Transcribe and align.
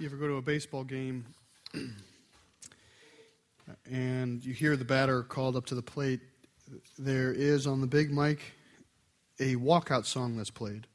you 0.00 0.06
ever 0.06 0.16
go 0.16 0.28
to 0.28 0.36
a 0.36 0.42
baseball 0.42 0.84
game 0.84 1.26
and 3.90 4.44
you 4.44 4.52
hear 4.52 4.76
the 4.76 4.84
batter 4.84 5.24
called 5.24 5.56
up 5.56 5.66
to 5.66 5.74
the 5.74 5.82
plate, 5.82 6.20
there 6.96 7.32
is 7.32 7.66
on 7.66 7.80
the 7.80 7.86
big 7.88 8.12
mic 8.12 8.38
a 9.40 9.56
walkout 9.56 10.06
song 10.06 10.36
that's 10.36 10.50
played. 10.50 10.86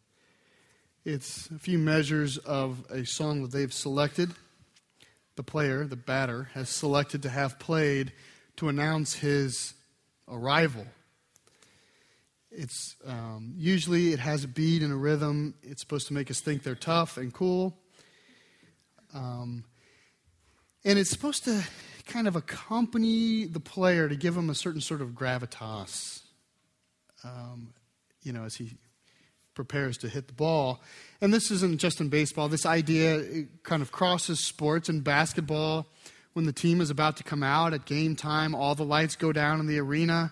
It's 1.03 1.49
a 1.49 1.59
few 1.59 1.77
measures 1.79 2.37
of 2.37 2.85
a 2.89 3.05
song 3.05 3.41
that 3.41 3.51
they've 3.51 3.73
selected. 3.73 4.31
The 5.35 5.43
player, 5.43 5.83
the 5.83 5.97
batter, 5.97 6.49
has 6.53 6.69
selected 6.69 7.23
to 7.23 7.29
have 7.29 7.59
played 7.59 8.13
to 8.55 8.69
announce 8.69 9.15
his 9.15 9.73
arrival. 10.29 10.85
It's 12.51 12.95
um, 13.05 13.53
usually 13.57 14.13
it 14.13 14.19
has 14.19 14.45
a 14.45 14.47
beat 14.47 14.81
and 14.81 14.93
a 14.93 14.95
rhythm. 14.95 15.55
It's 15.61 15.81
supposed 15.81 16.07
to 16.07 16.13
make 16.13 16.31
us 16.31 16.39
think 16.39 16.63
they're 16.63 16.73
tough 16.73 17.17
and 17.17 17.33
cool. 17.33 17.77
Um, 19.13 19.63
and 20.85 20.99
it's 20.99 21.09
supposed 21.09 21.43
to 21.45 21.63
kind 22.07 22.27
of 22.27 22.35
accompany 22.35 23.45
the 23.45 23.59
player 23.59 24.09
to 24.09 24.15
give 24.15 24.35
him 24.35 24.49
a 24.49 24.55
certain 24.55 24.81
sort 24.81 25.01
of 25.01 25.09
gravitas, 25.09 26.21
um, 27.23 27.73
you 28.23 28.33
know, 28.33 28.43
as 28.43 28.55
he 28.55 28.77
prepares 29.53 29.97
to 29.99 30.09
hit 30.09 30.27
the 30.27 30.33
ball. 30.33 30.81
And 31.21 31.33
this 31.33 31.51
isn't 31.51 31.79
just 31.79 32.01
in 32.01 32.09
baseball. 32.09 32.49
This 32.49 32.65
idea 32.65 33.45
kind 33.63 33.81
of 33.81 33.91
crosses 33.91 34.45
sports 34.45 34.89
and 34.89 35.03
basketball. 35.03 35.87
When 36.33 36.45
the 36.45 36.53
team 36.53 36.81
is 36.81 36.89
about 36.89 37.17
to 37.17 37.23
come 37.23 37.43
out 37.43 37.73
at 37.73 37.85
game 37.85 38.15
time, 38.15 38.55
all 38.55 38.75
the 38.75 38.83
lights 38.83 39.15
go 39.15 39.31
down 39.31 39.59
in 39.59 39.67
the 39.67 39.79
arena. 39.79 40.31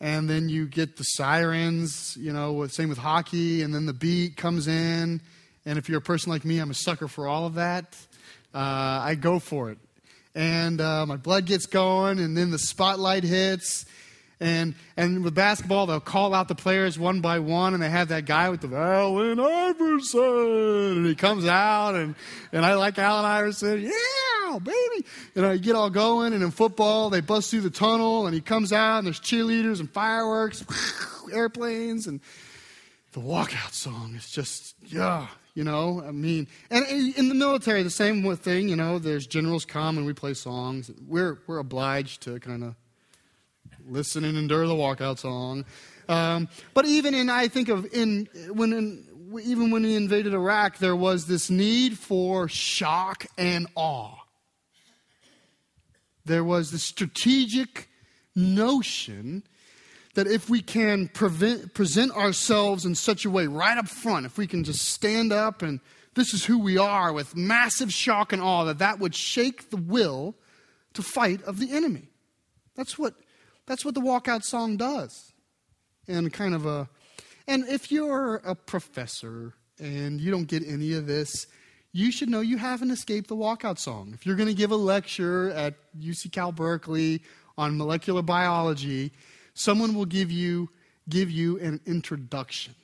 And 0.00 0.28
then 0.28 0.48
you 0.48 0.66
get 0.66 0.96
the 0.96 1.04
sirens, 1.04 2.16
you 2.20 2.32
know, 2.32 2.66
same 2.66 2.88
with 2.88 2.98
hockey. 2.98 3.62
And 3.62 3.74
then 3.74 3.86
the 3.86 3.94
beat 3.94 4.36
comes 4.36 4.66
in. 4.66 5.22
And 5.66 5.78
if 5.78 5.88
you're 5.88 5.98
a 5.98 6.02
person 6.02 6.30
like 6.30 6.44
me, 6.44 6.60
I'm 6.60 6.70
a 6.70 6.74
sucker 6.74 7.08
for 7.08 7.26
all 7.26 7.44
of 7.44 7.54
that. 7.54 7.96
Uh, 8.54 8.58
I 9.02 9.16
go 9.16 9.40
for 9.40 9.70
it. 9.70 9.78
And 10.34 10.80
uh, 10.80 11.04
my 11.06 11.16
blood 11.16 11.44
gets 11.44 11.66
going, 11.66 12.20
and 12.20 12.36
then 12.36 12.50
the 12.50 12.58
spotlight 12.58 13.24
hits. 13.24 13.84
And, 14.38 14.74
and 14.96 15.24
with 15.24 15.34
basketball, 15.34 15.86
they'll 15.86 15.98
call 15.98 16.34
out 16.34 16.46
the 16.46 16.54
players 16.54 16.98
one 16.98 17.20
by 17.20 17.40
one, 17.40 17.74
and 17.74 17.82
they 17.82 17.90
have 17.90 18.08
that 18.08 18.26
guy 18.26 18.48
with 18.50 18.60
the 18.60 18.76
Allen 18.76 19.40
Iverson. 19.40 20.98
And 20.98 21.06
he 21.06 21.14
comes 21.16 21.46
out, 21.46 21.96
and, 21.96 22.14
and 22.52 22.64
I 22.64 22.74
like 22.74 22.98
Allen 22.98 23.24
Iverson. 23.24 23.80
Yeah, 23.80 24.58
baby. 24.58 25.06
Know, 25.34 25.50
you 25.50 25.58
get 25.58 25.74
all 25.74 25.90
going, 25.90 26.32
and 26.32 26.44
in 26.44 26.50
football, 26.52 27.10
they 27.10 27.22
bust 27.22 27.50
through 27.50 27.62
the 27.62 27.70
tunnel, 27.70 28.26
and 28.26 28.34
he 28.34 28.40
comes 28.40 28.72
out, 28.72 28.98
and 28.98 29.06
there's 29.06 29.20
cheerleaders 29.20 29.80
and 29.80 29.90
fireworks, 29.90 30.64
airplanes, 31.32 32.06
and 32.06 32.20
the 33.12 33.20
walkout 33.20 33.72
song 33.72 34.14
is 34.14 34.30
just, 34.30 34.76
yeah, 34.84 35.26
you 35.56 35.64
know, 35.64 36.04
I 36.06 36.12
mean, 36.12 36.48
and 36.70 36.86
in 36.86 37.30
the 37.30 37.34
military, 37.34 37.82
the 37.82 37.88
same 37.88 38.36
thing, 38.36 38.68
you 38.68 38.76
know, 38.76 38.98
there's 38.98 39.26
generals 39.26 39.64
come 39.64 39.96
and 39.96 40.06
we 40.06 40.12
play 40.12 40.34
songs. 40.34 40.90
We're, 41.08 41.38
we're 41.46 41.58
obliged 41.58 42.20
to 42.24 42.38
kind 42.40 42.62
of 42.62 42.74
listen 43.88 44.22
and 44.24 44.36
endure 44.36 44.66
the 44.66 44.74
walkout 44.74 45.18
song. 45.18 45.64
Um, 46.10 46.50
but 46.74 46.84
even 46.84 47.14
in, 47.14 47.30
I 47.30 47.48
think 47.48 47.70
of, 47.70 47.86
in, 47.94 48.28
when 48.50 48.74
in, 48.74 49.06
even 49.44 49.70
when 49.70 49.82
he 49.82 49.96
invaded 49.96 50.34
Iraq, 50.34 50.76
there 50.76 50.94
was 50.94 51.26
this 51.26 51.48
need 51.48 51.98
for 51.98 52.48
shock 52.48 53.24
and 53.38 53.66
awe. 53.74 54.14
There 56.26 56.44
was 56.44 56.70
this 56.70 56.82
strategic 56.82 57.88
notion 58.34 59.42
that 60.16 60.26
if 60.26 60.48
we 60.48 60.62
can 60.62 61.08
prevent, 61.08 61.74
present 61.74 62.10
ourselves 62.12 62.86
in 62.86 62.94
such 62.94 63.26
a 63.26 63.30
way 63.30 63.46
right 63.46 63.76
up 63.76 63.86
front, 63.86 64.24
if 64.24 64.38
we 64.38 64.46
can 64.46 64.64
just 64.64 64.88
stand 64.88 65.30
up 65.30 65.60
and 65.60 65.78
this 66.14 66.32
is 66.32 66.46
who 66.46 66.58
we 66.58 66.78
are 66.78 67.12
with 67.12 67.36
massive 67.36 67.92
shock 67.92 68.32
and 68.32 68.40
awe, 68.40 68.64
that 68.64 68.78
that 68.78 68.98
would 68.98 69.14
shake 69.14 69.68
the 69.68 69.76
will 69.76 70.34
to 70.94 71.02
fight 71.02 71.42
of 71.42 71.58
the 71.58 71.70
enemy. 71.70 72.08
That's 72.74 72.98
what, 72.98 73.12
that's 73.66 73.84
what 73.84 73.94
the 73.94 74.00
walkout 74.00 74.42
song 74.42 74.78
does. 74.78 75.34
And 76.08 76.32
kind 76.32 76.54
of 76.54 76.64
a, 76.64 76.88
and 77.46 77.68
if 77.68 77.92
you're 77.92 78.36
a 78.36 78.54
professor 78.54 79.52
and 79.78 80.18
you 80.18 80.30
don't 80.30 80.48
get 80.48 80.66
any 80.66 80.94
of 80.94 81.06
this, 81.06 81.46
you 81.92 82.10
should 82.10 82.30
know 82.30 82.40
you 82.40 82.56
haven't 82.56 82.90
escaped 82.90 83.28
the 83.28 83.36
walkout 83.36 83.78
song. 83.78 84.12
If 84.14 84.24
you're 84.24 84.36
going 84.36 84.48
to 84.48 84.54
give 84.54 84.70
a 84.70 84.76
lecture 84.76 85.50
at 85.50 85.74
UC 86.00 86.32
Cal 86.32 86.52
Berkeley 86.52 87.22
on 87.58 87.76
molecular 87.76 88.22
biology, 88.22 89.12
someone 89.56 89.94
will 89.94 90.04
give 90.04 90.30
you, 90.30 90.68
give 91.08 91.30
you 91.30 91.58
an 91.58 91.80
introduction. 91.86 92.74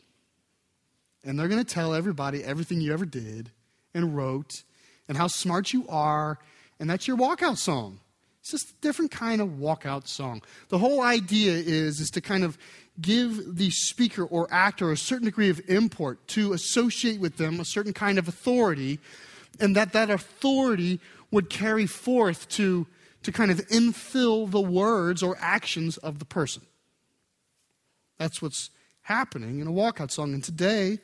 And 1.23 1.39
they're 1.39 1.49
going 1.49 1.65
to 1.65 1.75
tell 1.75 1.95
everybody 1.95 2.43
everything 2.43 2.81
you 2.81 2.93
ever 2.93 3.05
did 3.05 3.51
and 3.95 4.17
wrote 4.17 4.65
and 5.07 5.17
how 5.17 5.29
smart 5.29 5.73
you 5.73 5.87
are, 5.89 6.39
and 6.81 6.91
that's 6.91 7.07
your 7.07 7.17
walkout 7.17 7.59
song. 7.59 8.01
It's 8.41 8.51
just 8.51 8.71
a 8.71 8.75
different 8.81 9.13
kind 9.13 9.41
of 9.41 9.51
walkout 9.51 10.09
song. 10.09 10.43
The 10.69 10.79
whole 10.79 11.01
idea 11.01 11.53
is, 11.53 12.01
is 12.01 12.11
to 12.11 12.21
kind 12.21 12.43
of 12.43 12.59
give 13.01 13.57
the 13.57 13.71
speaker 13.71 14.25
or 14.25 14.49
actor 14.51 14.91
a 14.91 14.97
certain 14.97 15.27
degree 15.27 15.51
of 15.51 15.61
import, 15.69 16.27
to 16.29 16.53
associate 16.53 17.21
with 17.21 17.37
them 17.37 17.61
a 17.61 17.65
certain 17.65 17.93
kind 17.93 18.19
of 18.19 18.27
authority, 18.27 18.99
and 19.61 19.77
that 19.77 19.93
that 19.93 20.11
authority 20.11 20.99
would 21.31 21.51
carry 21.51 21.87
forth 21.87 22.49
to 22.49 22.87
to 23.23 23.33
kind 23.33 23.51
of 23.51 23.59
infill 23.69 24.51
the 24.51 24.61
words 24.61 25.23
or 25.23 25.37
actions 25.41 25.97
of 25.99 26.19
the 26.19 26.25
person. 26.25 26.63
That's 28.19 28.43
what's 28.43 28.71
happening 29.03 29.61
in 29.61 29.67
a 29.67 29.73
walkout 29.73 30.11
song. 30.11 30.33
And 30.33 30.43
today, 30.43 30.99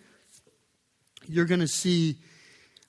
you're 1.26 1.44
going 1.44 1.60
to 1.60 1.68
see, 1.68 2.16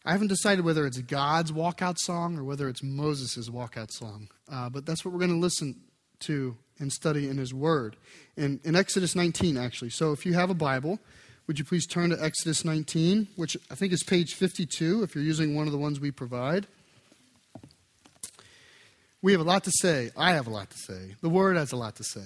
I 0.06 0.12
haven't 0.12 0.28
decided 0.28 0.66
whether 0.66 0.85
it's 0.85 1.00
God's 1.00 1.51
walkout 1.51 1.97
song 1.97 2.38
or 2.38 2.44
whether 2.44 2.69
it's 2.69 2.84
Moses' 2.84 3.50
walkout 3.50 3.91
song, 3.91 4.29
uh, 4.51 4.69
but 4.69 4.85
that's 4.85 5.03
what 5.03 5.13
we're 5.13 5.19
going 5.19 5.31
to 5.31 5.38
listen 5.38 5.75
to 6.22 6.57
and 6.79 6.91
study 6.91 7.28
in 7.28 7.38
his 7.38 7.53
word. 7.53 7.96
In, 8.38 8.59
in 8.63 8.75
Exodus 8.75 9.16
19, 9.16 9.57
actually. 9.57 9.90
So 9.90 10.11
if 10.11 10.25
you 10.25 10.34
have 10.34 10.50
a 10.50 10.56
Bible, 10.56 11.00
would 11.47 11.59
you 11.59 11.66
please 11.66 11.85
turn 11.85 12.11
to 12.11 12.23
Exodus 12.23 12.63
19, 12.63 13.28
which 13.35 13.57
I 13.69 13.75
think 13.75 13.91
is 13.91 14.03
page 14.03 14.35
52 14.35 15.03
if 15.03 15.16
you're 15.16 15.23
using 15.23 15.56
one 15.56 15.66
of 15.66 15.73
the 15.73 15.79
ones 15.79 16.00
we 16.00 16.11
provide. 16.11 16.67
We 19.22 19.34
have 19.34 19.41
a 19.41 19.46
lot 19.46 19.66
to 19.66 19.72
say. 19.72 20.12
I 20.16 20.31
have 20.31 20.47
a 20.47 20.50
lot 20.50 20.69
to 20.69 20.78
say. 20.78 21.16
The 21.22 21.30
Word 21.30 21.57
has 21.57 21.74
a 21.74 21.75
lot 21.75 21.97
to 21.97 22.03
say. 22.03 22.25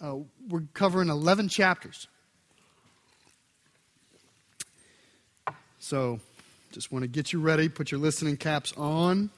Uh, 0.00 0.18
we're 0.48 0.62
covering 0.72 1.08
11 1.08 1.48
chapters. 1.48 2.06
So, 5.80 6.20
just 6.70 6.92
want 6.92 7.02
to 7.02 7.08
get 7.08 7.32
you 7.32 7.40
ready. 7.40 7.68
Put 7.68 7.90
your 7.90 7.98
listening 7.98 8.36
caps 8.36 8.72
on. 8.76 9.30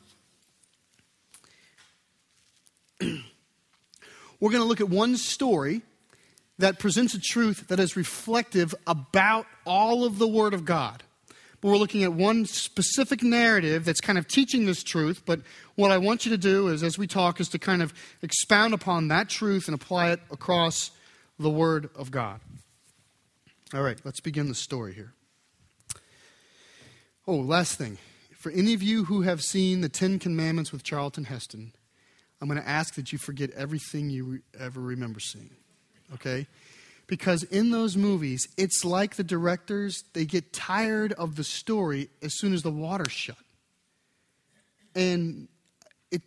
we're 3.00 3.20
going 4.40 4.62
to 4.62 4.64
look 4.64 4.80
at 4.80 4.90
one 4.90 5.16
story 5.16 5.80
that 6.58 6.78
presents 6.78 7.14
a 7.14 7.20
truth 7.20 7.68
that 7.68 7.80
is 7.80 7.96
reflective 7.96 8.74
about 8.86 9.46
all 9.64 10.04
of 10.04 10.18
the 10.18 10.28
Word 10.28 10.52
of 10.52 10.66
God 10.66 11.02
but 11.60 11.68
we're 11.68 11.76
looking 11.76 12.02
at 12.04 12.12
one 12.12 12.46
specific 12.46 13.22
narrative 13.22 13.84
that's 13.84 14.00
kind 14.00 14.18
of 14.18 14.26
teaching 14.26 14.66
this 14.66 14.82
truth. 14.82 15.22
But 15.26 15.40
what 15.74 15.90
I 15.90 15.98
want 15.98 16.24
you 16.24 16.30
to 16.30 16.38
do 16.38 16.68
is, 16.68 16.82
as 16.82 16.98
we 16.98 17.06
talk, 17.06 17.40
is 17.40 17.48
to 17.50 17.58
kind 17.58 17.82
of 17.82 17.92
expound 18.22 18.74
upon 18.74 19.08
that 19.08 19.28
truth 19.28 19.68
and 19.68 19.74
apply 19.74 20.10
it 20.10 20.20
across 20.30 20.90
the 21.38 21.50
Word 21.50 21.90
of 21.94 22.10
God. 22.10 22.40
All 23.74 23.82
right, 23.82 23.98
let's 24.04 24.20
begin 24.20 24.48
the 24.48 24.54
story 24.54 24.94
here. 24.94 25.12
Oh, 27.26 27.36
last 27.36 27.76
thing. 27.76 27.98
For 28.36 28.50
any 28.50 28.72
of 28.72 28.82
you 28.82 29.04
who 29.04 29.22
have 29.22 29.42
seen 29.42 29.82
the 29.82 29.88
Ten 29.88 30.18
Commandments 30.18 30.72
with 30.72 30.82
Charlton 30.82 31.24
Heston, 31.24 31.72
I'm 32.40 32.48
going 32.48 32.60
to 32.60 32.66
ask 32.68 32.94
that 32.94 33.12
you 33.12 33.18
forget 33.18 33.50
everything 33.50 34.08
you 34.08 34.40
ever 34.58 34.80
remember 34.80 35.20
seeing. 35.20 35.50
Okay? 36.14 36.46
Because 37.10 37.42
in 37.42 37.72
those 37.72 37.96
movies, 37.96 38.46
it's 38.56 38.84
like 38.84 39.16
the 39.16 39.24
directors, 39.24 40.04
they 40.12 40.24
get 40.24 40.52
tired 40.52 41.12
of 41.14 41.34
the 41.34 41.42
story 41.42 42.08
as 42.22 42.38
soon 42.38 42.54
as 42.54 42.62
the 42.62 42.70
water's 42.70 43.10
shut. 43.10 43.36
And 44.94 45.48
it, 46.12 46.22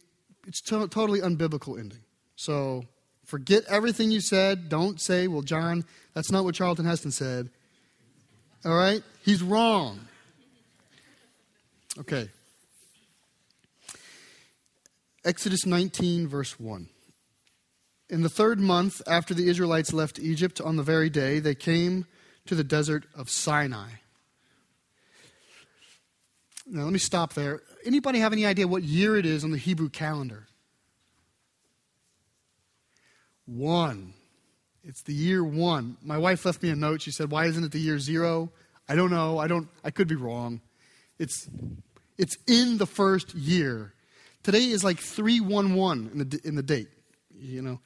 it's 0.46 0.60
to- 0.64 0.90
totally 0.90 1.22
unbiblical 1.22 1.80
ending. 1.80 2.02
So 2.36 2.84
forget 3.24 3.64
everything 3.70 4.12
you 4.12 4.20
said. 4.20 4.68
Don't 4.68 5.00
say, 5.00 5.30
well, 5.30 5.42
John, 5.42 5.86
that's 6.14 6.32
not 6.32 6.44
what 6.44 6.54
Charlton 6.54 6.84
Heston 6.84 7.12
said. 7.12 7.50
All 8.66 8.76
right? 8.76 9.02
He's 9.24 9.42
wrong. 9.42 10.02
Okay. 11.98 12.30
Exodus 15.24 15.66
19, 15.66 16.28
verse 16.28 16.60
1. 16.60 16.90
In 18.10 18.22
the 18.22 18.30
third 18.30 18.60
month 18.60 19.02
after 19.08 19.34
the 19.34 19.50
Israelites 19.50 19.94
left 19.94 20.20
Egypt, 20.20 20.62
on 20.62 20.76
the 20.76 20.84
very 20.84 21.10
day, 21.10 21.40
they 21.40 21.56
came 21.56 22.06
to 22.46 22.56
the 22.56 22.64
desert 22.64 23.06
of 23.16 23.30
Sinai. 23.30 23.90
Now, 26.66 26.84
let 26.84 26.94
me 26.94 27.00
stop 27.00 27.34
there. 27.34 27.62
Anybody 27.86 28.20
have 28.20 28.34
any 28.34 28.46
idea 28.46 28.68
what 28.68 28.84
year 28.84 29.18
it 29.18 29.26
is 29.26 29.44
on 29.44 29.52
the 29.52 29.58
Hebrew 29.58 29.90
calendar? 29.90 30.48
One. 33.46 34.14
It's 34.84 35.02
the 35.04 35.14
year 35.14 35.44
one. 35.44 35.98
My 36.02 36.18
wife 36.18 36.46
left 36.46 36.62
me 36.62 36.70
a 36.70 36.76
note. 36.76 37.02
She 37.02 37.12
said, 37.12 37.32
Why 37.32 37.46
isn't 37.46 37.64
it 37.64 37.72
the 37.72 37.80
year 37.80 38.00
zero? 38.00 38.52
I 38.88 38.96
don't 38.96 39.12
know. 39.12 39.38
I 39.38 39.48
don't 39.48 39.68
I 39.84 39.92
could 39.92 40.08
be 40.08 40.16
wrong. 40.16 40.62
It's 41.20 41.48
It's 42.18 42.38
in 42.48 42.78
the 42.78 42.86
first 42.86 43.34
year. 43.34 43.94
Today 44.44 44.70
is 44.70 44.84
like 44.84 45.00
311 45.00 46.12
in 46.14 46.30
the, 46.30 46.42
in 46.44 46.56
the 46.56 46.64
date, 46.64 46.90
you 47.44 47.62
know. 47.62 47.80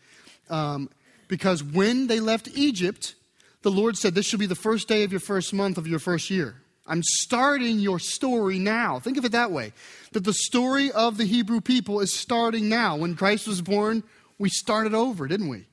Um, 0.49 0.89
because 1.27 1.63
when 1.63 2.07
they 2.07 2.19
left 2.19 2.47
Egypt, 2.55 3.15
the 3.61 3.71
Lord 3.71 3.97
said, 3.97 4.15
This 4.15 4.25
should 4.25 4.39
be 4.39 4.45
the 4.45 4.55
first 4.55 4.87
day 4.87 5.03
of 5.03 5.11
your 5.11 5.19
first 5.19 5.53
month 5.53 5.77
of 5.77 5.87
your 5.87 5.99
first 5.99 6.29
year. 6.29 6.55
I'm 6.87 7.03
starting 7.03 7.79
your 7.79 7.99
story 7.99 8.59
now. 8.59 8.99
Think 8.99 9.17
of 9.17 9.25
it 9.25 9.33
that 9.33 9.51
way 9.51 9.73
that 10.13 10.23
the 10.23 10.33
story 10.33 10.91
of 10.91 11.17
the 11.17 11.25
Hebrew 11.25 11.59
people 11.59 11.99
is 11.99 12.13
starting 12.13 12.69
now. 12.69 12.95
When 12.95 13.15
Christ 13.15 13.47
was 13.47 13.61
born, 13.61 14.03
we 14.39 14.49
started 14.49 14.93
over, 14.93 15.27
didn't 15.27 15.49
we? 15.49 15.65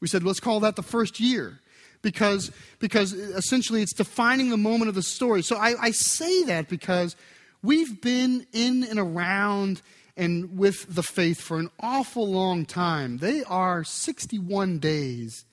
We 0.00 0.08
said, 0.08 0.22
let's 0.22 0.40
call 0.40 0.60
that 0.60 0.76
the 0.76 0.82
first 0.82 1.20
year 1.20 1.60
because, 2.02 2.50
because 2.78 3.12
essentially 3.12 3.82
it's 3.82 3.92
defining 3.92 4.50
the 4.50 4.56
moment 4.56 4.88
of 4.88 4.94
the 4.94 5.02
story. 5.02 5.42
So 5.42 5.56
I, 5.56 5.74
I 5.80 5.90
say 5.90 6.44
that 6.44 6.68
because 6.68 7.14
we've 7.62 8.00
been 8.00 8.46
in 8.52 8.84
and 8.84 8.98
around 8.98 9.82
and 10.16 10.56
with 10.56 10.94
the 10.94 11.02
faith 11.02 11.40
for 11.40 11.58
an 11.58 11.70
awful 11.80 12.30
long 12.30 12.64
time. 12.64 13.18
They 13.18 13.42
are 13.44 13.84
61 13.84 14.78
days 14.78 15.44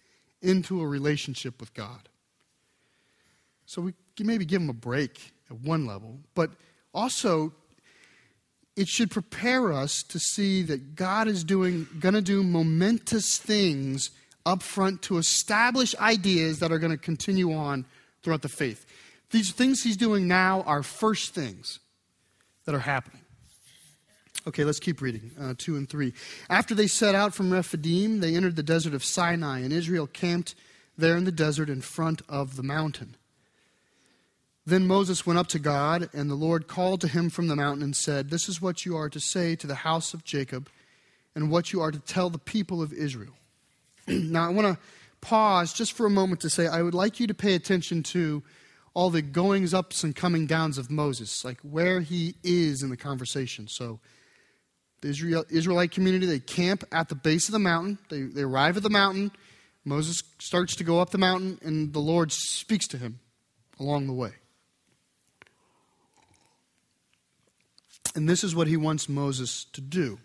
into 0.41 0.81
a 0.81 0.87
relationship 0.87 1.59
with 1.59 1.73
God. 1.73 2.09
So 3.65 3.81
we 3.81 3.93
maybe 4.19 4.45
give 4.45 4.61
them 4.61 4.69
a 4.69 4.73
break 4.73 5.33
at 5.49 5.59
one 5.61 5.85
level, 5.85 6.19
but 6.35 6.51
also 6.93 7.53
it 8.75 8.87
should 8.87 9.11
prepare 9.11 9.71
us 9.73 10.03
to 10.03 10.19
see 10.19 10.61
that 10.63 10.95
God 10.95 11.27
is 11.27 11.43
doing 11.43 11.87
going 11.99 12.15
to 12.15 12.21
do 12.21 12.43
momentous 12.43 13.37
things 13.37 14.11
up 14.45 14.63
front 14.63 15.01
to 15.03 15.17
establish 15.17 15.95
ideas 15.97 16.59
that 16.59 16.71
are 16.71 16.79
going 16.79 16.91
to 16.91 16.97
continue 16.97 17.53
on 17.53 17.85
throughout 18.23 18.41
the 18.41 18.49
faith. 18.49 18.85
These 19.31 19.51
things 19.51 19.81
he's 19.81 19.97
doing 19.97 20.27
now 20.27 20.61
are 20.63 20.83
first 20.83 21.33
things 21.33 21.79
that 22.65 22.75
are 22.75 22.79
happening. 22.79 23.20
Okay, 24.47 24.63
let's 24.63 24.79
keep 24.79 25.01
reading. 25.01 25.31
Uh, 25.39 25.53
2 25.57 25.75
and 25.75 25.87
3. 25.87 26.13
After 26.49 26.73
they 26.73 26.87
set 26.87 27.13
out 27.13 27.33
from 27.33 27.51
Rephidim, 27.51 28.21
they 28.21 28.35
entered 28.35 28.55
the 28.55 28.63
desert 28.63 28.93
of 28.95 29.03
Sinai, 29.03 29.59
and 29.59 29.71
Israel 29.71 30.07
camped 30.07 30.55
there 30.97 31.15
in 31.15 31.25
the 31.25 31.31
desert 31.31 31.69
in 31.69 31.81
front 31.81 32.23
of 32.27 32.55
the 32.55 32.63
mountain. 32.63 33.15
Then 34.65 34.87
Moses 34.87 35.25
went 35.25 35.37
up 35.37 35.47
to 35.47 35.59
God, 35.59 36.09
and 36.13 36.29
the 36.29 36.35
Lord 36.35 36.67
called 36.67 37.01
to 37.01 37.07
him 37.07 37.29
from 37.29 37.47
the 37.47 37.55
mountain 37.55 37.83
and 37.83 37.95
said, 37.95 38.29
This 38.29 38.49
is 38.49 38.61
what 38.61 38.85
you 38.85 38.95
are 38.95 39.09
to 39.09 39.19
say 39.19 39.55
to 39.55 39.67
the 39.67 39.75
house 39.75 40.13
of 40.13 40.23
Jacob, 40.23 40.69
and 41.35 41.51
what 41.51 41.71
you 41.71 41.81
are 41.81 41.91
to 41.91 41.99
tell 41.99 42.29
the 42.29 42.39
people 42.39 42.81
of 42.81 42.91
Israel. 42.93 43.33
now, 44.07 44.47
I 44.47 44.49
want 44.49 44.67
to 44.67 44.77
pause 45.21 45.71
just 45.71 45.93
for 45.93 46.07
a 46.07 46.09
moment 46.11 46.41
to 46.41 46.49
say 46.49 46.67
I 46.67 46.81
would 46.81 46.95
like 46.95 47.19
you 47.19 47.27
to 47.27 47.33
pay 47.33 47.53
attention 47.53 48.01
to 48.03 48.41
all 48.93 49.09
the 49.09 49.21
goings 49.21 49.73
ups 49.73 50.03
and 50.03 50.15
coming 50.15 50.47
downs 50.47 50.77
of 50.77 50.89
Moses, 50.89 51.45
like 51.45 51.59
where 51.61 52.01
he 52.01 52.35
is 52.43 52.81
in 52.81 52.89
the 52.89 52.97
conversation. 52.97 53.67
So, 53.67 53.99
the 55.01 55.09
Israel, 55.09 55.45
Israelite 55.49 55.91
community, 55.91 56.25
they 56.25 56.39
camp 56.39 56.83
at 56.91 57.09
the 57.09 57.15
base 57.15 57.47
of 57.47 57.53
the 57.53 57.59
mountain. 57.59 57.97
They, 58.09 58.21
they 58.21 58.41
arrive 58.41 58.77
at 58.77 58.83
the 58.83 58.89
mountain. 58.89 59.31
Moses 59.83 60.21
starts 60.39 60.75
to 60.75 60.83
go 60.83 60.99
up 60.99 61.09
the 61.09 61.17
mountain, 61.17 61.59
and 61.63 61.91
the 61.91 61.99
Lord 61.99 62.31
speaks 62.31 62.87
to 62.89 62.97
him 62.97 63.19
along 63.79 64.07
the 64.07 64.13
way. 64.13 64.33
And 68.15 68.29
this 68.29 68.43
is 68.43 68.55
what 68.55 68.67
he 68.67 68.77
wants 68.77 69.09
Moses 69.09 69.65
to 69.73 69.81
do 69.81 70.19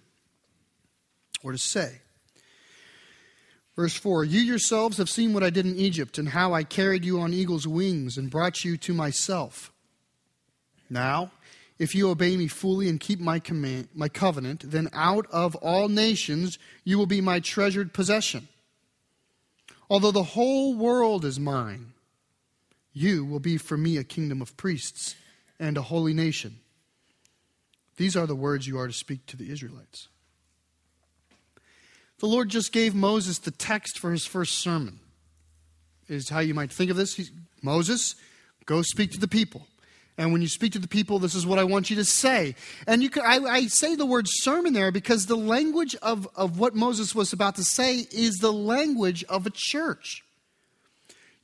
or 1.43 1.53
to 1.53 1.59
say. 1.59 2.01
Verse 3.77 3.95
4 3.95 4.25
You 4.25 4.41
yourselves 4.41 4.99
have 4.99 5.09
seen 5.09 5.33
what 5.33 5.45
I 5.45 5.51
did 5.51 5.67
in 5.67 5.77
Egypt, 5.77 6.19
and 6.19 6.31
how 6.31 6.53
I 6.53 6.65
carried 6.65 7.05
you 7.05 7.21
on 7.21 7.33
eagle's 7.33 7.67
wings 7.67 8.17
and 8.17 8.31
brought 8.31 8.65
you 8.65 8.77
to 8.79 8.93
myself. 8.93 9.73
Now, 10.91 11.31
if 11.79 11.95
you 11.95 12.09
obey 12.11 12.37
me 12.37 12.49
fully 12.49 12.89
and 12.89 12.99
keep 12.99 13.21
my, 13.21 13.39
command, 13.39 13.89
my 13.95 14.09
covenant, 14.09 14.71
then 14.71 14.89
out 14.93 15.27
of 15.31 15.55
all 15.57 15.89
nations 15.89 16.59
you 16.85 16.99
will 16.99 17.07
be 17.07 17.21
my 17.21 17.41
treasured 17.41 17.93
possession. 17.93 18.49
Although 19.89 20.11
the 20.11 20.23
whole 20.23 20.75
world 20.75 21.25
is 21.25 21.39
mine, 21.39 21.93
you 22.93 23.25
will 23.25 23.41
be 23.41 23.59
for 23.59 23.77
me 23.77 23.99
a 23.99 24.05
kingdom 24.05 24.41
of 24.41 24.57
priests 24.57 25.15
and 25.61 25.77
a 25.77 25.83
holy 25.83 26.15
nation. 26.15 26.57
These 27.97 28.17
are 28.17 28.27
the 28.27 28.35
words 28.35 28.67
you 28.67 28.79
are 28.79 28.87
to 28.87 28.93
speak 28.93 29.27
to 29.27 29.37
the 29.37 29.51
Israelites. 29.51 30.09
The 32.19 32.27
Lord 32.27 32.49
just 32.49 32.73
gave 32.73 32.95
Moses 32.95 33.39
the 33.39 33.51
text 33.51 33.99
for 33.99 34.11
his 34.11 34.25
first 34.25 34.59
sermon, 34.59 35.01
is 36.09 36.31
how 36.31 36.41
you 36.41 36.55
might 36.55 36.73
think 36.73 36.91
of 36.91 36.97
this. 36.97 37.15
He's, 37.15 37.31
Moses, 37.63 38.15
go 38.65 38.81
speak 38.81 39.13
to 39.13 39.21
the 39.21 39.29
people. 39.29 39.67
And 40.19 40.33
when 40.33 40.41
you 40.41 40.49
speak 40.49 40.73
to 40.73 40.79
the 40.79 40.89
people, 40.89 41.19
this 41.19 41.35
is 41.35 41.47
what 41.47 41.59
I 41.59 41.65
want 41.65 41.91
you 41.91 41.97
to 41.97 42.05
say. 42.05 42.55
And 42.87 43.03
you 43.03 43.11
can, 43.11 43.23
I, 43.25 43.37
I, 43.39 43.67
say 43.67 43.95
the 43.95 44.07
word 44.07 44.27
sermon 44.29 44.73
there 44.73 44.91
because 44.91 45.27
the 45.27 45.37
language 45.37 45.95
of, 45.97 46.27
of 46.35 46.59
what 46.59 46.75
Moses 46.75 47.15
was 47.15 47.35
about 47.35 47.57
to 47.57 47.65
say 47.65 48.07
is 48.11 48.37
the 48.37 48.53
language 48.53 49.25
of 49.25 49.47
a 49.47 49.51
church. 49.53 50.25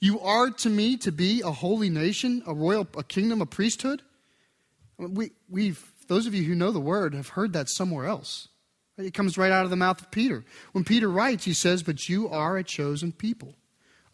You 0.01 0.21
are 0.21 0.51
to 0.51 0.71
me 0.71 0.97
to 0.99 1.13
be 1.13 1.43
a 1.43 1.53
holy 1.53 1.91
nation, 1.91 2.43
a 2.47 2.55
royal 2.55 2.89
a 2.97 3.05
kingdom, 3.05 3.43
a 3.43 3.47
priesthood. 3.47 4.03
We, 4.97 5.33
we've, 5.51 5.93
those 6.09 6.27
of 6.27 6.35
you 6.35 6.45
who 6.45 6.55
know 6.55 6.73
the 6.73 6.81
word 6.81 7.15
have 7.15 7.29
heard 7.29 7.53
that 7.53 7.69
somewhere 7.69 8.07
else. 8.07 8.49
It 8.97 9.15
comes 9.15 9.39
right 9.39 9.53
out 9.53 9.65
of 9.65 9.71
the 9.71 9.77
mouth 9.77 10.01
of 10.01 10.11
Peter. 10.11 10.45
When 10.73 10.85
Peter 10.85 11.09
writes, 11.09 11.45
he 11.45 11.53
says, 11.53 11.83
But 11.83 12.09
you 12.09 12.29
are 12.29 12.57
a 12.57 12.65
chosen 12.65 13.13
people, 13.13 13.55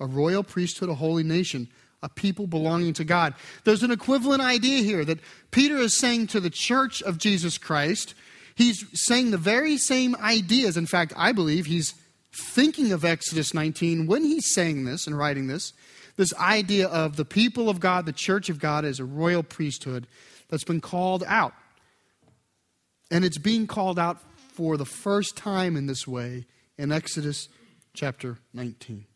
a 0.00 0.06
royal 0.06 0.42
priesthood, 0.42 0.88
a 0.88 0.94
holy 0.94 1.22
nation, 1.22 1.68
a 2.02 2.08
people 2.08 2.46
belonging 2.46 2.92
to 2.94 3.04
God. 3.04 3.34
There's 3.64 3.82
an 3.82 3.90
equivalent 3.90 4.42
idea 4.42 4.82
here 4.82 5.04
that 5.04 5.20
Peter 5.50 5.76
is 5.76 5.98
saying 5.98 6.28
to 6.28 6.40
the 6.40 6.50
church 6.50 7.02
of 7.02 7.18
Jesus 7.18 7.58
Christ. 7.58 8.14
He's 8.54 8.84
saying 8.92 9.30
the 9.30 9.38
very 9.38 9.76
same 9.76 10.14
ideas. 10.16 10.76
In 10.76 10.86
fact, 10.86 11.12
I 11.16 11.32
believe 11.32 11.66
he's 11.66 11.94
thinking 12.32 12.92
of 12.92 13.04
Exodus 13.04 13.54
19 13.54 14.06
when 14.06 14.22
he's 14.22 14.52
saying 14.52 14.84
this 14.84 15.06
and 15.06 15.16
writing 15.16 15.46
this. 15.46 15.72
This 16.16 16.34
idea 16.34 16.88
of 16.88 17.16
the 17.16 17.24
people 17.24 17.68
of 17.68 17.78
God, 17.78 18.04
the 18.04 18.12
church 18.12 18.48
of 18.48 18.58
God, 18.58 18.84
as 18.84 18.98
a 18.98 19.04
royal 19.04 19.44
priesthood 19.44 20.06
that's 20.48 20.64
been 20.64 20.80
called 20.80 21.22
out. 21.26 21.54
And 23.10 23.24
it's 23.24 23.38
being 23.38 23.66
called 23.66 23.98
out 23.98 24.18
for 24.52 24.76
the 24.76 24.84
first 24.84 25.36
time 25.36 25.76
in 25.76 25.86
this 25.86 26.06
way 26.06 26.46
in 26.76 26.90
Exodus 26.90 27.48
chapter 27.94 28.38
19. 28.52 29.06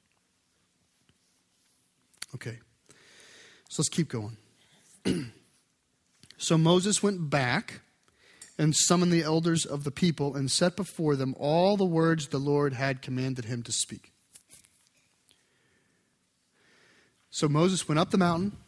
Okay, 2.35 2.58
so 3.72 3.80
let's 3.80 3.88
keep 3.88 4.10
going. 4.10 4.36
so 6.36 6.58
Moses 6.58 7.02
went 7.02 7.30
back 7.30 7.80
and 8.58 8.76
summoned 8.76 9.11
the 9.11 9.23
elders 9.23 9.64
of 9.64 9.85
the 9.85 9.90
people 9.90 10.37
and 10.37 10.50
set 10.50 10.76
before 10.76 11.16
them 11.16 11.35
all 11.38 11.78
the 11.78 11.87
words 11.87 12.28
the 12.28 12.37
Lord 12.37 12.75
had 12.75 13.00
commanded 13.00 13.47
him 13.47 13.62
to 13.62 13.73
speak. 13.73 14.12
So 17.30 17.49
Moses 17.49 17.88
went 17.88 17.99
up 17.99 18.11
the 18.11 18.18
mountain. 18.18 18.58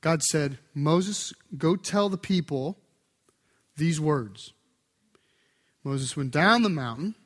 God 0.00 0.22
said, 0.22 0.58
Moses, 0.72 1.32
go 1.58 1.74
tell 1.74 2.08
the 2.08 2.16
people 2.16 2.78
these 3.76 4.00
words. 4.00 4.52
Moses 5.82 6.16
went 6.16 6.30
down 6.30 6.62
the 6.62 6.68
mountain, 6.68 7.16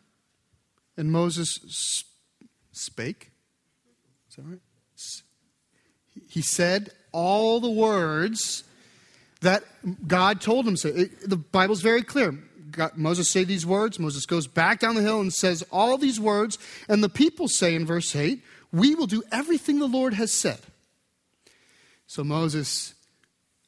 and 0.96 1.12
Moses 1.12 1.58
spake. 2.72 3.32
Is 4.30 4.36
that 4.36 4.46
right? 4.46 4.60
He 6.28 6.42
said 6.42 6.90
all 7.12 7.60
the 7.60 7.70
words 7.70 8.64
that 9.40 9.64
God 10.06 10.40
told 10.40 10.66
him 10.66 10.76
So 10.76 10.90
say. 10.90 11.04
The 11.26 11.36
Bible's 11.36 11.82
very 11.82 12.02
clear. 12.02 12.32
God, 12.70 12.96
Moses 12.96 13.28
say 13.28 13.44
these 13.44 13.64
words. 13.64 13.98
Moses 13.98 14.26
goes 14.26 14.46
back 14.46 14.80
down 14.80 14.94
the 14.94 15.02
hill 15.02 15.20
and 15.20 15.32
says 15.32 15.64
all 15.72 15.96
these 15.96 16.20
words. 16.20 16.58
And 16.88 17.02
the 17.02 17.08
people 17.08 17.48
say 17.48 17.74
in 17.74 17.86
verse 17.86 18.14
8, 18.14 18.42
We 18.72 18.94
will 18.94 19.06
do 19.06 19.22
everything 19.32 19.78
the 19.78 19.86
Lord 19.86 20.14
has 20.14 20.32
said. 20.32 20.60
So 22.06 22.24
Moses 22.24 22.94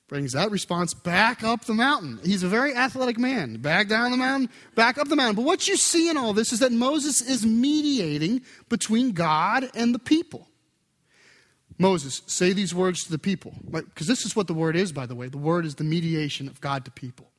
brings 0.08 0.32
that 0.32 0.50
response 0.50 0.92
back 0.92 1.44
up 1.44 1.64
the 1.66 1.72
mountain. 1.72 2.18
He's 2.24 2.42
a 2.42 2.48
very 2.48 2.74
athletic 2.74 3.16
man. 3.16 3.58
Back 3.58 3.88
down 3.88 4.10
the 4.10 4.16
mountain, 4.16 4.50
back 4.74 4.98
up 4.98 5.08
the 5.08 5.14
mountain. 5.16 5.36
But 5.36 5.44
what 5.44 5.68
you 5.68 5.76
see 5.76 6.10
in 6.10 6.16
all 6.16 6.32
this 6.32 6.52
is 6.52 6.58
that 6.58 6.72
Moses 6.72 7.20
is 7.20 7.46
mediating 7.46 8.42
between 8.68 9.12
God 9.12 9.70
and 9.74 9.94
the 9.94 10.00
people. 10.00 10.49
Moses, 11.80 12.22
say 12.26 12.52
these 12.52 12.74
words 12.74 13.02
to 13.04 13.10
the 13.10 13.18
people. 13.18 13.54
Because 13.70 14.06
this 14.06 14.24
is 14.26 14.36
what 14.36 14.46
the 14.46 14.54
word 14.54 14.76
is, 14.76 14.92
by 14.92 15.06
the 15.06 15.14
way. 15.14 15.28
The 15.28 15.38
word 15.38 15.64
is 15.64 15.76
the 15.76 15.84
mediation 15.84 16.46
of 16.46 16.60
God 16.60 16.84
to 16.84 16.90
people. 16.90 17.30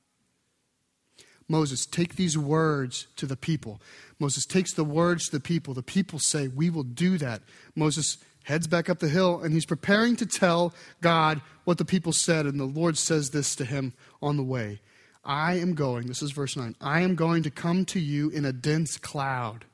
Moses, 1.48 1.86
take 1.86 2.16
these 2.16 2.38
words 2.38 3.08
to 3.18 3.26
the 3.26 3.36
people. 3.36 3.80
Moses 4.20 4.46
takes 4.46 4.74
the 4.74 4.84
words 4.84 5.26
to 5.26 5.32
the 5.34 5.40
people. 5.40 5.74
The 5.74 5.84
people 5.84 6.18
say, 6.18 6.48
We 6.48 6.70
will 6.70 6.84
do 6.84 7.18
that. 7.20 7.44
Moses 7.76 8.18
heads 8.44 8.68
back 8.68 8.90
up 8.90 9.00
the 9.00 9.10
hill, 9.10 9.42
and 9.42 9.54
he's 9.54 9.66
preparing 9.66 10.16
to 10.16 10.26
tell 10.26 10.74
God 11.02 11.42
what 11.64 11.78
the 11.78 11.86
people 11.86 12.12
said. 12.12 12.46
And 12.48 12.60
the 12.60 12.66
Lord 12.66 12.98
says 12.98 13.30
this 13.30 13.56
to 13.58 13.66
him 13.66 13.94
on 14.22 14.38
the 14.38 14.44
way 14.44 14.80
I 15.24 15.60
am 15.60 15.76
going, 15.76 16.08
this 16.08 16.24
is 16.24 16.32
verse 16.32 16.58
9, 16.58 16.76
I 16.82 17.02
am 17.02 17.16
going 17.16 17.44
to 17.44 17.52
come 17.52 17.86
to 17.86 18.00
you 18.00 18.30
in 18.30 18.46
a 18.46 18.54
dense 18.54 18.98
cloud, 18.98 19.66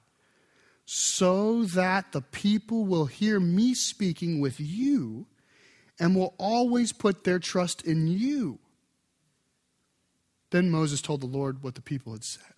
so 0.89 1.65
that 1.65 2.13
the 2.13 2.21
people 2.21 2.85
will 2.85 3.07
hear 3.07 3.41
me 3.41 3.73
speaking 3.73 4.39
with 4.39 4.57
you 4.57 5.27
and 5.99 6.15
will 6.15 6.33
always 6.37 6.93
put 6.93 7.25
their 7.25 7.39
trust 7.39 7.81
in 7.81 8.07
you. 8.07 8.57
Then 10.51 10.71
Moses 10.71 11.01
told 11.01 11.19
the 11.19 11.27
Lord 11.27 11.61
what 11.61 11.75
the 11.75 11.81
people 11.81 12.13
had 12.13 12.23
said. 12.23 12.53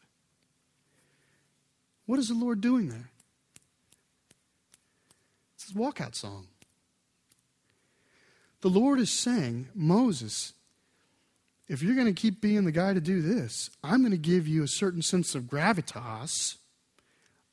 What 2.05 2.19
is 2.19 2.27
the 2.27 2.36
Lord 2.36 2.62
doing 2.62 2.89
there? 2.89 3.09
It's 5.55 5.65
his 5.65 5.74
walkout 5.74 6.13
song. 6.13 6.50
The 8.62 8.69
Lord 8.69 9.00
is 9.00 9.09
saying, 9.09 9.69
Moses, 9.74 10.53
if 11.67 11.81
you're 11.81 11.95
going 11.95 12.05
to 12.05 12.13
keep 12.13 12.41
being 12.41 12.65
the 12.65 12.71
guy 12.71 12.93
to 12.93 13.01
do 13.01 13.24
this, 13.24 13.71
I'm 13.83 14.01
going 14.01 14.12
to 14.12 14.17
give 14.17 14.48
you 14.48 14.62
a 14.62 14.67
certain 14.67 15.01
sense 15.01 15.33
of 15.33 15.45
gravitas. 15.45 16.57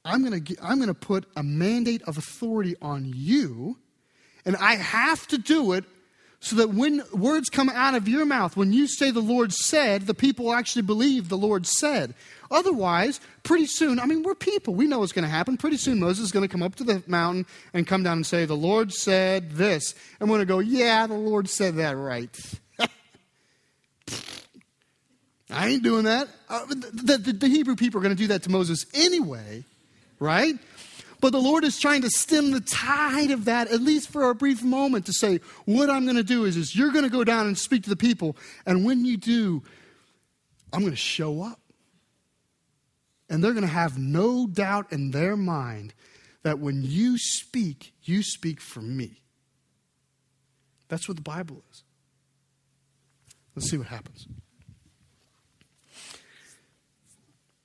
I'm 0.07 0.25
going 0.25 0.45
to, 0.45 0.57
I'm 0.63 0.77
going 0.77 0.89
to 0.89 0.95
put 0.95 1.27
a 1.37 1.43
mandate 1.43 2.03
of 2.03 2.17
authority 2.17 2.77
on 2.81 3.11
you, 3.13 3.77
and 4.45 4.57
I 4.57 4.77
have 4.77 5.27
to 5.29 5.39
do 5.39 5.73
it 5.73 5.85
so 6.39 6.55
that 6.57 6.71
when 6.71 7.03
words 7.13 7.49
come 7.49 7.69
out 7.69 7.95
of 7.97 8.07
your 8.07 8.25
mouth, 8.25 8.57
when 8.57 8.73
you 8.73 8.87
say 8.87 9.11
the 9.11 9.19
Lord 9.21 9.53
said, 9.53 10.03
the 10.03 10.15
people 10.15 10.53
actually 10.53 10.83
believe 10.83 11.29
the 11.29 11.37
Lord 11.37 11.67
said. 11.67 12.15
Otherwise, 12.53 13.21
pretty 13.43 13.67
soon, 13.67 13.99
I 13.99 14.07
mean, 14.07 14.23
we're 14.23 14.37
people. 14.37 14.75
We 14.75 14.87
know 14.87 15.01
what's 15.01 15.11
going 15.11 15.25
to 15.25 15.29
happen. 15.29 15.57
Pretty 15.57 15.77
soon, 15.77 15.99
Moses 15.99 16.27
is 16.27 16.33
going 16.33 16.47
to 16.47 16.49
come 16.49 16.63
up 16.63 16.77
to 16.77 16.85
the 16.85 17.03
mountain 17.09 17.47
and 17.75 17.85
come 17.85 18.05
down 18.05 18.19
and 18.19 18.27
say, 18.27 18.45
The 18.45 18.55
Lord 18.55 18.93
said 18.93 19.53
this. 19.53 19.97
And 20.21 20.31
we're 20.31 20.37
going 20.37 20.47
to 20.47 20.53
go, 20.53 20.61
Yeah, 20.61 21.09
the 21.09 21.15
Lord 21.15 21.49
said 21.49 21.75
that 21.77 21.97
right. 21.97 22.39
I 25.51 25.69
ain't 25.69 25.83
doing 25.83 26.05
that. 26.05 26.29
Uh, 26.49 26.67
the, 26.67 27.19
the, 27.19 27.33
the 27.33 27.49
Hebrew 27.49 27.75
people 27.75 27.99
are 27.99 28.03
going 28.03 28.15
to 28.15 28.23
do 28.23 28.29
that 28.29 28.45
to 28.45 28.51
Moses 28.51 28.87
anyway, 28.95 29.65
right? 30.19 30.55
But 31.21 31.31
the 31.31 31.41
Lord 31.41 31.65
is 31.65 31.79
trying 31.79 32.03
to 32.03 32.11
stem 32.11 32.51
the 32.51 32.61
tide 32.61 33.31
of 33.31 33.47
that, 33.47 33.69
at 33.69 33.81
least 33.81 34.11
for 34.11 34.29
a 34.31 34.35
brief 34.35 34.63
moment, 34.63 35.07
to 35.07 35.13
say, 35.13 35.41
what 35.65 35.89
I'm 35.89 36.05
going 36.05 36.17
to 36.17 36.23
do 36.23 36.45
is, 36.45 36.57
is 36.57 36.77
you're 36.77 36.93
going 36.93 37.05
to 37.05 37.11
go 37.11 37.25
down 37.25 37.47
and 37.47 37.57
speak 37.57 37.85
to 37.85 37.91
the 37.91 37.97
people. 37.97 38.37
And 38.67 38.85
when 38.85 39.05
you 39.05 39.17
do, 39.17 39.63
I'm 40.73 40.81
going 40.81 40.93
to 40.93 40.97
show 40.97 41.43
up. 41.43 41.61
And 43.29 43.43
they're 43.43 43.53
going 43.53 43.63
to 43.63 43.69
have 43.69 43.99
no 43.99 44.47
doubt 44.47 44.93
in 44.93 45.11
their 45.11 45.37
mind 45.37 45.95
that 46.43 46.59
when 46.61 46.83
you 46.85 47.19
speak, 47.19 47.93
you 48.03 48.23
speak 48.23 48.61
for 48.61 48.81
me. 48.81 49.23
That's 50.89 51.09
what 51.09 51.17
the 51.17 51.23
Bible 51.23 51.63
is. 51.73 51.83
Let's 53.57 53.71
see 53.71 53.79
what 53.79 53.89
happens. 53.89 54.29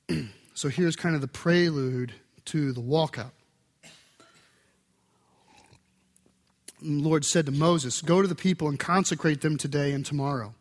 so 0.55 0.69
here's 0.69 0.95
kind 0.95 1.13
of 1.13 1.21
the 1.21 1.27
prelude 1.27 2.13
to 2.45 2.71
the 2.71 2.81
walkout. 2.81 3.31
the 6.81 6.89
Lord 6.89 7.25
said 7.25 7.45
to 7.45 7.51
Moses, 7.51 8.01
Go 8.01 8.21
to 8.21 8.27
the 8.27 8.35
people 8.35 8.67
and 8.67 8.79
consecrate 8.79 9.41
them 9.41 9.57
today 9.57 9.91
and 9.91 10.05
tomorrow. 10.05 10.53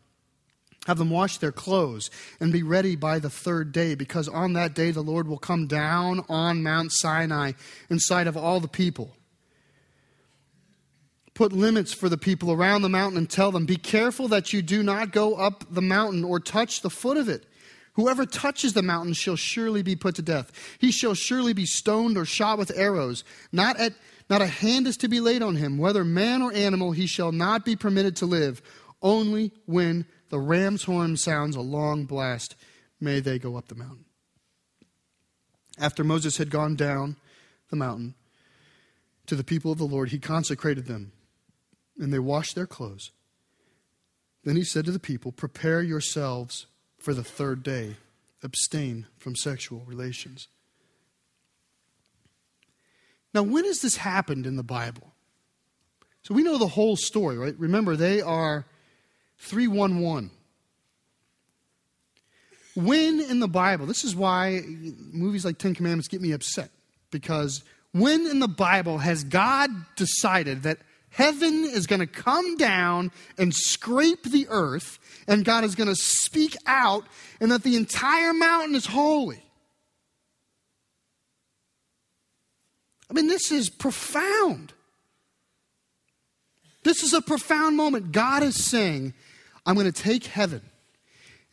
Have 0.87 0.97
them 0.97 1.11
wash 1.11 1.37
their 1.37 1.51
clothes 1.51 2.09
and 2.39 2.51
be 2.51 2.63
ready 2.63 2.95
by 2.95 3.19
the 3.19 3.29
third 3.29 3.71
day, 3.71 3.93
because 3.93 4.27
on 4.27 4.53
that 4.53 4.73
day 4.73 4.91
the 4.91 5.03
Lord 5.03 5.27
will 5.27 5.37
come 5.37 5.67
down 5.67 6.25
on 6.27 6.63
Mount 6.63 6.91
Sinai 6.91 7.53
in 7.89 7.99
sight 7.99 8.27
of 8.27 8.35
all 8.35 8.59
the 8.59 8.67
people. 8.67 9.15
Put 11.33 11.53
limits 11.53 11.93
for 11.93 12.09
the 12.09 12.17
people 12.17 12.51
around 12.51 12.81
the 12.81 12.89
mountain 12.89 13.17
and 13.17 13.29
tell 13.29 13.51
them, 13.51 13.65
Be 13.65 13.77
careful 13.77 14.27
that 14.29 14.53
you 14.53 14.61
do 14.61 14.83
not 14.83 15.11
go 15.11 15.35
up 15.35 15.63
the 15.69 15.81
mountain 15.81 16.23
or 16.23 16.39
touch 16.39 16.81
the 16.81 16.89
foot 16.89 17.17
of 17.17 17.29
it. 17.29 17.45
Whoever 17.93 18.25
touches 18.25 18.73
the 18.73 18.81
mountain 18.81 19.13
shall 19.13 19.35
surely 19.35 19.81
be 19.81 19.95
put 19.95 20.15
to 20.15 20.21
death. 20.21 20.51
He 20.79 20.91
shall 20.91 21.13
surely 21.13 21.53
be 21.53 21.65
stoned 21.65 22.17
or 22.17 22.25
shot 22.25 22.57
with 22.57 22.71
arrows. 22.75 23.23
Not 23.51 23.77
at 23.77 23.93
not 24.29 24.41
a 24.41 24.47
hand 24.47 24.87
is 24.87 24.95
to 24.97 25.09
be 25.09 25.19
laid 25.19 25.41
on 25.41 25.57
him, 25.57 25.77
whether 25.77 26.05
man 26.05 26.41
or 26.41 26.53
animal, 26.53 26.93
he 26.93 27.05
shall 27.05 27.33
not 27.33 27.65
be 27.65 27.75
permitted 27.75 28.15
to 28.17 28.25
live. 28.25 28.61
Only 29.01 29.51
when 29.65 30.05
the 30.29 30.39
ram's 30.39 30.83
horn 30.83 31.17
sounds 31.17 31.57
a 31.57 31.61
long 31.61 32.05
blast 32.05 32.55
may 33.01 33.19
they 33.19 33.39
go 33.39 33.57
up 33.57 33.67
the 33.67 33.75
mountain. 33.75 34.05
After 35.77 36.03
Moses 36.03 36.37
had 36.37 36.49
gone 36.49 36.75
down 36.75 37.17
the 37.69 37.75
mountain 37.75 38.15
to 39.25 39.35
the 39.35 39.43
people 39.43 39.71
of 39.71 39.79
the 39.79 39.83
Lord, 39.83 40.09
he 40.09 40.19
consecrated 40.19 40.85
them, 40.85 41.11
and 41.99 42.13
they 42.13 42.19
washed 42.19 42.55
their 42.55 42.67
clothes. 42.67 43.11
Then 44.45 44.55
he 44.55 44.63
said 44.63 44.85
to 44.85 44.91
the 44.91 44.99
people, 44.99 45.31
Prepare 45.31 45.81
yourselves 45.81 46.67
for 47.01 47.13
the 47.13 47.23
third 47.23 47.63
day, 47.63 47.95
abstain 48.43 49.07
from 49.17 49.35
sexual 49.35 49.83
relations. 49.87 50.47
Now, 53.33 53.43
when 53.43 53.65
has 53.65 53.79
this 53.79 53.97
happened 53.97 54.45
in 54.45 54.55
the 54.55 54.63
Bible? 54.63 55.11
So 56.23 56.35
we 56.35 56.43
know 56.43 56.57
the 56.57 56.67
whole 56.67 56.95
story, 56.95 57.37
right? 57.37 57.57
Remember, 57.57 57.95
they 57.95 58.21
are 58.21 58.65
311. 59.39 60.29
When 62.75 63.19
in 63.19 63.39
the 63.39 63.47
Bible, 63.47 63.87
this 63.87 64.03
is 64.03 64.15
why 64.15 64.61
movies 64.65 65.43
like 65.43 65.57
Ten 65.57 65.73
Commandments 65.73 66.07
get 66.07 66.21
me 66.21 66.31
upset, 66.31 66.69
because 67.09 67.63
when 67.93 68.27
in 68.27 68.39
the 68.39 68.47
Bible 68.47 68.99
has 68.99 69.23
God 69.23 69.69
decided 69.95 70.63
that 70.63 70.77
heaven 71.11 71.65
is 71.65 71.87
going 71.87 71.99
to 71.99 72.07
come 72.07 72.57
down 72.57 73.11
and 73.37 73.53
scrape 73.53 74.23
the 74.23 74.47
earth, 74.49 74.97
and 75.27 75.45
God 75.45 75.63
is 75.63 75.75
going 75.75 75.89
to 75.89 75.95
speak 75.95 76.57
out, 76.65 77.05
and 77.39 77.51
that 77.51 77.63
the 77.63 77.75
entire 77.75 78.33
mountain 78.33 78.75
is 78.75 78.87
holy? 78.87 79.43
I 83.09 83.13
mean, 83.13 83.27
this 83.27 83.51
is 83.51 83.69
profound. 83.69 84.73
This 86.83 87.03
is 87.03 87.13
a 87.13 87.21
profound 87.21 87.75
moment. 87.77 88.11
God 88.11 88.41
is 88.41 88.63
saying, 88.63 89.13
I'm 89.65 89.75
going 89.75 89.91
to 89.91 90.01
take 90.01 90.25
heaven, 90.25 90.61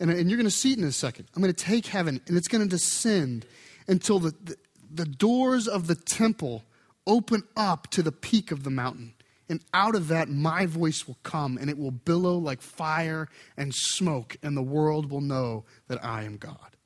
and, 0.01 0.11
and 0.11 0.31
you're 0.31 0.39
going 0.39 0.47
to 0.47 0.51
see 0.51 0.73
it 0.73 0.79
in 0.79 0.85
a 0.85 0.93
second. 0.93 1.27
I'm 1.35 1.43
going 1.43 1.53
to 1.53 1.65
take 1.65 1.87
heaven, 1.87 2.21
and 2.27 2.37
it's 2.37 2.49
going 2.49 2.63
to 2.63 2.71
descend 2.71 3.45
until 3.89 4.21
the, 4.21 4.35
the, 4.43 4.57
the 4.91 5.05
doors 5.05 5.67
of 5.67 5.89
the 5.89 5.95
temple 5.97 6.63
open 7.07 7.43
up 7.57 7.91
to 7.91 8.03
the 8.03 8.13
peak 8.13 8.53
of 8.53 8.63
the 8.63 8.71
mountain. 8.71 9.15
And 9.49 9.65
out 9.73 9.95
of 9.95 10.09
that, 10.09 10.29
my 10.29 10.67
voice 10.67 11.07
will 11.07 11.19
come, 11.23 11.57
and 11.57 11.71
it 11.71 11.79
will 11.79 11.91
billow 11.91 12.37
like 12.37 12.61
fire 12.61 13.29
and 13.57 13.75
smoke, 13.75 14.37
and 14.43 14.57
the 14.57 14.63
world 14.63 15.11
will 15.11 15.23
know 15.23 15.65
that 15.89 16.05
I 16.05 16.25
am 16.25 16.37
God. 16.37 16.77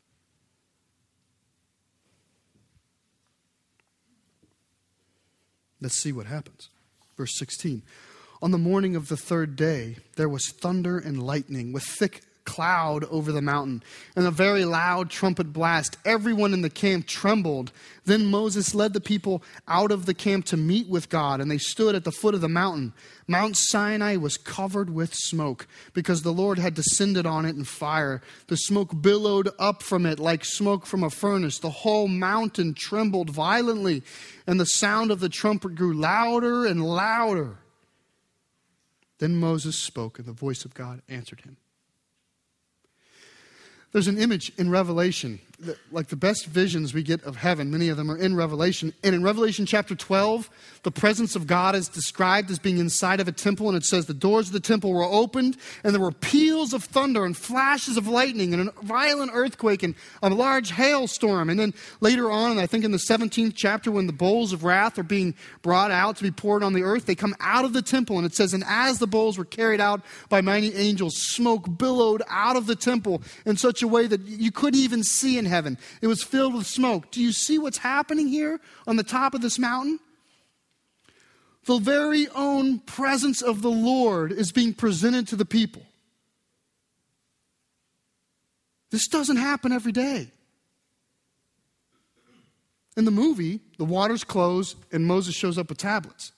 Let's 5.81 6.01
see 6.01 6.13
what 6.13 6.27
happens. 6.27 6.69
Verse 7.17 7.37
16. 7.37 7.83
On 8.41 8.53
the 8.53 8.59
morning 8.59 8.95
of 8.95 9.09
the 9.09 9.17
third 9.17 9.57
day, 9.57 9.97
there 10.17 10.29
was 10.29 10.49
thunder 10.49 10.99
and 10.99 11.23
lightning 11.23 11.73
with 11.73 11.83
thick 11.83 12.23
cloud 12.45 13.05
over 13.05 13.33
the 13.33 13.43
mountain 13.43 13.83
and 14.17 14.27
a 14.27 14.31
very 14.31 14.65
loud 14.65 15.11
trumpet 15.11 15.53
blast. 15.53 15.97
Everyone 16.05 16.53
in 16.53 16.63
the 16.63 16.71
camp 16.71 17.07
trembled. 17.07 17.73
Then 18.05 18.27
Moses 18.27 18.75
led 18.75 18.93
the 18.93 19.01
people 19.01 19.43
out 19.69 19.93
of 19.93 20.07
the 20.07 20.15
camp 20.15 20.45
to 20.47 20.57
meet 20.57 20.89
with 20.89 21.09
God, 21.09 21.41
and 21.41 21.51
they 21.51 21.59
stood 21.59 21.95
at 21.95 22.05
the 22.05 22.13
foot 22.13 22.35
of 22.35 22.41
the 22.41 22.49
mountain. 22.49 22.93
Mount 23.29 23.57
Sinai 23.57 24.17
was 24.17 24.37
covered 24.37 24.91
with 24.91 25.15
smoke 25.15 25.67
because 25.93 26.23
the 26.23 26.33
Lord 26.33 26.59
had 26.59 26.75
descended 26.75 27.27
on 27.27 27.45
it 27.45 27.57
in 27.57 27.65
fire. 27.65 28.21
The 28.49 28.57
smoke 28.57 29.01
billowed 29.01 29.51
up 29.59 29.83
from 29.83 30.05
it 30.07 30.19
like 30.19 30.45
smoke 30.45 30.85
from 30.87 31.05
a 31.05 31.11
furnace. 31.11 31.59
The 31.59 31.71
whole 31.71 32.09
mountain 32.09 32.75
trembled 32.75 33.31
violently, 33.31 34.03
and 34.47 34.59
the 34.59 34.67
sound 34.67 35.11
of 35.11 35.21
the 35.21 35.29
trumpet 35.29 35.77
grew 35.77 35.95
louder 35.95 36.67
and 36.67 36.85
louder. 36.85 37.59
Then 39.19 39.37
Moses 39.37 39.79
spoke, 39.79 40.19
and 40.19 40.27
the 40.27 40.33
voice 40.33 40.65
of 40.65 40.75
God 40.75 41.01
answered 41.09 41.43
him. 41.43 41.57
There's 43.93 44.09
an 44.09 44.19
image 44.19 44.53
in 44.57 44.71
Revelation, 44.71 45.39
that, 45.63 45.79
like 45.93 46.09
the 46.09 46.17
best 46.17 46.47
visions 46.47 46.93
we 46.93 47.03
get 47.03 47.23
of 47.25 47.37
heaven, 47.37 47.71
many 47.71 47.89
of 47.89 47.97
them 47.97 48.11
are 48.11 48.17
in 48.17 48.35
Revelation. 48.35 48.93
And 49.05 49.15
in 49.15 49.23
Revelation 49.23 49.65
chapter 49.65 49.95
12, 49.95 50.51
the 50.83 50.91
presence 50.91 51.37
of 51.37 51.47
God 51.47 51.75
is 51.75 51.89
described 51.89 52.51
as 52.51 52.59
being 52.59 52.79
inside 52.79 53.21
of 53.21 53.29
a 53.29 53.33
temple, 53.33 53.69
and 53.69 53.77
it 53.77 53.85
says 53.85 54.07
the 54.07 54.15
doors 54.15 54.49
of 54.49 54.53
the 54.53 54.61
temple 54.61 54.93
were 54.93 55.05
opened, 55.05 55.57
and 55.85 55.95
there 55.95 56.01
were 56.01 56.13
peals 56.13 56.73
of 56.73 56.83
thunder 56.83 57.25
and 57.25 57.37
flashes 57.37 57.97
of 57.97 58.09
lightning 58.09 58.53
and 58.53 58.69
a 58.69 58.73
violent 58.83 59.31
earthquake 59.35 59.83
and 59.83 59.95
a 60.23 60.29
large 60.31 60.71
hailstorm. 60.71 61.49
And 61.49 61.59
then 61.59 61.75
later 62.01 62.31
on, 62.31 62.59
I 62.59 62.67
think 62.67 62.85
in 62.85 62.91
the 62.91 62.99
17th 62.99 63.55
chapter, 63.55 63.93
when 63.93 64.07
the 64.07 64.13
bowls 64.13 64.53
of 64.53 64.65
wrath 64.65 64.99
are 64.99 65.05
being 65.05 65.35
brought 65.63 65.93
out 65.93 66.17
to 66.17 66.23
be 66.25 66.33
poured 66.33 66.65
on 66.65 66.73
the 66.73 66.83
earth, 66.83 67.07
they 67.07 67.15
come 67.15 67.37
out 67.41 67.65
of 67.65 67.73
the 67.73 67.83
temple, 67.83 68.17
and 68.17 68.27
it 68.27 68.35
says, 68.35 68.53
And 68.53 68.65
as 68.67 68.99
the 68.99 69.07
bowls 69.07 69.39
were 69.39 69.45
carried 69.45 69.81
out 69.81 70.01
by 70.29 70.41
mighty 70.41 70.75
angels, 70.75 71.17
smoke 71.17 71.79
billowed 71.79 72.23
out 72.29 72.57
of 72.57 72.67
the 72.67 72.77
temple 72.77 73.23
in 73.47 73.57
such 73.57 73.83
a 73.83 73.89
way 73.89 74.09
that 74.09 74.21
you 74.23 74.51
couldn't 74.51 74.81
even 74.81 75.05
see 75.05 75.39
in 75.39 75.52
heaven. 75.53 75.79
It 76.01 76.09
was 76.09 76.23
filled 76.23 76.55
with 76.55 76.67
smoke. 76.67 77.11
Do 77.11 77.23
you 77.23 77.31
see 77.31 77.59
what's 77.59 77.79
happening 77.79 78.27
here 78.27 78.61
on 78.87 78.97
the 78.97 79.05
top 79.05 79.35
of 79.35 79.41
this 79.41 79.59
mountain? 79.59 80.01
The 81.67 81.79
very 81.79 82.27
own 82.35 82.81
presence 82.81 83.41
of 83.41 83.63
the 83.63 83.71
Lord 83.71 84.33
is 84.33 84.51
being 84.51 84.75
presented 84.75 85.29
to 85.29 85.37
the 85.37 85.45
people. 85.45 85.83
This 88.91 89.07
doesn't 89.07 89.37
happen 89.37 89.73
every 89.73 89.93
day. 89.93 90.31
In 92.97 93.05
the 93.05 93.11
movie, 93.11 93.61
the 93.79 93.85
waters 93.85 94.25
close 94.25 94.77
and 94.91 95.07
Moses 95.07 95.35
shows 95.35 95.57
up 95.57 95.69
with 95.69 95.79
tablets. 95.79 96.33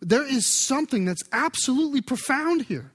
There 0.00 0.24
is 0.24 0.46
something 0.46 1.04
that's 1.04 1.24
absolutely 1.32 2.00
profound 2.00 2.62
here. 2.62 2.92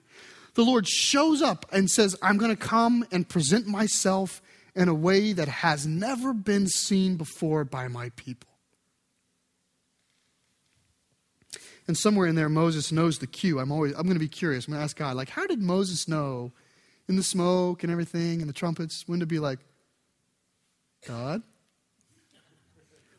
The 0.55 0.63
Lord 0.63 0.88
shows 0.88 1.41
up 1.41 1.65
and 1.72 1.89
says, 1.89 2.15
I'm 2.22 2.38
going 2.38 2.55
to 2.55 2.57
come 2.57 3.05
and 3.12 3.27
present 3.27 3.67
myself 3.67 4.41
in 4.75 4.88
a 4.88 4.93
way 4.93 5.33
that 5.33 5.48
has 5.48 5.86
never 5.86 6.33
been 6.33 6.67
seen 6.67 7.15
before 7.15 7.63
by 7.63 7.88
my 7.88 8.10
people. 8.15 8.50
And 11.88 11.98
somewhere 11.98 12.27
in 12.27 12.36
there, 12.36 12.50
Moses 12.50 12.91
knows 12.91 13.19
the 13.19 13.27
cue. 13.27 13.60
I'm 13.60 13.72
always, 13.72 13.93
I'm 13.93 14.03
going 14.03 14.13
to 14.13 14.19
be 14.19 14.29
curious. 14.29 14.67
I'm 14.67 14.74
going 14.74 14.79
to 14.79 14.86
ask 14.86 14.95
God, 14.95 15.15
like, 15.15 15.29
how 15.29 15.45
did 15.45 15.62
Moses 15.62 16.07
know 16.07 16.53
in 17.10 17.17
the 17.17 17.24
smoke 17.24 17.83
and 17.83 17.91
everything 17.91 18.39
and 18.39 18.48
the 18.48 18.53
trumpets 18.53 19.03
when 19.05 19.19
to 19.19 19.25
be 19.25 19.39
like, 19.39 19.60
God? 21.05 21.41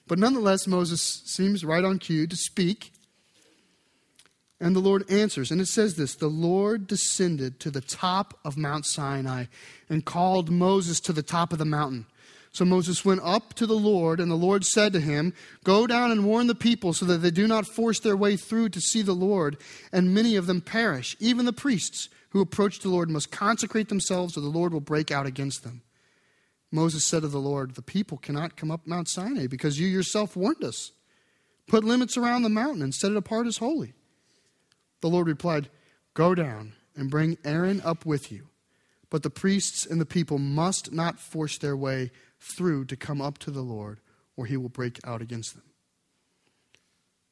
But 0.06 0.18
nonetheless, 0.18 0.66
Moses 0.66 1.22
seems 1.26 1.64
right 1.64 1.84
on 1.84 1.98
cue 1.98 2.26
to 2.26 2.36
speak. 2.36 2.92
And 4.64 4.74
the 4.74 4.80
Lord 4.80 5.04
answers. 5.10 5.50
And 5.50 5.60
it 5.60 5.68
says 5.68 5.96
this 5.96 6.14
The 6.14 6.26
Lord 6.26 6.86
descended 6.86 7.60
to 7.60 7.70
the 7.70 7.82
top 7.82 8.38
of 8.46 8.56
Mount 8.56 8.86
Sinai 8.86 9.44
and 9.90 10.06
called 10.06 10.50
Moses 10.50 11.00
to 11.00 11.12
the 11.12 11.22
top 11.22 11.52
of 11.52 11.58
the 11.58 11.66
mountain. 11.66 12.06
So 12.50 12.64
Moses 12.64 13.04
went 13.04 13.20
up 13.22 13.52
to 13.54 13.66
the 13.66 13.74
Lord, 13.74 14.20
and 14.20 14.30
the 14.30 14.36
Lord 14.36 14.64
said 14.64 14.94
to 14.94 15.00
him, 15.00 15.34
Go 15.64 15.86
down 15.86 16.10
and 16.10 16.24
warn 16.24 16.46
the 16.46 16.54
people 16.54 16.94
so 16.94 17.04
that 17.04 17.18
they 17.18 17.30
do 17.30 17.46
not 17.46 17.66
force 17.66 18.00
their 18.00 18.16
way 18.16 18.38
through 18.38 18.70
to 18.70 18.80
see 18.80 19.02
the 19.02 19.12
Lord, 19.12 19.58
and 19.92 20.14
many 20.14 20.34
of 20.34 20.46
them 20.46 20.62
perish. 20.62 21.14
Even 21.20 21.44
the 21.44 21.52
priests 21.52 22.08
who 22.30 22.40
approach 22.40 22.78
the 22.78 22.88
Lord 22.88 23.10
must 23.10 23.30
consecrate 23.30 23.90
themselves, 23.90 24.34
or 24.34 24.40
the 24.40 24.46
Lord 24.46 24.72
will 24.72 24.80
break 24.80 25.10
out 25.10 25.26
against 25.26 25.62
them. 25.62 25.82
Moses 26.72 27.04
said 27.04 27.20
to 27.20 27.28
the 27.28 27.38
Lord, 27.38 27.74
The 27.74 27.82
people 27.82 28.16
cannot 28.16 28.56
come 28.56 28.70
up 28.70 28.86
Mount 28.86 29.10
Sinai 29.10 29.46
because 29.46 29.78
you 29.78 29.86
yourself 29.86 30.36
warned 30.36 30.64
us. 30.64 30.92
Put 31.66 31.84
limits 31.84 32.16
around 32.16 32.44
the 32.44 32.48
mountain 32.48 32.80
and 32.80 32.94
set 32.94 33.10
it 33.10 33.16
apart 33.18 33.46
as 33.46 33.58
holy. 33.58 33.92
The 35.04 35.10
Lord 35.10 35.26
replied, 35.26 35.68
Go 36.14 36.34
down 36.34 36.72
and 36.96 37.10
bring 37.10 37.36
Aaron 37.44 37.82
up 37.84 38.06
with 38.06 38.32
you. 38.32 38.46
But 39.10 39.22
the 39.22 39.28
priests 39.28 39.84
and 39.84 40.00
the 40.00 40.06
people 40.06 40.38
must 40.38 40.94
not 40.94 41.20
force 41.20 41.58
their 41.58 41.76
way 41.76 42.10
through 42.40 42.86
to 42.86 42.96
come 42.96 43.20
up 43.20 43.36
to 43.40 43.50
the 43.50 43.60
Lord, 43.60 44.00
or 44.34 44.46
he 44.46 44.56
will 44.56 44.70
break 44.70 44.98
out 45.06 45.20
against 45.20 45.52
them. 45.52 45.64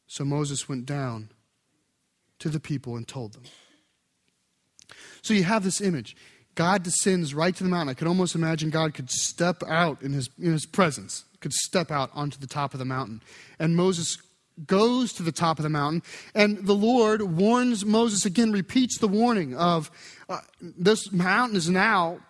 So 0.06 0.22
Moses 0.22 0.68
went 0.68 0.84
down 0.84 1.30
to 2.40 2.50
the 2.50 2.60
people 2.60 2.94
and 2.94 3.08
told 3.08 3.32
them. 3.32 3.44
So 5.22 5.32
you 5.32 5.44
have 5.44 5.64
this 5.64 5.80
image. 5.80 6.14
God 6.54 6.82
descends 6.82 7.32
right 7.32 7.56
to 7.56 7.64
the 7.64 7.70
mountain. 7.70 7.88
I 7.88 7.94
could 7.94 8.06
almost 8.06 8.34
imagine 8.34 8.68
God 8.68 8.92
could 8.92 9.08
step 9.08 9.62
out 9.66 10.02
in 10.02 10.12
his, 10.12 10.28
in 10.38 10.52
his 10.52 10.66
presence, 10.66 11.24
could 11.40 11.54
step 11.54 11.90
out 11.90 12.10
onto 12.12 12.38
the 12.38 12.46
top 12.46 12.74
of 12.74 12.80
the 12.80 12.84
mountain. 12.84 13.22
And 13.58 13.74
Moses 13.74 14.18
goes 14.66 15.12
to 15.14 15.22
the 15.22 15.32
top 15.32 15.58
of 15.58 15.62
the 15.62 15.68
mountain, 15.68 16.02
and 16.34 16.66
the 16.66 16.74
Lord 16.74 17.22
warns 17.22 17.84
Moses 17.84 18.24
again, 18.24 18.52
repeats 18.52 18.98
the 18.98 19.08
warning 19.08 19.56
of 19.56 19.90
uh, 20.28 20.40
this 20.60 21.12
mountain 21.12 21.56
is 21.56 21.68
now 21.68 22.20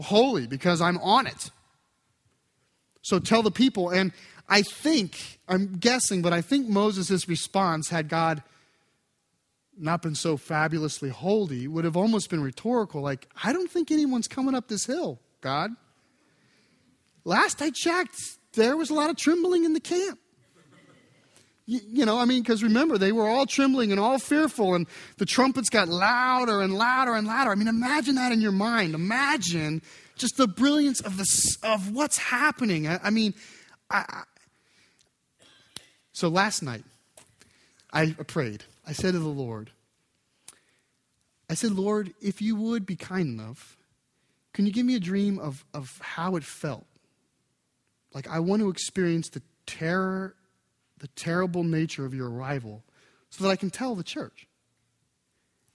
holy 0.00 0.46
because 0.46 0.80
I'm 0.80 0.98
on 0.98 1.26
it. 1.26 1.50
So 3.02 3.18
tell 3.18 3.42
the 3.42 3.50
people. 3.50 3.90
And 3.90 4.12
I 4.48 4.62
think, 4.62 5.38
I'm 5.48 5.76
guessing, 5.76 6.22
but 6.22 6.32
I 6.32 6.40
think 6.40 6.68
Moses' 6.68 7.28
response, 7.28 7.88
had 7.88 8.08
God 8.08 8.42
not 9.78 10.02
been 10.02 10.14
so 10.14 10.36
fabulously 10.36 11.08
holy, 11.08 11.68
would 11.68 11.84
have 11.84 11.96
almost 11.96 12.30
been 12.30 12.42
rhetorical 12.42 13.00
like, 13.00 13.28
I 13.42 13.52
don't 13.52 13.70
think 13.70 13.90
anyone's 13.90 14.28
coming 14.28 14.54
up 14.54 14.68
this 14.68 14.86
hill, 14.86 15.20
God. 15.40 15.70
Last 17.24 17.62
I 17.62 17.70
checked, 17.70 18.16
there 18.54 18.76
was 18.76 18.90
a 18.90 18.94
lot 18.94 19.10
of 19.10 19.16
trembling 19.16 19.64
in 19.64 19.72
the 19.72 19.80
camp. 19.80 20.18
You, 21.70 22.06
know, 22.06 22.18
I 22.18 22.24
mean, 22.24 22.40
because 22.40 22.62
remember, 22.62 22.96
they 22.96 23.12
were 23.12 23.28
all 23.28 23.44
trembling 23.44 23.90
and 23.90 24.00
all 24.00 24.18
fearful, 24.18 24.74
and 24.74 24.86
the 25.18 25.26
trumpets 25.26 25.68
got 25.68 25.86
louder 25.86 26.62
and 26.62 26.72
louder 26.74 27.12
and 27.12 27.26
louder. 27.26 27.50
I 27.50 27.56
mean, 27.56 27.68
imagine 27.68 28.14
that 28.14 28.32
in 28.32 28.40
your 28.40 28.52
mind. 28.52 28.94
Imagine 28.94 29.82
just 30.16 30.38
the 30.38 30.48
brilliance 30.48 31.02
of, 31.02 31.18
the, 31.18 31.56
of 31.62 31.92
what's 31.92 32.16
happening. 32.16 32.88
I, 32.88 33.00
I 33.02 33.10
mean, 33.10 33.34
I, 33.90 33.98
I, 34.08 34.22
so 36.12 36.28
last 36.28 36.62
night, 36.62 36.84
I 37.92 38.12
prayed. 38.12 38.64
I 38.86 38.92
said 38.92 39.12
to 39.12 39.18
the 39.18 39.28
Lord, 39.28 39.70
I 41.50 41.54
said, 41.54 41.72
Lord, 41.72 42.14
if 42.22 42.40
you 42.40 42.56
would 42.56 42.86
be 42.86 42.96
kind 42.96 43.28
enough, 43.28 43.76
can 44.54 44.64
you 44.64 44.72
give 44.72 44.86
me 44.86 44.94
a 44.94 45.00
dream 45.00 45.38
of, 45.38 45.66
of 45.74 46.00
how 46.02 46.36
it 46.36 46.44
felt? 46.44 46.86
Like, 48.14 48.26
I 48.26 48.40
want 48.40 48.62
to 48.62 48.70
experience 48.70 49.28
the 49.28 49.42
terror, 49.66 50.34
the 50.98 51.08
terrible 51.08 51.64
nature 51.64 52.04
of 52.04 52.14
your 52.14 52.30
arrival 52.30 52.84
so 53.30 53.44
that 53.44 53.50
I 53.50 53.56
can 53.56 53.70
tell 53.70 53.94
the 53.94 54.02
church. 54.02 54.46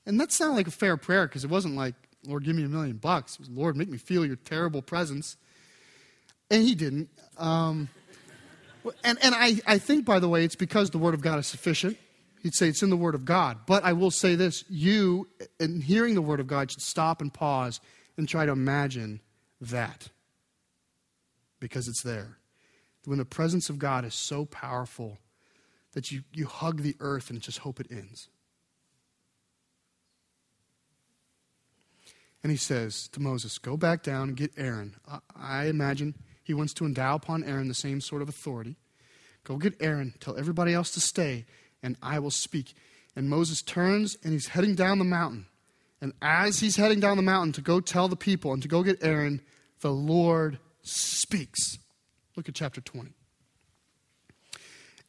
And 0.06 0.20
that 0.20 0.32
sounded 0.32 0.56
like 0.56 0.68
a 0.68 0.72
fair 0.72 0.98
prayer 0.98 1.28
because 1.28 1.44
it 1.44 1.50
wasn't 1.50 1.76
like, 1.76 1.96
Lord, 2.26 2.44
give 2.44 2.56
me 2.56 2.64
a 2.64 2.70
million 2.70 2.98
bucks. 2.98 3.40
Was, 3.40 3.50
Lord, 3.50 3.76
make 3.76 3.90
me 3.90 3.98
feel 3.98 4.26
your 4.26 4.36
terrible 4.36 4.82
presence. 4.82 5.38
And 6.50 6.64
he 6.64 6.76
didn't. 6.76 7.10
Um, 7.38 7.90
and 9.04 9.18
and 9.24 9.36
I, 9.36 9.60
I 9.66 9.78
think, 9.78 10.06
by 10.06 10.20
the 10.20 10.30
way, 10.30 10.44
it's 10.44 10.56
because 10.56 10.90
the 10.90 10.98
Word 10.98 11.14
of 11.14 11.22
God 11.22 11.40
is 11.40 11.48
sufficient. 11.48 11.98
He'd 12.42 12.54
say 12.54 12.68
it's 12.68 12.84
in 12.84 12.90
the 12.90 12.98
Word 12.98 13.16
of 13.16 13.24
God. 13.24 13.60
But 13.66 13.86
I 13.86 13.94
will 13.94 14.12
say 14.12 14.36
this 14.36 14.66
you, 14.70 15.28
in 15.60 15.82
hearing 15.82 16.16
the 16.16 16.22
Word 16.22 16.40
of 16.40 16.48
God, 16.48 16.72
should 16.72 16.82
stop 16.82 17.22
and 17.22 17.34
pause 17.34 17.80
and 18.18 18.28
try 18.28 18.46
to 18.46 18.52
imagine 18.52 19.22
that 19.62 20.10
because 21.60 21.88
it's 21.88 22.04
there. 22.04 22.38
When 23.06 23.18
the 23.18 23.26
presence 23.26 23.70
of 23.70 23.80
God 23.80 24.06
is 24.06 24.16
so 24.16 24.46
powerful 24.46 25.18
that 25.94 26.12
you, 26.12 26.24
you 26.32 26.46
hug 26.46 26.82
the 26.82 26.96
earth 27.00 27.30
and 27.30 27.42
just 27.42 27.60
hope 27.60 27.80
it 27.80 27.88
ends. 27.92 28.30
And 32.42 32.52
he 32.52 32.58
says 32.58 33.08
to 33.10 33.22
Moses, 33.22 33.58
Go 33.58 33.78
back 33.78 34.04
down 34.04 34.30
and 34.30 34.38
get 34.38 34.52
Aaron. 34.58 34.96
I 35.36 35.66
imagine 35.66 36.16
he 36.44 36.54
wants 36.54 36.74
to 36.76 36.86
endow 36.86 37.16
upon 37.16 37.44
Aaron 37.44 37.70
the 37.70 37.74
same 37.74 38.02
sort 38.02 38.22
of 38.22 38.30
authority. 38.30 38.76
Go 39.46 39.58
get 39.58 39.76
Aaron, 39.82 40.14
tell 40.20 40.38
everybody 40.38 40.74
else 40.74 40.92
to 40.92 41.00
stay, 41.00 41.46
and 41.82 41.98
I 42.02 42.20
will 42.20 42.32
speak. 42.32 42.74
And 43.16 43.30
Moses 43.30 43.62
turns 43.62 44.18
and 44.24 44.34
he's 44.34 44.48
heading 44.48 44.76
down 44.76 45.00
the 45.00 45.06
mountain. 45.06 45.46
And 46.02 46.14
as 46.22 46.60
he's 46.60 46.76
heading 46.76 47.00
down 47.00 47.16
the 47.16 47.24
mountain 47.24 47.54
to 47.54 47.62
go 47.62 47.80
tell 47.80 48.10
the 48.10 48.16
people 48.18 48.52
and 48.52 48.62
to 48.62 48.68
go 48.68 48.84
get 48.84 49.04
Aaron, 49.04 49.42
the 49.80 49.92
Lord 49.92 50.60
speaks. 50.82 51.78
Look 52.36 52.50
at 52.50 52.56
chapter 52.56 52.82
20. 52.82 53.12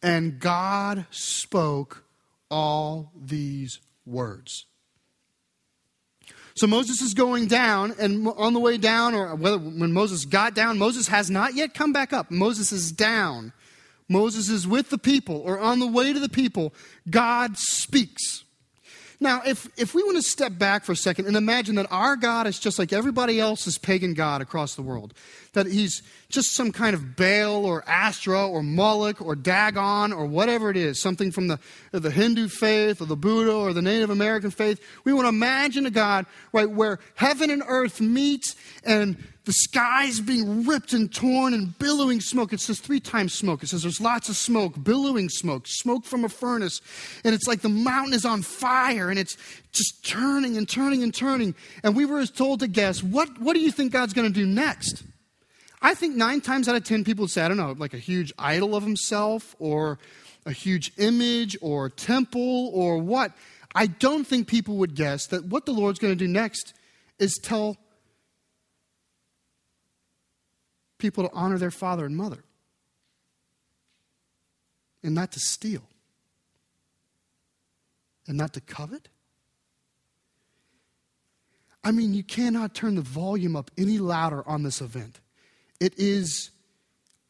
And 0.02 0.38
God 0.38 1.06
spoke 1.10 2.04
all 2.50 3.10
these 3.16 3.80
words. 4.04 4.66
So 6.56 6.66
Moses 6.68 7.00
is 7.00 7.14
going 7.14 7.48
down, 7.48 7.94
and 7.98 8.28
on 8.28 8.52
the 8.52 8.60
way 8.60 8.76
down, 8.78 9.14
or 9.14 9.34
whether 9.34 9.58
when 9.58 9.92
Moses 9.92 10.24
got 10.24 10.54
down, 10.54 10.78
Moses 10.78 11.08
has 11.08 11.28
not 11.28 11.54
yet 11.54 11.74
come 11.74 11.92
back 11.92 12.12
up. 12.12 12.30
Moses 12.30 12.70
is 12.70 12.92
down. 12.92 13.52
Moses 14.08 14.48
is 14.48 14.66
with 14.66 14.90
the 14.90 14.98
people, 14.98 15.40
or 15.40 15.58
on 15.58 15.80
the 15.80 15.86
way 15.86 16.12
to 16.12 16.20
the 16.20 16.28
people. 16.28 16.72
God 17.10 17.56
speaks. 17.56 18.44
Now, 19.18 19.42
if, 19.44 19.68
if 19.76 19.94
we 19.94 20.02
want 20.02 20.16
to 20.16 20.22
step 20.22 20.58
back 20.58 20.84
for 20.84 20.92
a 20.92 20.96
second 20.96 21.26
and 21.26 21.36
imagine 21.36 21.76
that 21.76 21.90
our 21.90 22.14
God 22.14 22.46
is 22.46 22.58
just 22.58 22.78
like 22.78 22.92
everybody 22.92 23.40
else's 23.40 23.78
pagan 23.78 24.14
God 24.14 24.42
across 24.42 24.74
the 24.74 24.82
world, 24.82 25.14
that 25.54 25.66
he's 25.66 26.02
just 26.28 26.52
some 26.52 26.72
kind 26.72 26.94
of 26.94 27.16
Baal 27.16 27.64
or 27.64 27.82
Astra 27.88 28.46
or 28.46 28.62
Moloch 28.62 29.20
or 29.20 29.34
Dagon 29.34 30.12
or 30.12 30.26
whatever 30.26 30.70
it 30.70 30.76
is, 30.76 31.00
something 31.00 31.30
from 31.30 31.48
the, 31.48 31.58
the 31.92 32.10
Hindu 32.10 32.48
faith 32.48 33.00
or 33.00 33.06
the 33.06 33.16
Buddha 33.16 33.52
or 33.52 33.72
the 33.72 33.82
Native 33.82 34.10
American 34.10 34.50
faith, 34.50 34.80
we 35.04 35.12
want 35.12 35.24
to 35.24 35.30
imagine 35.30 35.86
a 35.86 35.90
God, 35.90 36.26
right, 36.52 36.70
where 36.70 36.98
heaven 37.14 37.50
and 37.50 37.62
earth 37.66 38.00
meet 38.00 38.42
and 38.84 39.16
the 39.44 39.52
sky's 39.52 40.20
being 40.20 40.64
ripped 40.64 40.94
and 40.94 41.12
torn 41.12 41.52
and 41.52 41.78
billowing 41.78 42.20
smoke. 42.20 42.52
It 42.52 42.60
says 42.60 42.80
three 42.80 43.00
times 43.00 43.34
smoke. 43.34 43.62
It 43.62 43.68
says 43.68 43.82
there's 43.82 44.00
lots 44.00 44.30
of 44.30 44.36
smoke, 44.36 44.82
billowing 44.82 45.28
smoke, 45.28 45.66
smoke 45.66 46.06
from 46.06 46.24
a 46.24 46.30
furnace. 46.30 46.80
And 47.24 47.34
it's 47.34 47.46
like 47.46 47.60
the 47.60 47.68
mountain 47.68 48.14
is 48.14 48.24
on 48.24 48.40
fire 48.40 49.10
and 49.10 49.18
it's 49.18 49.36
just 49.72 50.04
turning 50.04 50.56
and 50.56 50.68
turning 50.68 51.02
and 51.02 51.14
turning. 51.14 51.54
And 51.82 51.94
we 51.94 52.06
were 52.06 52.24
told 52.26 52.60
to 52.60 52.68
guess, 52.68 53.02
what, 53.02 53.38
what 53.38 53.52
do 53.52 53.60
you 53.60 53.70
think 53.70 53.92
God's 53.92 54.14
going 54.14 54.32
to 54.32 54.34
do 54.34 54.46
next? 54.46 55.04
I 55.84 55.92
think 55.92 56.16
nine 56.16 56.40
times 56.40 56.66
out 56.66 56.76
of 56.76 56.84
ten 56.84 57.04
people 57.04 57.24
would 57.24 57.30
say, 57.30 57.42
I 57.42 57.48
don't 57.48 57.58
know, 57.58 57.74
like 57.76 57.92
a 57.92 57.98
huge 57.98 58.32
idol 58.38 58.74
of 58.74 58.82
himself 58.82 59.54
or 59.58 59.98
a 60.46 60.50
huge 60.50 60.92
image 60.96 61.58
or 61.60 61.90
temple 61.90 62.70
or 62.72 62.96
what. 62.96 63.32
I 63.74 63.88
don't 63.88 64.26
think 64.26 64.48
people 64.48 64.78
would 64.78 64.94
guess 64.94 65.26
that 65.26 65.44
what 65.44 65.66
the 65.66 65.72
Lord's 65.72 65.98
going 65.98 66.12
to 66.12 66.16
do 66.16 66.26
next 66.26 66.72
is 67.18 67.34
tell 67.42 67.76
people 70.96 71.28
to 71.28 71.34
honor 71.34 71.58
their 71.58 71.70
father 71.70 72.06
and 72.06 72.16
mother 72.16 72.44
and 75.02 75.14
not 75.14 75.32
to 75.32 75.40
steal 75.40 75.82
and 78.26 78.38
not 78.38 78.54
to 78.54 78.62
covet. 78.62 79.10
I 81.82 81.90
mean, 81.90 82.14
you 82.14 82.22
cannot 82.22 82.74
turn 82.74 82.94
the 82.94 83.02
volume 83.02 83.54
up 83.54 83.70
any 83.76 83.98
louder 83.98 84.42
on 84.48 84.62
this 84.62 84.80
event. 84.80 85.20
It 85.80 85.98
is 85.98 86.50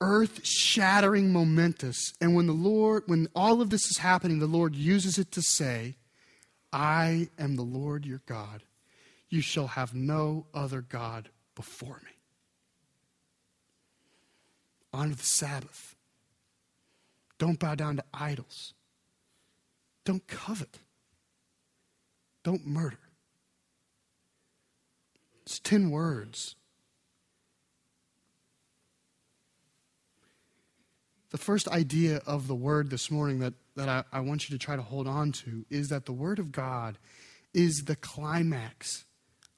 earth 0.01 0.45
shattering 0.45 1.33
momentous. 1.33 2.13
And 2.21 2.35
when 2.35 2.47
the 2.47 2.53
Lord, 2.53 3.05
when 3.07 3.29
all 3.35 3.61
of 3.61 3.71
this 3.71 3.91
is 3.91 3.99
happening, 3.99 4.39
the 4.39 4.47
Lord 4.47 4.75
uses 4.75 5.19
it 5.19 5.33
to 5.33 5.43
say, 5.43 5.97
I 6.73 7.29
am 7.39 7.57
the 7.57 7.63
Lord 7.63 8.05
your 8.05 8.23
God. 8.27 8.63
You 9.29 9.41
shall 9.41 9.69
have 9.69 9.95
no 9.95 10.47
other 10.53 10.81
God 10.81 11.31
before 11.55 12.01
me. 12.05 12.11
Honor 14.93 15.15
the 15.15 15.23
Sabbath. 15.23 15.97
Don't 17.39 17.59
bow 17.59 17.75
down 17.75 17.97
to 17.97 18.05
idols. 18.13 18.75
Don't 20.05 20.27
covet. 20.27 20.79
Don't 22.45 22.67
murder. 22.67 22.99
It's 25.45 25.59
10 25.59 25.91
words. 25.91 26.57
The 31.35 31.39
first 31.39 31.67
idea 31.67 32.21
of 32.29 32.47
the 32.47 32.55
word 32.55 32.91
this 32.91 33.11
morning 33.11 33.41
that, 33.41 33.55
that 33.75 33.89
I, 33.89 34.05
I 34.13 34.21
want 34.21 34.49
you 34.49 34.57
to 34.57 34.65
try 34.65 34.77
to 34.77 34.83
hold 34.83 35.09
on 35.09 35.33
to 35.33 35.67
is 35.69 35.89
that 35.89 36.07
the 36.07 36.13
word 36.13 36.39
of 36.39 36.53
God 36.53 36.97
is 37.53 37.83
the 37.87 37.97
climax 37.97 39.05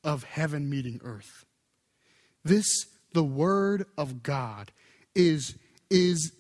of 0.03 0.25
heaven 0.25 0.71
meeting 0.71 1.03
earth. 1.05 1.45
This, 2.43 2.67
the 3.13 3.23
word 3.23 3.85
of 3.99 4.23
God, 4.23 4.73
is, 5.15 5.55
is 5.91 6.33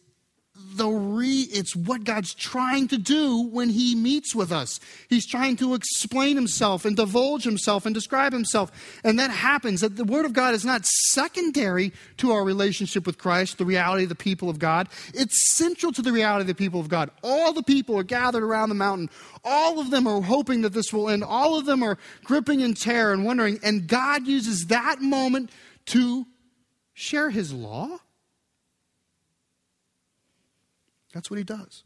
the 0.77 0.89
re 0.89 1.49
it's 1.51 1.75
what 1.75 2.05
God's 2.05 2.35
trying 2.35 2.89
to 2.89 2.99
do 2.99 3.43
when 3.49 3.71
he 3.71 3.95
meets 3.95 4.35
with 4.35 4.53
us. 4.53 4.79
He's 5.09 5.27
trying 5.27 5.57
to 5.57 5.75
explain 5.75 6.37
himself 6.37 6.85
and 6.85 6.97
divulge 6.97 7.45
himself 7.45 7.87
and 7.87 7.95
describe 7.95 8.33
himself. 8.33 8.71
And 9.03 9.19
that 9.19 9.31
happens 9.31 9.81
that 9.81 9.97
the 9.97 10.05
word 10.05 10.25
of 10.25 10.33
God 10.33 10.55
is 10.55 10.65
not 10.65 10.85
secondary 10.85 11.93
to 12.19 12.33
our 12.33 12.45
relationship 12.45 13.07
with 13.07 13.19
Christ, 13.19 13.59
the 13.59 13.65
reality 13.65 14.05
of 14.05 14.09
the 14.11 14.15
people 14.15 14.49
of 14.49 14.59
God. 14.59 14.89
It's 15.15 15.55
central 15.55 15.93
to 15.93 16.03
the 16.03 16.13
reality 16.13 16.43
of 16.43 16.49
the 16.49 16.55
people 16.55 16.81
of 16.81 16.89
God. 16.89 17.11
All 17.23 17.53
the 17.53 17.63
people 17.63 17.99
are 17.99 18.05
gathered 18.05 18.43
around 18.43 18.69
the 18.69 18.75
mountain. 18.75 19.11
All 19.45 19.81
of 19.81 19.91
them 19.91 20.07
are 20.07 20.21
hoping 20.21 20.63
that 20.63 20.73
this 20.73 20.93
will 20.93 21.09
end. 21.09 21.25
All 21.25 21.59
of 21.59 21.67
them 21.67 21.83
are 21.83 21.99
gripping 22.25 22.61
in 22.61 22.75
terror 22.75 23.13
and 23.13 23.25
wondering. 23.25 23.59
And 23.63 23.87
God 23.87 24.27
uses 24.27 24.67
that 24.67 25.01
moment 25.01 25.51
to 25.87 26.27
share 26.95 27.31
his 27.31 27.53
law 27.53 27.99
That's 31.17 31.31
what 31.31 31.39
he 31.39 31.45
does. 31.45 31.83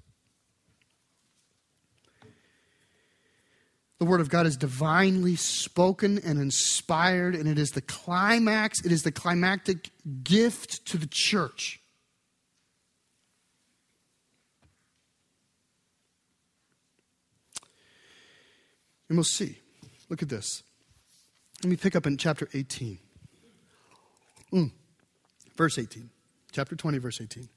The 4.01 4.05
Word 4.05 4.21
of 4.21 4.29
God 4.29 4.45
is 4.45 4.57
divinely 4.57 5.37
spoken 5.37 6.19
and 6.19 6.37
inspired, 6.40 7.37
and 7.37 7.47
it 7.49 7.57
is 7.57 7.71
the 7.71 7.81
climax, 7.81 8.85
it 8.85 8.90
is 8.90 9.05
the 9.05 9.12
climactic 9.12 9.90
gift 10.25 10.85
to 10.87 10.99
the 10.99 11.07
church. 11.09 11.79
And 19.09 19.16
we'll 19.16 19.23
see. 19.23 19.59
Look 20.09 20.23
at 20.23 20.29
this. 20.29 20.64
Let 21.62 21.71
me 21.71 21.77
pick 21.77 21.95
up 21.95 22.05
in 22.05 22.16
chapter 22.16 22.49
18. 22.53 22.99
Mm. 24.53 24.73
Verse 25.57 25.79
18. 25.79 26.11
Chapter 26.51 26.75
20, 26.75 26.99
verse 26.99 27.21
18. 27.21 27.49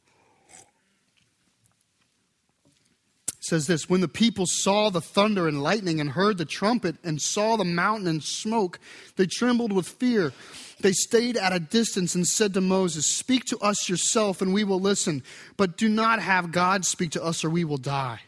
Says 3.45 3.67
this 3.67 3.89
When 3.89 4.01
the 4.01 4.08
people 4.08 4.45
saw 4.45 4.89
the 4.89 5.01
thunder 5.01 5.47
and 5.47 5.62
lightning 5.62 5.99
and 5.99 6.12
heard 6.12 6.38
the 6.38 6.45
trumpet 6.45 6.95
and 7.03 7.21
saw 7.21 7.56
the 7.56 7.65
mountain 7.65 8.08
and 8.08 8.23
smoke, 8.23 8.79
they 9.15 9.25
trembled 9.25 9.71
with 9.71 9.88
fear. 9.88 10.34
They 10.79 10.91
stayed 10.91 11.38
at 11.38 11.53
a 11.53 11.60
distance 11.60 12.15
and 12.15 12.27
said 12.27 12.53
to 12.53 12.62
Moses, 12.62 13.06
Speak 13.06 13.45
to 13.45 13.58
us 13.60 13.88
yourself 13.88 14.41
and 14.41 14.53
we 14.53 14.63
will 14.63 14.79
listen, 14.79 15.23
but 15.56 15.77
do 15.77 15.88
not 15.88 16.21
have 16.21 16.51
God 16.51 16.86
speak 16.86 17.12
to 17.12 17.23
us 17.23 17.43
or 17.43 17.49
we 17.49 17.63
will 17.63 17.77
die. 17.77 18.19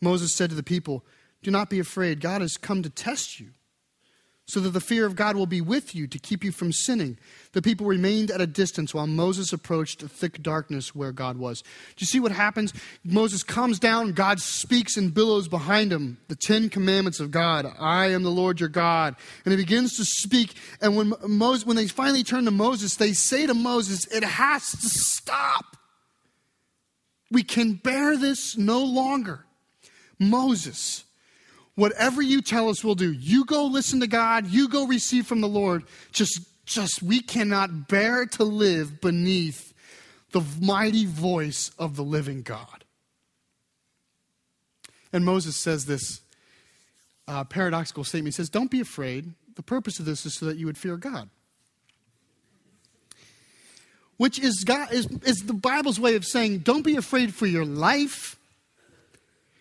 Moses 0.00 0.34
said 0.34 0.50
to 0.50 0.56
the 0.56 0.62
people, 0.62 1.04
Do 1.42 1.50
not 1.50 1.70
be 1.70 1.78
afraid. 1.78 2.20
God 2.20 2.42
has 2.42 2.56
come 2.56 2.82
to 2.82 2.90
test 2.90 3.40
you 3.40 3.50
so 4.46 4.60
that 4.60 4.70
the 4.70 4.80
fear 4.80 5.04
of 5.06 5.16
God 5.16 5.34
will 5.34 5.46
be 5.46 5.60
with 5.60 5.92
you 5.92 6.06
to 6.06 6.18
keep 6.20 6.44
you 6.44 6.52
from 6.52 6.72
sinning. 6.72 7.18
The 7.52 7.60
people 7.60 7.84
remained 7.84 8.30
at 8.30 8.40
a 8.40 8.46
distance 8.46 8.94
while 8.94 9.08
Moses 9.08 9.52
approached 9.52 10.00
the 10.00 10.08
thick 10.08 10.40
darkness 10.40 10.94
where 10.94 11.10
God 11.10 11.36
was. 11.36 11.62
Do 11.62 11.68
you 11.98 12.06
see 12.06 12.20
what 12.20 12.30
happens? 12.30 12.72
Moses 13.04 13.42
comes 13.42 13.80
down, 13.80 14.12
God 14.12 14.38
speaks 14.38 14.96
and 14.96 15.12
billows 15.12 15.48
behind 15.48 15.92
him 15.92 16.18
the 16.28 16.36
Ten 16.36 16.68
Commandments 16.68 17.18
of 17.18 17.32
God. 17.32 17.66
I 17.78 18.06
am 18.12 18.22
the 18.22 18.30
Lord 18.30 18.60
your 18.60 18.68
God. 18.68 19.16
And 19.44 19.50
he 19.50 19.56
begins 19.56 19.96
to 19.96 20.04
speak. 20.04 20.54
And 20.80 20.96
when, 20.96 21.12
Moses, 21.26 21.66
when 21.66 21.76
they 21.76 21.88
finally 21.88 22.22
turn 22.22 22.44
to 22.44 22.52
Moses, 22.52 22.96
they 22.96 23.14
say 23.14 23.46
to 23.46 23.54
Moses, 23.54 24.06
It 24.06 24.22
has 24.22 24.70
to 24.70 24.88
stop. 24.88 25.76
We 27.32 27.42
can 27.42 27.74
bear 27.74 28.16
this 28.16 28.56
no 28.56 28.84
longer. 28.84 29.44
Moses, 30.18 31.04
whatever 31.76 32.20
you 32.20 32.42
tell 32.42 32.68
us 32.68 32.82
we'll 32.82 32.96
do. 32.96 33.12
You 33.12 33.44
go 33.44 33.66
listen 33.66 34.00
to 34.00 34.08
God, 34.08 34.48
you 34.48 34.68
go 34.68 34.86
receive 34.86 35.26
from 35.26 35.40
the 35.40 35.48
Lord. 35.48 35.84
Just 36.12 36.40
just 36.64 37.02
we 37.02 37.20
cannot 37.20 37.86
bear 37.86 38.26
to 38.26 38.44
live 38.44 39.00
beneath 39.00 39.72
the 40.32 40.42
mighty 40.60 41.06
voice 41.06 41.70
of 41.78 41.94
the 41.94 42.02
living 42.02 42.42
God. 42.42 42.84
And 45.12 45.24
Moses 45.24 45.56
says 45.56 45.86
this 45.86 46.20
uh, 47.28 47.44
paradoxical 47.44 48.04
statement. 48.04 48.34
He 48.34 48.36
says, 48.36 48.50
Don't 48.50 48.70
be 48.70 48.80
afraid. 48.80 49.32
The 49.54 49.62
purpose 49.62 49.98
of 49.98 50.04
this 50.04 50.26
is 50.26 50.38
so 50.38 50.46
that 50.46 50.58
you 50.58 50.66
would 50.66 50.76
fear 50.76 50.96
God. 50.96 51.30
Which 54.16 54.38
is, 54.38 54.64
God, 54.64 54.92
is, 54.92 55.06
is 55.24 55.44
the 55.44 55.54
Bible's 55.54 56.00
way 56.00 56.16
of 56.16 56.24
saying, 56.24 56.58
Don't 56.58 56.82
be 56.82 56.96
afraid 56.96 57.34
for 57.34 57.46
your 57.46 57.64
life 57.64 58.36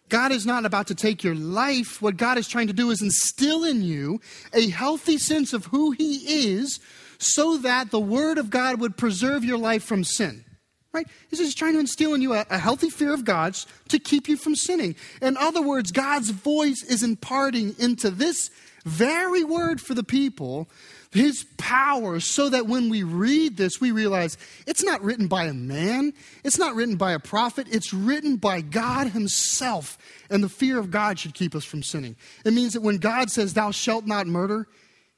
God 0.09 0.31
is 0.31 0.45
not 0.45 0.65
about 0.65 0.87
to 0.87 0.95
take 0.95 1.23
your 1.23 1.35
life. 1.35 2.01
What 2.01 2.17
God 2.17 2.37
is 2.37 2.47
trying 2.47 2.67
to 2.67 2.73
do 2.73 2.91
is 2.91 3.01
instill 3.01 3.63
in 3.63 3.81
you 3.81 4.21
a 4.53 4.69
healthy 4.69 5.17
sense 5.17 5.53
of 5.53 5.65
who 5.65 5.91
He 5.91 6.53
is 6.55 6.79
so 7.17 7.57
that 7.57 7.91
the 7.91 7.99
Word 7.99 8.37
of 8.37 8.49
God 8.49 8.79
would 8.79 8.97
preserve 8.97 9.43
your 9.43 9.57
life 9.57 9.83
from 9.83 10.03
sin. 10.03 10.45
Right? 10.93 11.07
He's 11.29 11.39
just 11.39 11.57
trying 11.57 11.73
to 11.73 11.79
instill 11.79 12.13
in 12.13 12.21
you 12.21 12.33
a, 12.33 12.45
a 12.49 12.57
healthy 12.57 12.89
fear 12.89 13.13
of 13.13 13.25
God 13.25 13.57
to 13.89 13.99
keep 13.99 14.29
you 14.29 14.37
from 14.37 14.55
sinning. 14.55 14.95
In 15.21 15.35
other 15.35 15.61
words, 15.61 15.91
God's 15.91 16.29
voice 16.29 16.83
is 16.83 17.03
imparting 17.03 17.75
into 17.77 18.09
this 18.09 18.49
very 18.85 19.43
word 19.43 19.81
for 19.81 19.93
the 19.93 20.03
people 20.03 20.69
his 21.15 21.45
power 21.57 22.19
so 22.19 22.49
that 22.49 22.67
when 22.67 22.89
we 22.89 23.03
read 23.03 23.55
this, 23.55 23.79
we 23.79 23.91
realize 23.91 24.37
it's 24.67 24.83
not 24.83 25.01
written 25.01 25.27
by 25.27 25.45
a 25.45 25.53
man, 25.53 26.13
it's 26.43 26.59
not 26.59 26.75
written 26.75 26.97
by 26.97 27.13
a 27.13 27.19
prophet, 27.19 27.67
it's 27.71 27.93
written 27.93 28.35
by 28.35 28.59
God 28.59 29.07
Himself. 29.07 29.97
And 30.29 30.43
the 30.43 30.49
fear 30.49 30.77
of 30.77 30.91
God 30.91 31.17
should 31.17 31.33
keep 31.33 31.55
us 31.55 31.63
from 31.63 31.83
sinning. 31.83 32.17
It 32.43 32.53
means 32.53 32.73
that 32.73 32.81
when 32.81 32.97
God 32.97 33.31
says, 33.31 33.53
Thou 33.53 33.71
shalt 33.71 34.05
not 34.05 34.27
murder, 34.27 34.67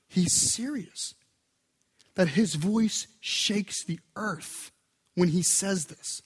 He's 0.08 0.34
serious. 0.54 1.16
That 2.14 2.30
His 2.30 2.54
voice 2.54 3.08
shakes 3.20 3.84
the 3.84 4.00
earth 4.16 4.72
when 5.16 5.30
He 5.30 5.42
says 5.42 5.88
this. 5.88 6.22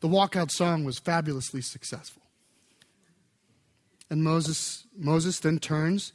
The 0.00 0.08
walkout 0.08 0.50
song 0.50 0.84
was 0.84 0.98
fabulously 0.98 1.62
successful. 1.62 2.21
And 4.12 4.22
Moses, 4.22 4.86
Moses 4.94 5.40
then 5.40 5.58
turns, 5.58 6.12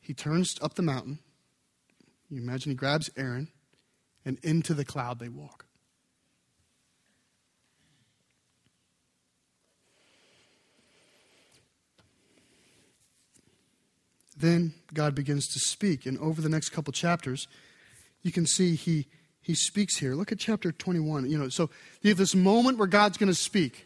he 0.00 0.14
turns 0.14 0.54
up 0.62 0.74
the 0.74 0.82
mountain. 0.82 1.18
You 2.30 2.40
imagine 2.40 2.70
he 2.70 2.76
grabs 2.76 3.10
Aaron, 3.16 3.48
and 4.24 4.38
into 4.44 4.74
the 4.74 4.84
cloud 4.84 5.18
they 5.18 5.28
walk. 5.28 5.66
Then 14.36 14.74
God 14.94 15.16
begins 15.16 15.48
to 15.48 15.58
speak, 15.58 16.06
and 16.06 16.16
over 16.18 16.40
the 16.40 16.48
next 16.48 16.68
couple 16.68 16.92
chapters, 16.92 17.48
you 18.22 18.30
can 18.30 18.46
see 18.46 18.76
he 18.76 19.08
he 19.42 19.56
speaks 19.56 19.96
here. 19.96 20.14
Look 20.14 20.30
at 20.30 20.38
chapter 20.38 20.70
21. 20.70 21.28
You 21.28 21.38
know, 21.38 21.48
so 21.48 21.70
you 22.02 22.10
have 22.10 22.18
this 22.18 22.36
moment 22.36 22.78
where 22.78 22.86
God's 22.86 23.18
going 23.18 23.32
to 23.32 23.34
speak 23.34 23.84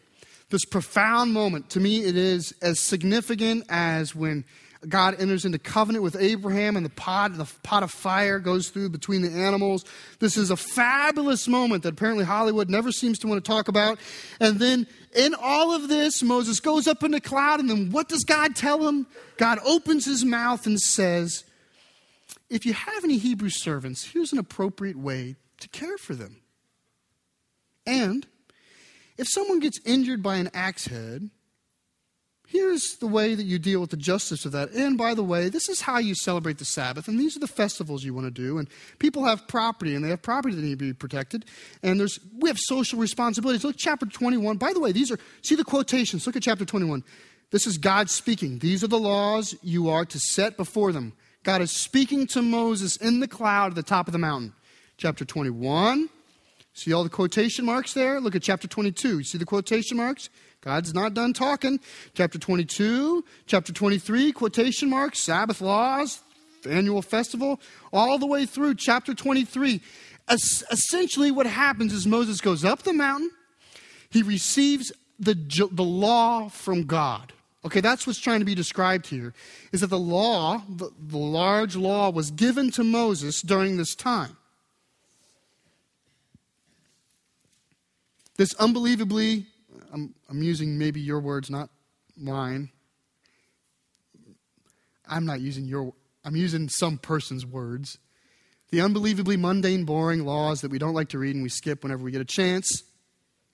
this 0.51 0.65
profound 0.65 1.33
moment. 1.33 1.69
To 1.71 1.79
me, 1.79 2.03
it 2.03 2.15
is 2.15 2.53
as 2.61 2.79
significant 2.79 3.65
as 3.69 4.13
when 4.13 4.45
God 4.87 5.19
enters 5.19 5.45
into 5.45 5.59
covenant 5.59 6.03
with 6.03 6.15
Abraham 6.19 6.75
and 6.75 6.85
the 6.85 6.89
pot, 6.89 7.37
the 7.37 7.49
pot 7.61 7.83
of 7.83 7.91
fire 7.91 8.39
goes 8.39 8.69
through 8.69 8.89
between 8.89 9.21
the 9.21 9.29
animals. 9.29 9.85
This 10.19 10.37
is 10.37 10.49
a 10.49 10.57
fabulous 10.57 11.47
moment 11.47 11.83
that 11.83 11.93
apparently 11.93 12.25
Hollywood 12.25 12.69
never 12.69 12.91
seems 12.91 13.19
to 13.19 13.27
want 13.27 13.43
to 13.43 13.47
talk 13.47 13.67
about. 13.67 13.99
And 14.39 14.59
then 14.59 14.87
in 15.15 15.35
all 15.39 15.73
of 15.73 15.87
this, 15.87 16.23
Moses 16.23 16.59
goes 16.59 16.87
up 16.87 17.03
in 17.03 17.11
the 17.11 17.21
cloud, 17.21 17.59
and 17.59 17.69
then 17.69 17.91
what 17.91 18.09
does 18.09 18.23
God 18.23 18.55
tell 18.55 18.87
him? 18.87 19.05
God 19.37 19.59
opens 19.65 20.05
his 20.05 20.25
mouth 20.25 20.65
and 20.65 20.79
says, 20.79 21.43
If 22.49 22.65
you 22.65 22.73
have 22.73 23.03
any 23.03 23.17
Hebrew 23.17 23.49
servants, 23.49 24.03
here's 24.03 24.33
an 24.33 24.39
appropriate 24.39 24.97
way 24.97 25.35
to 25.59 25.69
care 25.69 25.97
for 25.97 26.15
them. 26.15 26.37
And 27.85 28.25
if 29.17 29.27
someone 29.27 29.59
gets 29.59 29.79
injured 29.85 30.23
by 30.23 30.35
an 30.35 30.49
axe 30.53 30.87
head, 30.87 31.29
here's 32.51 32.97
the 32.97 33.07
way 33.07 33.33
that 33.33 33.43
you 33.43 33.57
deal 33.57 33.79
with 33.79 33.89
the 33.89 33.97
justice 33.97 34.45
of 34.45 34.51
that. 34.51 34.71
And 34.71 34.97
by 34.97 35.13
the 35.13 35.23
way, 35.23 35.49
this 35.49 35.69
is 35.69 35.81
how 35.81 35.99
you 35.99 36.13
celebrate 36.15 36.57
the 36.57 36.65
Sabbath, 36.65 37.07
and 37.07 37.19
these 37.19 37.35
are 37.35 37.39
the 37.39 37.47
festivals 37.47 38.03
you 38.03 38.13
want 38.13 38.27
to 38.27 38.31
do. 38.31 38.57
And 38.57 38.67
people 38.99 39.23
have 39.25 39.47
property, 39.47 39.95
and 39.95 40.03
they 40.03 40.09
have 40.09 40.21
property 40.21 40.55
that 40.55 40.61
need 40.61 40.79
to 40.79 40.85
be 40.85 40.93
protected. 40.93 41.45
And 41.81 41.99
there's 41.99 42.19
we 42.37 42.49
have 42.49 42.59
social 42.59 42.99
responsibilities. 42.99 43.63
Look, 43.63 43.77
chapter 43.77 44.05
21. 44.05 44.57
By 44.57 44.73
the 44.73 44.79
way, 44.79 44.91
these 44.91 45.11
are 45.11 45.19
see 45.41 45.55
the 45.55 45.63
quotations. 45.63 46.27
Look 46.27 46.35
at 46.35 46.43
chapter 46.43 46.65
21. 46.65 47.03
This 47.51 47.67
is 47.67 47.77
God 47.77 48.09
speaking. 48.09 48.59
These 48.59 48.83
are 48.83 48.87
the 48.87 48.99
laws 48.99 49.55
you 49.61 49.89
are 49.89 50.05
to 50.05 50.19
set 50.19 50.55
before 50.57 50.91
them. 50.91 51.13
God 51.43 51.61
is 51.61 51.71
speaking 51.71 52.27
to 52.27 52.41
Moses 52.41 52.95
in 52.97 53.19
the 53.19 53.27
cloud 53.27 53.71
at 53.71 53.75
the 53.75 53.83
top 53.83 54.07
of 54.07 54.13
the 54.13 54.19
mountain. 54.19 54.53
Chapter 54.97 55.25
21. 55.25 56.09
See 56.73 56.93
all 56.93 57.03
the 57.03 57.09
quotation 57.09 57.65
marks 57.65 57.93
there? 57.93 58.19
Look 58.19 58.35
at 58.35 58.43
chapter 58.43 58.67
22. 58.67 59.19
You 59.19 59.23
see 59.23 59.37
the 59.37 59.45
quotation 59.45 59.97
marks? 59.97 60.29
God's 60.61 60.93
not 60.93 61.13
done 61.13 61.33
talking. 61.33 61.79
Chapter 62.13 62.37
22, 62.37 63.25
chapter 63.47 63.73
23, 63.73 64.31
quotation 64.31 64.89
marks, 64.89 65.19
Sabbath 65.23 65.59
laws, 65.59 66.21
annual 66.69 67.01
festival, 67.01 67.59
all 67.91 68.19
the 68.19 68.27
way 68.27 68.45
through 68.45 68.75
chapter 68.75 69.13
23. 69.13 69.81
Es- 70.29 70.63
essentially, 70.71 71.31
what 71.31 71.47
happens 71.47 71.93
is 71.93 72.05
Moses 72.05 72.39
goes 72.41 72.63
up 72.63 72.83
the 72.83 72.93
mountain, 72.93 73.31
he 74.11 74.21
receives 74.21 74.91
the, 75.19 75.33
the 75.71 75.83
law 75.83 76.47
from 76.49 76.83
God. 76.83 77.33
Okay, 77.65 77.81
that's 77.81 78.05
what's 78.05 78.19
trying 78.19 78.39
to 78.39 78.45
be 78.45 78.55
described 78.55 79.07
here, 79.07 79.33
is 79.71 79.81
that 79.81 79.87
the 79.87 79.99
law, 79.99 80.63
the, 80.69 80.91
the 80.99 81.17
large 81.17 81.75
law, 81.75 82.09
was 82.11 82.31
given 82.31 82.71
to 82.71 82.83
Moses 82.83 83.41
during 83.41 83.77
this 83.77 83.95
time. 83.95 84.37
This 88.41 88.55
unbelievably, 88.55 89.45
I'm, 89.93 90.15
I'm 90.27 90.41
using 90.41 90.79
maybe 90.79 90.99
your 90.99 91.19
words, 91.19 91.51
not 91.51 91.69
mine. 92.17 92.71
I'm 95.07 95.27
not 95.27 95.41
using 95.41 95.65
your, 95.65 95.93
I'm 96.25 96.35
using 96.35 96.67
some 96.67 96.97
person's 96.97 97.45
words. 97.45 97.99
The 98.71 98.81
unbelievably 98.81 99.37
mundane, 99.37 99.83
boring 99.83 100.25
laws 100.25 100.61
that 100.61 100.71
we 100.71 100.79
don't 100.79 100.95
like 100.95 101.09
to 101.09 101.19
read 101.19 101.35
and 101.35 101.43
we 101.43 101.49
skip 101.49 101.83
whenever 101.83 102.01
we 102.01 102.09
get 102.09 102.19
a 102.19 102.25
chance. 102.25 102.81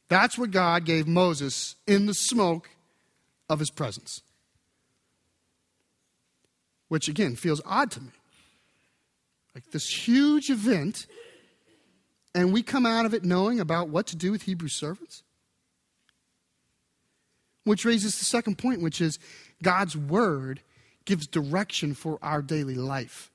That's 0.07 0.37
what 0.37 0.51
God 0.51 0.85
gave 0.85 1.05
Moses 1.05 1.75
in 1.85 2.05
the 2.05 2.13
smoke 2.13 2.69
of 3.49 3.59
his 3.59 3.69
presence. 3.69 4.21
Which 6.87 7.09
again 7.09 7.35
feels 7.35 7.61
odd 7.65 7.91
to 7.91 7.99
me. 7.99 8.11
Like 9.53 9.69
this 9.71 9.89
huge 9.89 10.49
event, 10.49 11.07
and 12.37 12.53
we 12.53 12.61
come 12.61 12.85
out 12.85 13.07
of 13.07 13.15
it 13.15 13.23
knowing 13.23 13.59
about 13.59 13.89
what 13.89 14.05
to 14.07 14.15
do 14.15 14.31
with 14.31 14.43
Hebrew 14.43 14.67
servants? 14.67 15.23
Which 17.63 17.83
raises 17.83 18.19
the 18.19 18.25
second 18.25 18.59
point, 18.59 18.79
which 18.79 19.01
is 19.01 19.17
God's 19.63 19.97
word 19.97 20.61
gives 21.03 21.25
direction 21.25 21.95
for 21.95 22.19
our 22.21 22.43
daily 22.43 22.75
life. 22.75 23.31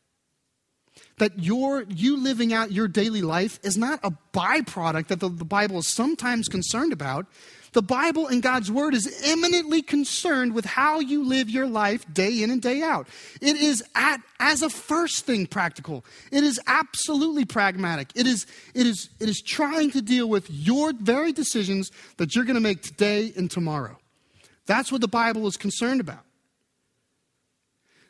That 1.19 1.41
your, 1.41 1.83
you 1.89 2.17
living 2.17 2.53
out 2.53 2.71
your 2.71 2.87
daily 2.87 3.23
life 3.23 3.59
is 3.65 3.77
not 3.77 3.99
a 4.05 4.13
byproduct 4.33 5.09
that 5.09 5.19
the, 5.19 5.29
the 5.29 5.45
Bible 5.45 5.79
is 5.79 5.89
sometimes 5.89 6.47
concerned 6.47 6.93
about, 6.93 7.27
the 7.73 7.83
Bible 7.83 8.27
and 8.27 8.43
God's 8.43 8.71
Word 8.71 8.95
is 8.95 9.23
eminently 9.25 9.81
concerned 9.81 10.55
with 10.55 10.65
how 10.65 11.01
you 11.01 11.25
live 11.25 11.49
your 11.49 11.67
life 11.67 12.05
day 12.13 12.43
in 12.43 12.51
and 12.51 12.61
day 12.61 12.83
out. 12.83 13.09
It 13.41 13.57
is 13.57 13.83
at, 13.95 14.21
as 14.39 14.63
a 14.63 14.69
first 14.69 15.25
thing 15.25 15.47
practical. 15.47 16.05
It 16.31 16.45
is 16.45 16.61
absolutely 16.67 17.45
pragmatic. 17.47 18.11
It 18.15 18.27
is, 18.27 18.47
it 18.75 18.87
is, 18.87 19.09
it 19.21 19.29
is 19.29 19.41
trying 19.41 19.91
to 19.93 20.03
deal 20.03 20.29
with 20.29 20.51
your 20.51 20.93
very 20.93 21.33
decisions 21.33 21.91
that 22.19 22.35
you're 22.35 22.45
going 22.45 22.57
to 22.57 22.61
make 22.61 22.83
today 22.83 23.33
and 23.37 23.51
tomorrow. 23.51 23.97
That's 24.67 24.93
what 24.93 25.01
the 25.01 25.09
Bible 25.09 25.47
is 25.47 25.57
concerned 25.57 26.01
about. 26.01 26.25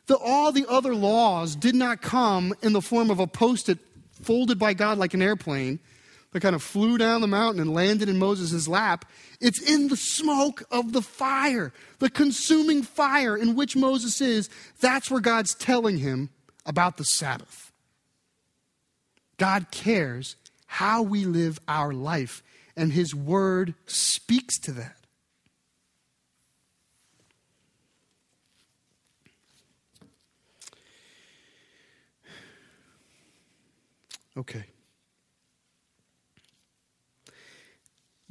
The, 0.06 0.16
all 0.16 0.50
the 0.50 0.66
other 0.68 0.94
laws 0.94 1.54
did 1.54 1.76
not 1.76 2.02
come 2.02 2.52
in 2.62 2.72
the 2.72 2.82
form 2.82 3.10
of 3.10 3.20
a 3.20 3.28
post 3.28 3.68
it 3.68 3.78
folded 4.10 4.58
by 4.58 4.74
God 4.74 4.98
like 4.98 5.14
an 5.14 5.22
airplane 5.22 5.78
that 6.32 6.40
kind 6.40 6.54
of 6.54 6.62
flew 6.62 6.98
down 6.98 7.20
the 7.20 7.26
mountain 7.26 7.60
and 7.60 7.74
landed 7.74 8.08
in 8.08 8.18
Moses' 8.18 8.66
lap. 8.66 9.04
It's 9.40 9.60
in 9.60 9.88
the 9.88 9.96
smoke 9.96 10.62
of 10.70 10.92
the 10.92 11.02
fire, 11.02 11.72
the 11.98 12.10
consuming 12.10 12.82
fire 12.82 13.36
in 13.36 13.54
which 13.54 13.76
Moses 13.76 14.20
is. 14.20 14.48
That's 14.80 15.10
where 15.10 15.20
God's 15.20 15.54
telling 15.54 15.98
him 15.98 16.30
about 16.64 16.96
the 16.96 17.04
Sabbath. 17.04 17.70
God 19.36 19.70
cares 19.70 20.36
how 20.66 21.02
we 21.02 21.24
live 21.24 21.58
our 21.68 21.92
life, 21.92 22.42
and 22.76 22.92
his 22.92 23.14
word 23.14 23.74
speaks 23.86 24.58
to 24.60 24.72
that. 24.72 24.96
Okay. 34.34 34.64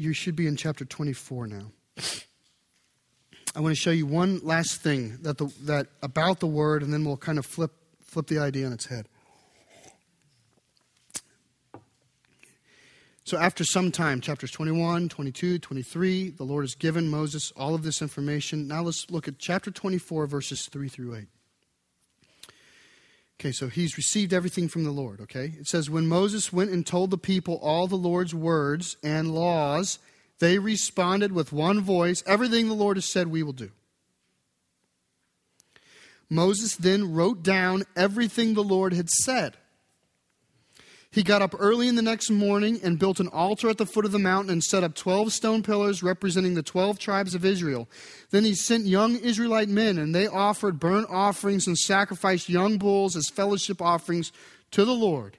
You 0.02 0.14
should 0.14 0.36
be 0.36 0.48
in 0.48 0.56
chapter 0.56 0.84
24 0.84 1.48
now. 1.48 1.72
I 3.56 3.60
want 3.60 3.76
to 3.76 3.80
show 3.80 3.92
you 3.92 4.08
one 4.08 4.40
last 4.44 4.82
thing 4.82 5.20
that, 5.22 5.38
the, 5.38 5.54
that 5.64 5.88
about 6.02 6.40
the 6.40 6.48
word, 6.48 6.82
and 6.82 6.92
then 6.92 7.06
we'll 7.06 7.18
kind 7.18 7.38
of 7.38 7.46
flip, 7.46 7.72
flip 8.04 8.28
the 8.28 8.40
idea 8.40 8.66
on 8.66 8.74
its 8.74 8.88
head. 8.88 9.08
So, 13.26 13.38
after 13.38 13.64
some 13.64 13.92
time, 13.92 14.20
chapters 14.20 14.50
21, 14.52 15.08
22, 15.08 15.60
23, 15.60 16.30
the 16.32 16.44
Lord 16.44 16.64
has 16.64 16.74
given 16.74 17.08
Moses 17.08 17.54
all 17.56 17.76
of 17.76 17.84
this 17.84 18.02
information. 18.02 18.68
Now, 18.68 18.82
let's 18.82 19.10
look 19.12 19.28
at 19.28 19.38
chapter 19.38 19.70
24, 19.70 20.26
verses 20.26 20.68
3 20.72 20.90
through 20.90 21.16
8. 21.16 21.28
Okay, 23.42 23.52
so 23.52 23.70
he's 23.70 23.98
received 23.98 24.34
everything 24.34 24.68
from 24.68 24.84
the 24.84 24.92
Lord, 24.92 25.20
okay? 25.20 25.56
It 25.60 25.66
says, 25.66 25.90
When 25.90 26.06
Moses 26.06 26.54
went 26.54 26.70
and 26.70 26.86
told 26.86 27.10
the 27.10 27.18
people 27.18 27.56
all 27.56 27.88
the 27.88 27.96
Lord's 27.96 28.36
words 28.36 28.98
and 29.02 29.34
laws, 29.34 29.98
they 30.38 30.60
responded 30.60 31.32
with 31.32 31.52
one 31.52 31.82
voice, 31.82 32.22
Everything 32.28 32.68
the 32.68 32.76
Lord 32.76 32.98
has 32.98 33.06
said, 33.06 33.30
we 33.30 33.42
will 33.42 33.52
do. 33.52 33.72
Moses 36.30 36.76
then 36.76 37.16
wrote 37.16 37.42
down 37.42 37.86
everything 37.96 38.54
the 38.54 38.64
Lord 38.64 38.94
had 38.94 39.10
said. 39.10 39.58
He 41.14 41.24
got 41.24 41.42
up 41.42 41.54
early 41.60 41.90
in 41.90 41.96
the 41.96 42.02
next 42.02 42.30
morning 42.30 42.80
and 42.82 42.98
built 42.98 43.20
an 43.20 43.28
altar 43.28 43.68
at 43.68 43.78
the 43.78 43.86
foot 43.86 44.06
of 44.06 44.14
the 44.14 44.20
mountain 44.20 44.50
and 44.50 44.64
set 44.64 44.82
up 44.82 44.96
12 44.96 45.34
stone 45.34 45.62
pillars 45.62 46.02
representing 46.02 46.54
the 46.54 46.64
12 46.64 47.00
tribes 47.00 47.36
of 47.36 47.44
Israel. 47.44 47.90
Then 48.30 48.46
he 48.46 48.56
sent 48.56 48.86
young 48.86 49.18
Israelite 49.18 49.68
men, 49.68 49.98
and 49.98 50.16
they 50.16 50.26
offered 50.26 50.80
burnt 50.80 51.08
offerings 51.10 51.68
and 51.68 51.78
sacrificed 51.78 52.48
young 52.48 52.78
bulls 52.78 53.18
as 53.18 53.28
fellowship 53.28 53.82
offerings 53.82 54.32
to 54.72 54.86
the 54.86 54.94
Lord. 54.94 55.36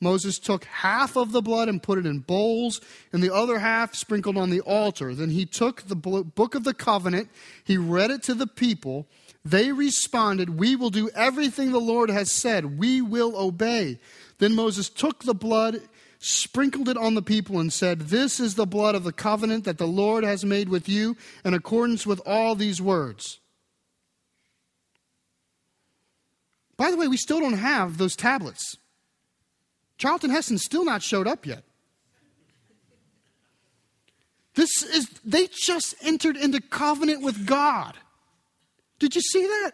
Moses 0.00 0.38
took 0.38 0.64
half 0.66 1.16
of 1.16 1.32
the 1.32 1.42
blood 1.42 1.68
and 1.68 1.82
put 1.82 1.98
it 1.98 2.06
in 2.06 2.20
bowls, 2.20 2.80
and 3.12 3.20
the 3.20 3.34
other 3.34 3.58
half 3.58 3.96
sprinkled 3.96 4.36
on 4.36 4.50
the 4.50 4.60
altar. 4.60 5.16
Then 5.16 5.30
he 5.30 5.44
took 5.44 5.82
the 5.82 5.96
book 5.96 6.54
of 6.54 6.62
the 6.62 6.74
covenant, 6.74 7.28
he 7.64 7.76
read 7.76 8.12
it 8.12 8.22
to 8.24 8.34
the 8.34 8.46
people. 8.46 9.08
They 9.44 9.72
responded, 9.72 10.58
We 10.58 10.76
will 10.76 10.90
do 10.90 11.10
everything 11.10 11.72
the 11.72 11.80
Lord 11.80 12.10
has 12.10 12.30
said, 12.30 12.78
we 12.78 13.00
will 13.00 13.36
obey. 13.36 13.98
Then 14.38 14.54
Moses 14.54 14.88
took 14.88 15.24
the 15.24 15.34
blood, 15.34 15.80
sprinkled 16.18 16.88
it 16.88 16.96
on 16.96 17.14
the 17.14 17.22
people, 17.22 17.58
and 17.58 17.72
said, 17.72 18.00
This 18.00 18.40
is 18.40 18.54
the 18.54 18.66
blood 18.66 18.94
of 18.94 19.04
the 19.04 19.12
covenant 19.12 19.64
that 19.64 19.78
the 19.78 19.86
Lord 19.86 20.24
has 20.24 20.44
made 20.44 20.68
with 20.68 20.88
you 20.88 21.16
in 21.44 21.54
accordance 21.54 22.06
with 22.06 22.20
all 22.24 22.54
these 22.54 22.80
words. 22.80 23.40
By 26.76 26.92
the 26.92 26.96
way, 26.96 27.08
we 27.08 27.16
still 27.16 27.40
don't 27.40 27.54
have 27.54 27.98
those 27.98 28.14
tablets. 28.14 28.76
Charlton 29.98 30.30
Heston 30.30 30.58
still 30.58 30.84
not 30.84 31.02
showed 31.02 31.26
up 31.26 31.44
yet. 31.44 31.64
This 34.54 34.82
is, 34.82 35.08
they 35.24 35.48
just 35.48 35.94
entered 36.02 36.36
into 36.36 36.60
covenant 36.60 37.22
with 37.22 37.46
God. 37.46 37.96
Did 38.98 39.14
you 39.14 39.20
see 39.20 39.42
that? 39.42 39.72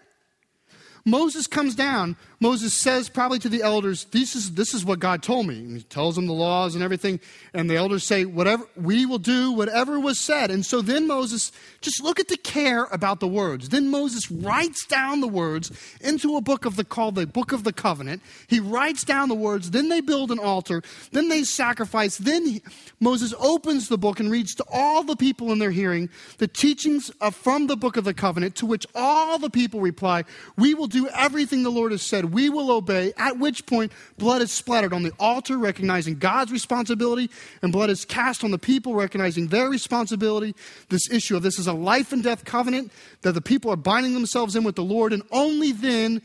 Moses 1.07 1.47
comes 1.47 1.75
down. 1.75 2.17
Moses 2.45 2.75
says 2.75 3.09
probably 3.09 3.39
to 3.39 3.49
the 3.49 3.63
elders, 3.63 4.05
this 4.11 4.37
is, 4.37 4.53
this 4.53 4.75
is 4.75 4.85
what 4.85 4.99
God 4.99 5.23
told 5.23 5.47
me. 5.47 5.61
And 5.61 5.79
he 5.79 5.83
tells 5.83 6.15
them 6.15 6.27
the 6.27 6.35
laws 6.35 6.75
and 6.75 6.85
everything. 6.85 7.19
And 7.55 7.71
the 7.71 7.77
elders 7.77 8.05
say, 8.05 8.27
whatever, 8.27 8.69
we 8.77 9.07
will 9.07 9.19
do 9.19 9.53
whatever 9.53 9.99
was 9.99 10.21
said. 10.21 10.51
And 10.51 10.67
so 10.67 10.83
then 10.83 11.07
Moses, 11.07 11.53
just 11.81 12.03
look 12.03 12.21
at 12.21 12.29
the 12.29 12.37
care 12.37 12.85
about 12.93 13.21
the 13.21 13.27
words. 13.27 13.71
Then 13.71 13.89
Moses 13.89 14.31
writes 14.31 14.85
down 14.85 15.23
the 15.23 15.27
words 15.27 15.73
into 16.03 16.37
a 16.37 16.43
book 16.43 16.67
of 16.67 16.77
the, 16.77 16.85
called 16.85 17.15
the 17.15 17.27
Book 17.27 17.53
of 17.53 17.65
the 17.65 17.73
Covenant. 17.73 18.21
He 18.47 18.61
writes 18.61 19.05
down 19.05 19.31
the 19.31 19.35
words. 19.35 19.71
Then 19.71 19.89
they 19.89 20.03
build 20.03 20.31
an 20.31 20.39
altar. 20.39 20.83
Then 21.13 21.31
they 21.31 21.45
sacrifice. 21.45 22.19
Then 22.19 22.45
he, 22.45 22.63
Moses 23.01 23.33
opens 23.41 23.89
the 23.89 23.97
book 23.97 24.21
and 24.21 24.31
reads 24.31 24.55
to 24.57 24.67
all 24.71 25.03
the 25.03 25.17
people 25.17 25.51
in 25.51 25.61
their 25.61 25.71
hearing 25.71 26.11
the 26.37 26.49
teachings 26.49 27.11
from 27.33 27.69
the 27.69 27.77
Book 27.77 27.97
of 27.97 28.05
the 28.05 28.13
Covenant, 28.13 28.55
to 28.57 28.67
which 28.67 28.87
all 28.95 29.39
the 29.39 29.49
people 29.49 29.81
reply, 29.81 30.25
we 30.59 30.75
will 30.75 30.89
do 30.89 31.09
everything 31.09 31.63
the 31.63 31.71
Lord 31.71 31.93
has 31.93 32.03
said. 32.03 32.34
We 32.35 32.51
will 32.51 32.71
obey, 32.71 33.13
at 33.17 33.39
which 33.39 33.65
point 33.65 33.93
blood 34.19 34.43
is 34.43 34.51
splattered 34.51 34.93
on 34.93 35.05
the 35.05 35.13
altar, 35.21 35.57
recognizing 35.57 36.17
God's 36.17 36.51
responsibility, 36.51 37.31
and 37.63 37.73
blood 37.73 37.91
is 37.91 38.05
cast 38.05 38.43
on 38.43 38.51
the 38.51 38.59
people, 38.59 38.95
recognizing 38.95 39.47
their 39.47 39.71
responsibility. 39.71 40.55
This 40.89 41.09
issue 41.11 41.37
of 41.37 41.43
this 41.43 41.59
is 41.59 41.69
a 41.69 41.73
life 41.73 42.13
and 42.13 42.23
death 42.23 42.45
covenant 42.45 42.93
that 43.23 43.33
the 43.33 43.41
people 43.41 43.71
are 43.71 43.77
binding 43.77 44.15
themselves 44.15 44.57
in 44.57 44.65
with 44.65 44.75
the 44.75 44.83
Lord, 44.83 45.13
and 45.13 45.23
only 45.31 45.71
then 45.71 46.21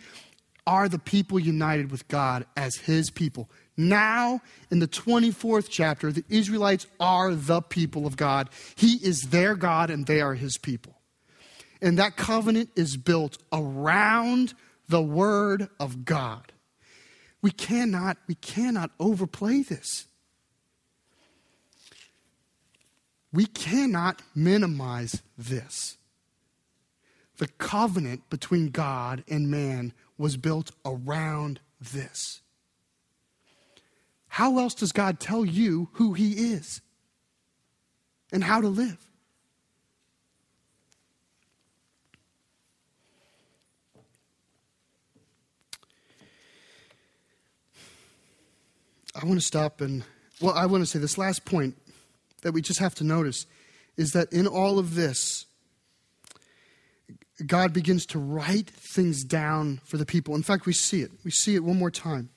are 0.65 0.89
the 0.89 0.99
people 0.99 1.39
united 1.39 1.91
with 1.91 2.07
God 2.07 2.45
as 2.57 2.75
his 2.75 3.09
people. 3.11 3.49
Now, 3.77 4.41
in 4.71 4.79
the 4.79 4.87
24th 4.87 5.67
chapter, 5.69 6.11
the 6.11 6.25
Israelites 6.27 6.87
are 6.99 7.33
the 7.33 7.61
people 7.61 8.05
of 8.05 8.17
God. 8.17 8.49
He 8.75 8.95
is 8.95 9.29
their 9.29 9.55
God, 9.55 9.89
and 9.89 10.05
they 10.05 10.21
are 10.21 10.33
his 10.33 10.57
people. 10.57 10.95
And 11.81 11.97
that 11.97 12.17
covenant 12.17 12.71
is 12.75 12.97
built 12.97 13.37
around 13.53 14.53
the 14.89 15.01
Word 15.01 15.69
of 15.79 16.03
God. 16.03 16.51
We 17.41 17.51
cannot, 17.51 18.17
we 18.27 18.35
cannot 18.35 18.91
overplay 18.99 19.61
this. 19.61 20.07
We 23.31 23.45
cannot 23.45 24.21
minimize 24.35 25.21
this. 25.37 25.97
The 27.37 27.47
covenant 27.47 28.29
between 28.29 28.69
God 28.69 29.23
and 29.29 29.49
man 29.49 29.93
was 30.17 30.35
built 30.35 30.71
around 30.83 31.61
this. 31.79 32.41
How 34.27 34.57
else 34.59 34.73
does 34.73 34.91
God 34.91 35.19
tell 35.19 35.45
you 35.45 35.89
who 35.93 36.13
He 36.13 36.51
is 36.51 36.81
and 38.31 38.43
how 38.43 38.59
to 38.59 38.67
live? 38.67 39.08
I 49.21 49.25
want 49.25 49.39
to 49.39 49.45
stop 49.45 49.81
and, 49.81 50.03
well, 50.39 50.53
I 50.53 50.65
want 50.65 50.81
to 50.81 50.85
say 50.85 50.97
this 50.97 51.17
last 51.17 51.43
point 51.43 51.75
that 52.41 52.53
we 52.53 52.61
just 52.61 52.79
have 52.79 52.95
to 52.95 53.03
notice 53.03 53.45
is 53.97 54.11
that 54.11 54.31
in 54.31 54.47
all 54.47 54.79
of 54.79 54.95
this, 54.95 55.45
God 57.45 57.73
begins 57.73 58.05
to 58.07 58.19
write 58.19 58.69
things 58.69 59.23
down 59.23 59.81
for 59.83 59.97
the 59.97 60.05
people. 60.05 60.35
In 60.35 60.43
fact, 60.43 60.65
we 60.65 60.73
see 60.73 61.01
it. 61.01 61.11
We 61.25 61.31
see 61.31 61.55
it 61.55 61.63
one 61.63 61.77
more 61.77 61.91
time. 61.91 62.29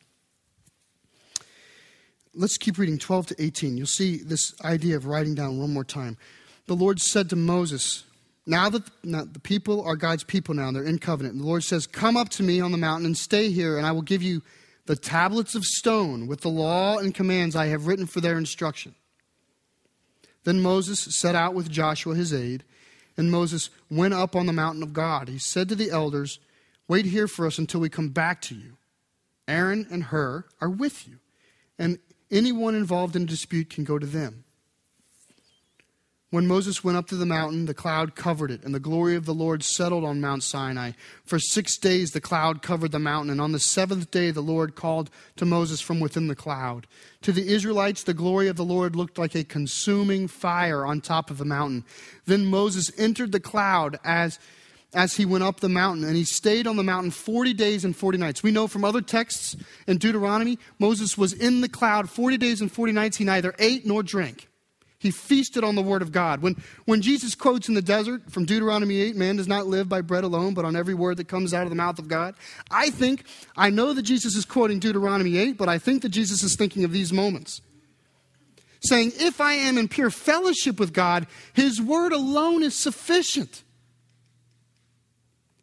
Let's 2.34 2.56
keep 2.56 2.78
reading 2.78 2.98
12 2.98 3.26
to 3.28 3.42
18. 3.42 3.76
You'll 3.76 3.86
see 3.86 4.16
this 4.16 4.52
idea 4.64 4.96
of 4.96 5.06
writing 5.06 5.34
down 5.34 5.58
one 5.58 5.72
more 5.72 5.84
time. 5.84 6.16
The 6.66 6.74
Lord 6.74 7.00
said 7.00 7.30
to 7.30 7.36
Moses, 7.36 8.04
now 8.44 8.68
that 8.70 8.82
now 9.04 9.24
the 9.24 9.38
people 9.38 9.84
are 9.84 9.94
God's 9.94 10.24
people 10.24 10.54
now, 10.54 10.72
they're 10.72 10.82
in 10.82 10.98
covenant. 10.98 11.34
And 11.34 11.44
the 11.44 11.48
Lord 11.48 11.62
says, 11.62 11.86
Come 11.86 12.16
up 12.16 12.30
to 12.30 12.42
me 12.42 12.60
on 12.60 12.72
the 12.72 12.78
mountain 12.78 13.06
and 13.06 13.16
stay 13.16 13.50
here, 13.50 13.76
and 13.78 13.86
I 13.86 13.92
will 13.92 14.02
give 14.02 14.22
you 14.22 14.42
the 14.86 14.96
tablets 14.96 15.54
of 15.54 15.64
stone 15.64 16.26
with 16.26 16.40
the 16.40 16.48
law 16.48 16.98
and 16.98 17.14
commands 17.14 17.54
I 17.54 17.66
have 17.66 17.86
written 17.86 18.06
for 18.06 18.20
their 18.20 18.36
instruction. 18.36 18.94
Then 20.44 20.60
Moses 20.60 21.00
set 21.14 21.34
out 21.34 21.54
with 21.54 21.70
Joshua 21.70 22.14
his 22.14 22.32
aide, 22.32 22.64
and 23.16 23.30
Moses 23.30 23.70
went 23.90 24.14
up 24.14 24.34
on 24.34 24.46
the 24.46 24.52
mountain 24.52 24.82
of 24.82 24.92
God. 24.92 25.28
He 25.28 25.38
said 25.38 25.68
to 25.68 25.74
the 25.74 25.90
elders, 25.90 26.40
Wait 26.88 27.06
here 27.06 27.28
for 27.28 27.46
us 27.46 27.58
until 27.58 27.80
we 27.80 27.88
come 27.88 28.08
back 28.08 28.40
to 28.42 28.54
you. 28.54 28.76
Aaron 29.46 29.86
and 29.90 30.04
Hur 30.04 30.44
are 30.60 30.70
with 30.70 31.06
you, 31.06 31.18
and 31.78 31.98
anyone 32.30 32.74
involved 32.74 33.14
in 33.14 33.22
a 33.22 33.26
dispute 33.26 33.70
can 33.70 33.84
go 33.84 33.98
to 33.98 34.06
them. 34.06 34.44
When 36.32 36.46
Moses 36.46 36.82
went 36.82 36.96
up 36.96 37.08
to 37.08 37.14
the 37.14 37.26
mountain, 37.26 37.66
the 37.66 37.74
cloud 37.74 38.14
covered 38.14 38.50
it, 38.50 38.64
and 38.64 38.74
the 38.74 38.80
glory 38.80 39.16
of 39.16 39.26
the 39.26 39.34
Lord 39.34 39.62
settled 39.62 40.02
on 40.02 40.22
Mount 40.22 40.42
Sinai. 40.42 40.92
For 41.26 41.38
six 41.38 41.76
days 41.76 42.12
the 42.12 42.22
cloud 42.22 42.62
covered 42.62 42.90
the 42.90 42.98
mountain, 42.98 43.30
and 43.30 43.38
on 43.38 43.52
the 43.52 43.58
seventh 43.58 44.10
day 44.10 44.30
the 44.30 44.40
Lord 44.40 44.74
called 44.74 45.10
to 45.36 45.44
Moses 45.44 45.82
from 45.82 46.00
within 46.00 46.28
the 46.28 46.34
cloud. 46.34 46.86
To 47.20 47.32
the 47.32 47.46
Israelites, 47.52 48.04
the 48.04 48.14
glory 48.14 48.48
of 48.48 48.56
the 48.56 48.64
Lord 48.64 48.96
looked 48.96 49.18
like 49.18 49.34
a 49.34 49.44
consuming 49.44 50.26
fire 50.26 50.86
on 50.86 51.02
top 51.02 51.30
of 51.30 51.36
the 51.36 51.44
mountain. 51.44 51.84
Then 52.24 52.46
Moses 52.46 52.90
entered 52.96 53.32
the 53.32 53.38
cloud 53.38 53.98
as 54.02 54.38
as 54.94 55.16
he 55.16 55.26
went 55.26 55.44
up 55.44 55.60
the 55.60 55.68
mountain, 55.68 56.04
and 56.04 56.16
he 56.16 56.24
stayed 56.24 56.66
on 56.66 56.76
the 56.76 56.82
mountain 56.82 57.10
40 57.10 57.52
days 57.52 57.84
and 57.84 57.94
40 57.94 58.16
nights. 58.16 58.42
We 58.42 58.52
know 58.52 58.68
from 58.68 58.86
other 58.86 59.02
texts 59.02 59.54
in 59.86 59.98
Deuteronomy, 59.98 60.58
Moses 60.78 61.18
was 61.18 61.34
in 61.34 61.60
the 61.60 61.68
cloud 61.68 62.08
40 62.08 62.38
days 62.38 62.62
and 62.62 62.72
40 62.72 62.92
nights. 62.92 63.18
He 63.18 63.24
neither 63.24 63.54
ate 63.58 63.86
nor 63.86 64.02
drank. 64.02 64.48
He 65.02 65.10
feasted 65.10 65.64
on 65.64 65.74
the 65.74 65.82
word 65.82 66.00
of 66.00 66.12
God. 66.12 66.42
When, 66.42 66.54
when 66.84 67.02
Jesus 67.02 67.34
quotes 67.34 67.68
in 67.68 67.74
the 67.74 67.82
desert 67.82 68.30
from 68.30 68.44
Deuteronomy 68.44 69.00
8, 69.00 69.16
man 69.16 69.34
does 69.34 69.48
not 69.48 69.66
live 69.66 69.88
by 69.88 70.00
bread 70.00 70.22
alone, 70.22 70.54
but 70.54 70.64
on 70.64 70.76
every 70.76 70.94
word 70.94 71.16
that 71.16 71.26
comes 71.26 71.52
out 71.52 71.64
of 71.64 71.70
the 71.70 71.74
mouth 71.74 71.98
of 71.98 72.06
God, 72.06 72.36
I 72.70 72.90
think, 72.90 73.24
I 73.56 73.70
know 73.70 73.94
that 73.94 74.02
Jesus 74.02 74.36
is 74.36 74.44
quoting 74.44 74.78
Deuteronomy 74.78 75.38
8, 75.38 75.58
but 75.58 75.68
I 75.68 75.78
think 75.78 76.02
that 76.02 76.10
Jesus 76.10 76.44
is 76.44 76.54
thinking 76.54 76.84
of 76.84 76.92
these 76.92 77.12
moments. 77.12 77.62
Saying, 78.84 79.10
if 79.16 79.40
I 79.40 79.54
am 79.54 79.76
in 79.76 79.88
pure 79.88 80.10
fellowship 80.10 80.78
with 80.78 80.92
God, 80.92 81.26
his 81.52 81.82
word 81.82 82.12
alone 82.12 82.62
is 82.62 82.76
sufficient. 82.76 83.64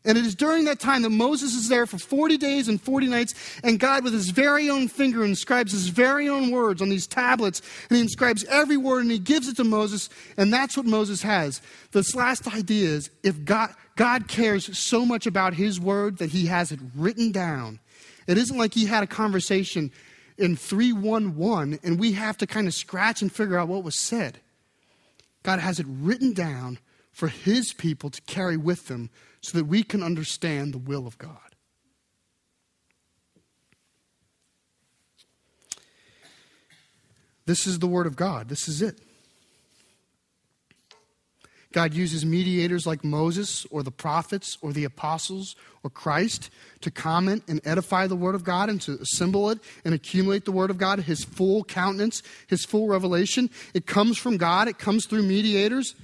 And 0.10 0.18
it 0.18 0.26
is 0.26 0.34
during 0.34 0.66
that 0.66 0.80
time 0.80 1.04
that 1.04 1.12
Moses 1.12 1.54
is 1.54 1.70
there 1.70 1.86
for 1.86 2.00
40 2.00 2.36
days 2.38 2.68
and 2.68 2.82
40 2.82 3.06
nights, 3.06 3.36
and 3.64 3.80
God, 3.80 4.04
with 4.04 4.12
his 4.12 4.32
very 4.32 4.68
own 4.68 4.88
finger, 4.88 5.24
inscribes 5.24 5.72
his 5.72 5.90
very 5.90 6.28
own 6.28 6.50
words 6.50 6.82
on 6.82 6.90
these 6.90 7.06
tablets, 7.06 7.62
and 7.90 7.98
he 7.98 8.02
inscribes 8.02 8.44
every 8.46 8.76
word 8.76 9.04
and 9.04 9.12
he 9.12 9.20
gives 9.20 9.48
it 9.48 9.56
to 9.58 9.64
Moses, 9.64 10.10
and 10.36 10.52
that's 10.52 10.76
what 10.76 10.88
Moses 10.88 11.22
has. 11.22 11.62
This 11.92 12.16
last 12.16 12.52
idea 12.52 12.90
is 12.90 13.12
if 13.22 13.46
God, 13.46 13.70
God 13.98 14.28
cares 14.28 14.76
so 14.80 15.06
much 15.06 15.28
about 15.28 15.54
his 15.54 15.80
word 15.80 16.18
that 16.18 16.32
he 16.32 16.48
has 16.48 16.72
it 16.72 16.80
written 16.96 17.32
down, 17.32 17.80
it 18.26 18.36
isn't 18.36 18.58
like 18.58 18.74
he 18.74 18.88
had 18.88 19.04
a 19.04 19.08
conversation 19.08 19.92
in 20.40 20.56
311 20.56 21.82
and 21.84 22.00
we 22.00 22.14
have 22.14 22.36
to 22.38 22.48
kind 22.48 22.66
of 22.66 22.74
scratch 22.74 23.22
and 23.22 23.32
figure 23.32 23.60
out 23.60 23.68
what 23.68 23.84
was 23.84 24.00
said. 24.00 24.40
God 25.44 25.60
has 25.60 25.80
it 25.80 25.86
written 25.88 26.34
down 26.34 26.80
for 27.12 27.28
his 27.28 27.74
people 27.74 28.10
to 28.10 28.22
carry 28.24 28.58
with 28.58 28.88
them 28.88 29.12
so 29.42 29.58
that 29.58 29.66
we 29.66 29.84
can 29.84 30.04
understand 30.04 30.74
the 30.74 30.78
will 30.78 31.08
of 31.08 31.18
God. 31.18 31.38
This 37.46 37.66
is 37.66 37.80
the 37.80 37.88
Word 37.88 38.06
of 38.06 38.16
God. 38.16 38.48
This 38.48 38.68
is 38.68 38.82
it. 38.82 39.00
God 41.72 41.94
uses 41.94 42.26
mediators 42.26 42.88
like 42.88 43.04
Moses 43.04 43.66
or 43.70 43.84
the 43.84 43.92
prophets 43.92 44.58
or 44.62 44.74
the 44.74 44.84
apostles 44.84 45.56
or 45.84 45.90
Christ 45.90 46.50
to 46.82 46.90
comment 46.90 47.44
and 47.48 47.62
edify 47.64 48.08
the 48.08 48.16
Word 48.16 48.34
of 48.34 48.44
God 48.44 48.70
and 48.70 48.82
to 48.82 49.00
assemble 49.02 49.50
it 49.52 49.60
and 49.86 49.94
accumulate 49.94 50.46
the 50.46 50.52
Word 50.52 50.72
of 50.72 50.78
God, 50.78 51.00
His 51.02 51.24
full 51.24 51.64
countenance, 51.64 52.24
His 52.48 52.66
full 52.66 52.88
revelation. 52.88 53.50
It 53.74 53.86
comes 53.86 54.18
from 54.18 54.38
God, 54.38 54.68
it 54.68 54.80
comes 54.80 55.06
through 55.06 55.24
mediators, 55.24 55.96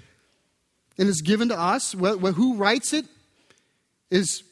and 0.98 1.10
is 1.10 1.21
given 1.21 1.50
to 1.50 1.60
us. 1.60 1.93
Who 1.93 2.56
writes 2.56 2.93
it? 2.93 3.06
Is 4.15 4.43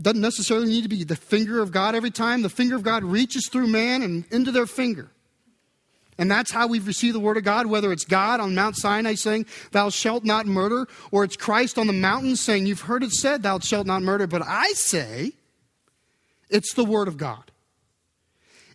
doesn't 0.00 0.20
necessarily 0.20 0.68
need 0.68 0.82
to 0.82 0.88
be 0.88 1.04
the 1.04 1.16
finger 1.16 1.60
of 1.60 1.70
God 1.70 1.94
every 1.94 2.10
time. 2.10 2.42
The 2.42 2.48
finger 2.48 2.76
of 2.76 2.82
God 2.82 3.04
reaches 3.04 3.48
through 3.48 3.66
man 3.66 4.02
and 4.02 4.24
into 4.30 4.52
their 4.52 4.66
finger. 4.66 5.10
And 6.18 6.30
that's 6.30 6.52
how 6.52 6.66
we've 6.66 6.86
received 6.86 7.14
the 7.14 7.20
word 7.20 7.36
of 7.36 7.44
God, 7.44 7.66
whether 7.66 7.90
it's 7.90 8.04
God 8.04 8.38
on 8.38 8.54
Mount 8.54 8.76
Sinai 8.76 9.14
saying, 9.14 9.46
Thou 9.72 9.90
shalt 9.90 10.24
not 10.24 10.46
murder, 10.46 10.86
or 11.10 11.24
it's 11.24 11.36
Christ 11.36 11.78
on 11.78 11.86
the 11.86 11.92
mountain 11.92 12.36
saying, 12.36 12.66
You've 12.66 12.82
heard 12.82 13.02
it 13.02 13.12
said, 13.12 13.42
Thou 13.42 13.58
shalt 13.58 13.86
not 13.86 14.02
murder. 14.02 14.26
But 14.26 14.42
I 14.46 14.72
say, 14.72 15.32
it's 16.48 16.74
the 16.74 16.84
word 16.84 17.08
of 17.08 17.16
God. 17.16 17.50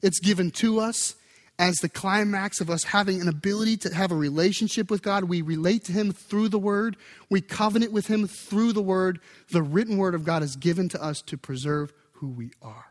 It's 0.01 0.19
given 0.19 0.51
to 0.51 0.79
us 0.79 1.15
as 1.59 1.75
the 1.77 1.89
climax 1.89 2.61
of 2.61 2.69
us 2.69 2.83
having 2.83 3.19
an 3.19 3.27
ability 3.27 3.77
to 3.77 3.93
have 3.93 4.11
a 4.11 4.15
relationship 4.15 4.91
with 4.91 5.01
God. 5.01 5.23
We 5.23 5.41
relate 5.41 5.85
to 5.85 5.91
Him 5.91 6.11
through 6.11 6.49
the 6.49 6.59
Word, 6.59 6.97
we 7.29 7.41
covenant 7.41 7.91
with 7.91 8.07
Him 8.07 8.27
through 8.27 8.73
the 8.73 8.81
Word. 8.81 9.19
The 9.51 9.63
written 9.63 9.97
Word 9.97 10.13
of 10.15 10.23
God 10.23 10.43
is 10.43 10.55
given 10.55 10.89
to 10.89 11.03
us 11.03 11.21
to 11.23 11.37
preserve 11.37 11.93
who 12.13 12.27
we 12.29 12.51
are. 12.61 12.85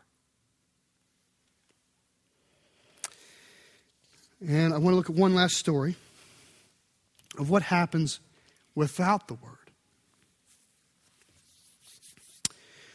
And 4.45 4.73
I 4.73 4.77
want 4.77 4.93
to 4.93 4.97
look 4.97 5.09
at 5.09 5.15
one 5.15 5.33
last 5.33 5.55
story 5.55 5.95
of 7.39 7.49
what 7.49 7.63
happens 7.63 8.19
without 8.75 9.27
the 9.27 9.33
Word. 9.35 9.53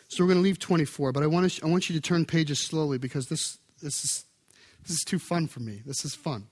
So 0.09 0.23
we're 0.23 0.29
going 0.29 0.39
to 0.39 0.45
leave 0.45 0.59
24, 0.59 1.13
but 1.13 1.23
I 1.23 1.27
want, 1.27 1.51
to, 1.51 1.65
I 1.65 1.69
want 1.69 1.89
you 1.89 1.95
to 1.95 2.01
turn 2.01 2.27
pages 2.27 2.67
slowly 2.67 2.99
because 2.99 3.27
this, 3.29 3.57
this 3.83 4.05
is 4.05 4.25
this 4.83 4.97
is 4.97 5.05
too 5.05 5.19
fun 5.19 5.47
for 5.47 5.61
me. 5.61 5.83
This 5.87 6.05
is 6.05 6.15
fun. 6.15 6.47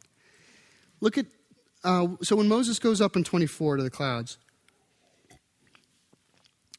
Look 1.01 1.19
at, 1.19 1.27
uh, 1.85 2.09
so 2.23 2.37
when 2.37 2.49
Moses 2.49 2.79
goes 2.79 3.01
up 3.01 3.17
in 3.17 3.25
24 3.25 3.79
to 3.79 3.83
the 3.83 3.91
clouds, 3.91 4.39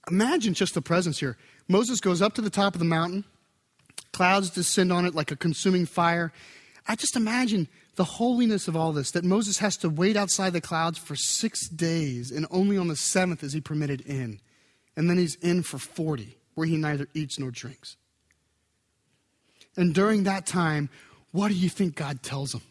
imagine 0.09 0.53
just 0.53 0.73
the 0.73 0.81
presence 0.81 1.19
here. 1.19 1.37
Moses 1.67 1.99
goes 1.99 2.21
up 2.21 2.33
to 2.35 2.41
the 2.41 2.49
top 2.49 2.75
of 2.75 2.79
the 2.79 2.85
mountain, 2.85 3.25
clouds 4.11 4.49
descend 4.49 4.91
on 4.91 5.05
it 5.05 5.15
like 5.15 5.31
a 5.31 5.35
consuming 5.35 5.85
fire. 5.85 6.31
I 6.87 6.95
just 6.95 7.15
imagine 7.15 7.67
the 7.95 8.03
holiness 8.03 8.67
of 8.67 8.75
all 8.75 8.93
this 8.93 9.11
that 9.11 9.23
Moses 9.23 9.59
has 9.59 9.77
to 9.77 9.89
wait 9.89 10.17
outside 10.17 10.53
the 10.53 10.61
clouds 10.61 10.97
for 10.97 11.15
six 11.15 11.67
days, 11.69 12.31
and 12.31 12.45
only 12.49 12.77
on 12.77 12.87
the 12.87 12.95
seventh 12.95 13.43
is 13.43 13.53
he 13.53 13.61
permitted 13.61 14.01
in. 14.01 14.39
And 14.95 15.09
then 15.09 15.17
he's 15.17 15.35
in 15.35 15.63
for 15.63 15.77
40. 15.77 16.37
where 16.53 16.67
he 16.67 16.75
neither 16.75 17.07
eats 17.13 17.39
nor 17.39 17.49
drinks. 17.49 17.95
And 19.77 19.93
during 19.93 20.23
that 20.23 20.45
time, 20.45 20.89
what 21.31 21.49
do 21.49 21.53
you 21.53 21.69
think 21.69 21.95
God 21.95 22.21
tells 22.23 22.53
him? 22.53 22.61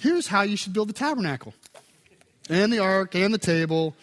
Here's 0.00 0.28
how 0.28 0.42
you 0.42 0.56
should 0.56 0.72
build 0.72 0.88
the 0.88 0.92
tabernacle, 0.92 1.54
and 2.48 2.72
the 2.72 2.78
ark, 2.78 3.14
and 3.14 3.34
the 3.34 3.38
table, 3.38 3.96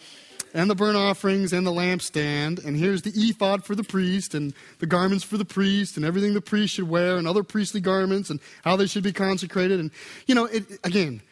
and 0.52 0.68
the 0.68 0.74
burnt 0.74 0.96
offerings, 0.96 1.54
and 1.54 1.66
the 1.66 1.70
lampstand. 1.70 2.62
And 2.64 2.76
here's 2.76 3.02
the 3.02 3.12
ephod 3.14 3.64
for 3.64 3.74
the 3.74 3.82
priest, 3.82 4.34
and 4.34 4.52
the 4.78 4.86
garments 4.86 5.24
for 5.24 5.38
the 5.38 5.44
priest, 5.44 5.96
and 5.96 6.04
everything 6.04 6.34
the 6.34 6.42
priest 6.42 6.74
should 6.74 6.88
wear, 6.88 7.16
and 7.16 7.26
other 7.26 7.42
priestly 7.42 7.80
garments, 7.80 8.28
and 8.28 8.40
how 8.62 8.76
they 8.76 8.86
should 8.86 9.04
be 9.04 9.12
consecrated. 9.12 9.80
And, 9.80 9.90
you 10.26 10.34
know, 10.34 10.44
it, 10.44 10.64
again, 10.84 11.22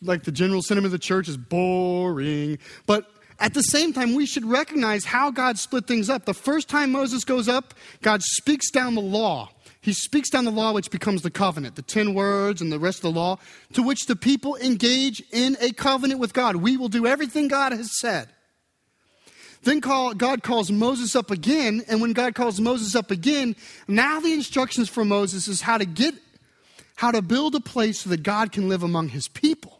like 0.00 0.22
the 0.22 0.32
general 0.32 0.62
sentiment 0.62 0.86
of 0.86 0.92
the 0.92 1.04
church 1.04 1.28
is 1.28 1.36
boring. 1.36 2.58
But 2.86 3.10
at 3.38 3.54
the 3.54 3.62
same 3.62 3.92
time, 3.92 4.14
we 4.14 4.26
should 4.26 4.44
recognize 4.44 5.04
how 5.04 5.30
God 5.30 5.58
split 5.58 5.86
things 5.86 6.08
up. 6.08 6.24
The 6.24 6.34
first 6.34 6.68
time 6.68 6.92
Moses 6.92 7.24
goes 7.24 7.48
up, 7.48 7.74
God 8.00 8.22
speaks 8.22 8.70
down 8.70 8.94
the 8.94 9.02
law. 9.02 9.50
He 9.82 9.92
speaks 9.92 10.30
down 10.30 10.44
the 10.44 10.50
law, 10.50 10.72
which 10.72 10.90
becomes 10.90 11.22
the 11.22 11.30
covenant, 11.30 11.76
the 11.76 11.82
10 11.82 12.14
words 12.14 12.60
and 12.60 12.72
the 12.72 12.78
rest 12.78 12.98
of 12.98 13.14
the 13.14 13.20
law, 13.20 13.38
to 13.74 13.82
which 13.82 14.06
the 14.06 14.16
people 14.16 14.56
engage 14.56 15.22
in 15.30 15.56
a 15.60 15.70
covenant 15.70 16.18
with 16.18 16.32
God. 16.32 16.56
We 16.56 16.76
will 16.76 16.88
do 16.88 17.06
everything 17.06 17.46
God 17.46 17.72
has 17.72 17.96
said. 18.00 18.28
Then 19.62 19.80
call, 19.80 20.14
God 20.14 20.42
calls 20.42 20.72
Moses 20.72 21.14
up 21.14 21.30
again, 21.30 21.84
and 21.88 22.00
when 22.00 22.14
God 22.14 22.34
calls 22.34 22.60
Moses 22.60 22.96
up 22.96 23.10
again, 23.10 23.54
now 23.86 24.18
the 24.18 24.32
instructions 24.32 24.88
for 24.88 25.04
Moses 25.04 25.46
is 25.46 25.60
how 25.60 25.78
to 25.78 25.84
get, 25.84 26.14
how 26.96 27.10
to 27.10 27.22
build 27.22 27.54
a 27.54 27.60
place 27.60 28.00
so 28.00 28.10
that 28.10 28.22
God 28.22 28.52
can 28.52 28.68
live 28.68 28.82
among 28.82 29.10
his 29.10 29.28
people. 29.28 29.75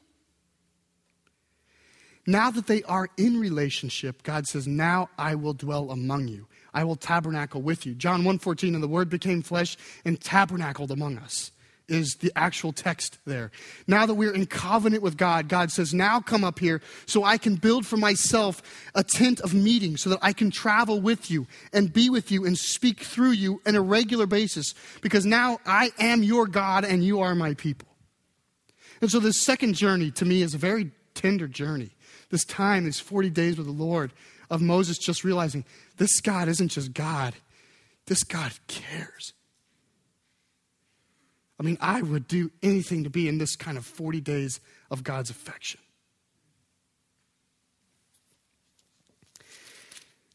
Now 2.27 2.51
that 2.51 2.67
they 2.67 2.83
are 2.85 3.09
in 3.17 3.39
relationship, 3.39 4.23
God 4.23 4.47
says, 4.47 4.67
Now 4.67 5.09
I 5.19 5.35
will 5.35 5.55
dwell 5.55 5.91
among 5.91 6.29
you. 6.29 6.47
I 6.75 6.85
will 6.85 6.97
tabernacle 6.97 7.63
with 7.63 7.87
you. 7.87 7.95
John 7.95 8.23
1:14, 8.23 8.75
and 8.75 8.83
the 8.83 8.89
word 8.89 9.09
became 9.09 9.43
flesh 9.43 9.77
and 10.05 10.21
tabernacled 10.21 10.91
among 10.91 11.19
us 11.19 11.53
is 11.89 12.17
the 12.17 12.33
actual 12.37 12.73
text 12.73 13.19
there. 13.27 13.51
Now 13.87 14.07
that 14.07 14.15
we're 14.15 14.35
in 14.35 14.47
covenant 14.47 15.03
with 15.03 15.17
God, 15.17 15.49
God 15.49 15.71
says, 15.71 15.95
Now 15.95 16.21
come 16.21 16.45
up 16.45 16.59
here 16.59 16.81
so 17.07 17.25
I 17.25 17.39
can 17.39 17.57
build 17.57 17.87
for 17.87 17.97
myself 17.97 18.63
a 18.95 19.05
tent 19.05 19.41
of 19.41 19.55
meeting 19.55 19.97
so 19.97 20.11
that 20.11 20.19
I 20.23 20.33
can 20.33 20.51
travel 20.51 21.01
with 21.01 21.31
you 21.31 21.47
and 21.73 21.93
be 21.93 22.11
with 22.11 22.31
you 22.31 22.45
and 22.45 22.59
speak 22.59 23.01
through 23.01 23.33
you 23.33 23.61
on 23.67 23.75
a 23.75 23.81
regular 23.81 24.27
basis 24.27 24.75
because 25.01 25.25
now 25.25 25.59
I 25.65 25.93
am 25.99 26.23
your 26.23 26.47
God 26.47 26.85
and 26.85 27.05
you 27.05 27.21
are 27.21 27.35
my 27.35 27.55
people. 27.55 27.89
And 29.01 29.11
so 29.11 29.21
this 29.21 29.41
second 29.41 29.75
journey 29.75 30.11
to 30.13 30.25
me 30.25 30.43
is 30.43 30.55
a 30.55 30.59
very 30.59 30.91
tender 31.15 31.47
journey 31.47 31.96
this 32.31 32.45
time, 32.45 32.85
these 32.85 33.01
40 33.01 33.31
days 33.31 33.57
with 33.57 33.67
the 33.67 33.73
Lord, 33.73 34.13
of 34.51 34.61
Moses 34.61 34.99
just 34.99 35.25
realizing 35.25 35.65
this 35.97 36.21
God 36.21 36.49
isn't 36.49 36.69
just 36.69 36.93
God, 36.93 37.35
this 38.07 38.23
God 38.23 38.53
cares. 38.69 39.33
I 41.59 41.63
mean, 41.63 41.79
I 41.81 42.03
would 42.03 42.29
do 42.29 42.51
anything 42.63 43.05
to 43.05 43.11
be 43.11 43.29
in 43.29 43.39
this 43.39 43.57
kind 43.57 43.79
of 43.79 43.87
40 43.87 44.21
days 44.21 44.61
of 44.91 45.03
God's 45.03 45.31
affection. 45.31 45.81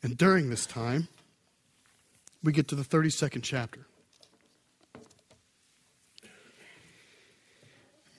And 0.03 0.17
during 0.17 0.49
this 0.49 0.65
time, 0.65 1.07
we 2.43 2.51
get 2.51 2.67
to 2.69 2.75
the 2.75 2.83
32nd 2.83 3.43
chapter. 3.43 3.85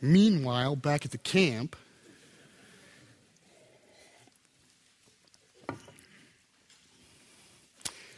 Meanwhile, 0.01 0.77
back 0.77 1.05
at 1.05 1.11
the 1.11 1.19
camp, 1.19 1.77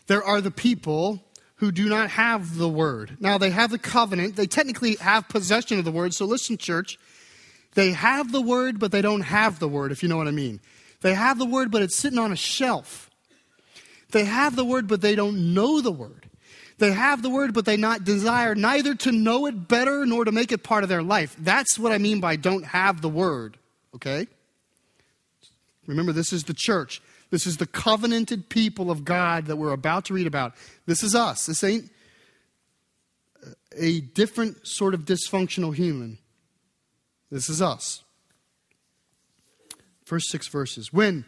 There 0.07 0.23
are 0.23 0.41
the 0.41 0.51
people 0.51 1.25
who 1.57 1.73
do 1.73 1.89
not 1.89 2.11
have 2.11 2.57
the 2.57 2.69
word. 2.69 3.17
Now, 3.21 3.39
they 3.39 3.51
have 3.51 3.71
the 3.71 3.79
covenant. 3.79 4.37
They 4.37 4.47
technically 4.47 4.97
have 4.97 5.29
possession 5.29 5.79
of 5.79 5.85
the 5.85 5.93
word. 5.93 6.13
So, 6.15 6.25
listen, 6.25 6.59
church. 6.59 6.99
They 7.75 7.93
have 7.93 8.33
the 8.33 8.41
word, 8.43 8.79
but 8.79 8.93
they 8.93 9.03
don't 9.03 9.23
have 9.23 9.59
the 9.59 9.69
word, 9.69 9.93
if 9.93 10.03
you 10.03 10.09
know 10.09 10.17
what 10.17 10.29
I 10.29 10.33
mean. 10.33 10.61
They 11.01 11.15
have 11.15 11.39
the 11.39 11.47
word, 11.47 11.71
but 11.71 11.83
it's 11.83 11.97
sitting 11.97 12.19
on 12.19 12.33
a 12.33 12.37
shelf. 12.37 13.11
They 14.11 14.25
have 14.25 14.57
the 14.57 14.65
word, 14.65 14.87
but 14.87 15.01
they 15.01 15.15
don't 15.15 15.55
know 15.55 15.81
the 15.81 15.93
word. 15.93 16.29
They 16.79 16.93
have 16.93 17.23
the 17.23 17.31
word, 17.31 17.55
but 17.55 17.65
they 17.65 17.77
not 17.77 18.05
desire 18.05 18.55
neither 18.55 18.95
to 18.97 19.13
know 19.13 19.47
it 19.47 19.69
better 19.69 20.05
nor 20.07 20.25
to 20.25 20.33
make 20.33 20.51
it 20.51 20.63
part 20.63 20.83
of 20.83 20.89
their 20.89 21.03
life. 21.03 21.37
That's 21.39 21.79
what 21.79 21.93
I 21.93 21.99
mean 21.99 22.21
by 22.21 22.37
don't 22.37 22.65
have 22.65 23.01
the 23.01 23.09
word, 23.09 23.59
okay? 23.95 24.27
Remember, 25.87 26.13
this 26.13 26.33
is 26.33 26.45
the 26.45 26.55
church. 26.55 27.01
This 27.35 27.49
is 27.49 27.57
the 27.57 27.66
covenanted 27.66 28.49
people 28.49 28.93
of 28.93 29.05
God 29.05 29.47
that 29.47 29.57
we're 29.57 29.72
about 29.72 30.05
to 30.05 30.14
read 30.14 30.28
about. 30.28 30.55
This 30.87 31.03
is 31.03 31.16
us. 31.16 31.47
This 31.47 31.64
ain't 31.64 31.91
a 33.76 34.03
different 34.03 34.64
sort 34.64 34.95
of 34.95 35.01
dysfunctional 35.01 35.74
human. 35.74 36.18
This 37.32 37.49
is 37.49 37.61
us. 37.61 38.05
First 40.05 40.30
six 40.30 40.47
verses. 40.47 40.93
When, 40.93 41.24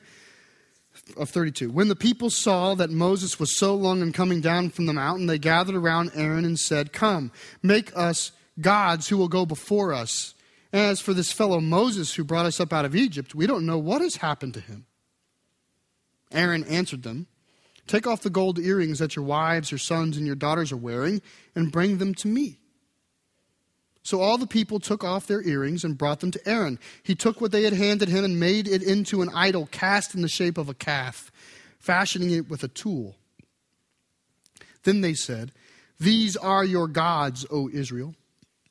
of 1.16 1.30
32, 1.30 1.72
when 1.72 1.88
the 1.88 1.96
people 1.96 2.30
saw 2.30 2.76
that 2.76 2.90
Moses 2.90 3.40
was 3.40 3.58
so 3.58 3.74
long 3.74 4.00
in 4.00 4.12
coming 4.12 4.40
down 4.40 4.70
from 4.70 4.86
the 4.86 4.92
mountain, 4.92 5.26
they 5.26 5.40
gathered 5.40 5.74
around 5.74 6.12
Aaron 6.14 6.44
and 6.44 6.56
said, 6.56 6.92
Come, 6.92 7.32
make 7.64 7.90
us 7.96 8.30
gods 8.60 9.08
who 9.08 9.16
will 9.16 9.26
go 9.26 9.44
before 9.44 9.92
us. 9.92 10.34
As 10.72 11.00
for 11.00 11.12
this 11.12 11.32
fellow 11.32 11.58
Moses 11.58 12.14
who 12.14 12.22
brought 12.22 12.46
us 12.46 12.60
up 12.60 12.72
out 12.72 12.84
of 12.84 12.94
Egypt, 12.94 13.34
we 13.34 13.48
don't 13.48 13.66
know 13.66 13.78
what 13.78 14.02
has 14.02 14.14
happened 14.14 14.54
to 14.54 14.60
him. 14.60 14.86
Aaron 16.32 16.64
answered 16.64 17.02
them 17.02 17.26
Take 17.86 18.06
off 18.06 18.22
the 18.22 18.30
gold 18.30 18.58
earrings 18.58 18.98
that 18.98 19.14
your 19.14 19.24
wives, 19.24 19.70
your 19.70 19.78
sons, 19.78 20.16
and 20.16 20.26
your 20.26 20.34
daughters 20.34 20.72
are 20.72 20.76
wearing, 20.76 21.22
and 21.54 21.70
bring 21.70 21.98
them 21.98 22.14
to 22.16 22.28
me. 22.28 22.58
So 24.02 24.20
all 24.20 24.38
the 24.38 24.46
people 24.46 24.78
took 24.78 25.02
off 25.02 25.26
their 25.26 25.42
earrings 25.42 25.84
and 25.84 25.98
brought 25.98 26.20
them 26.20 26.30
to 26.32 26.48
Aaron. 26.48 26.78
He 27.02 27.14
took 27.14 27.40
what 27.40 27.52
they 27.52 27.64
had 27.64 27.72
handed 27.72 28.08
him 28.08 28.24
and 28.24 28.38
made 28.38 28.68
it 28.68 28.82
into 28.82 29.22
an 29.22 29.30
idol 29.34 29.68
cast 29.70 30.14
in 30.14 30.22
the 30.22 30.28
shape 30.28 30.58
of 30.58 30.68
a 30.68 30.74
calf, 30.74 31.32
fashioning 31.78 32.30
it 32.30 32.48
with 32.48 32.62
a 32.62 32.68
tool. 32.68 33.16
Then 34.84 35.00
they 35.00 35.14
said, 35.14 35.52
These 35.98 36.36
are 36.36 36.64
your 36.64 36.86
gods, 36.86 37.46
O 37.50 37.68
Israel, 37.68 38.14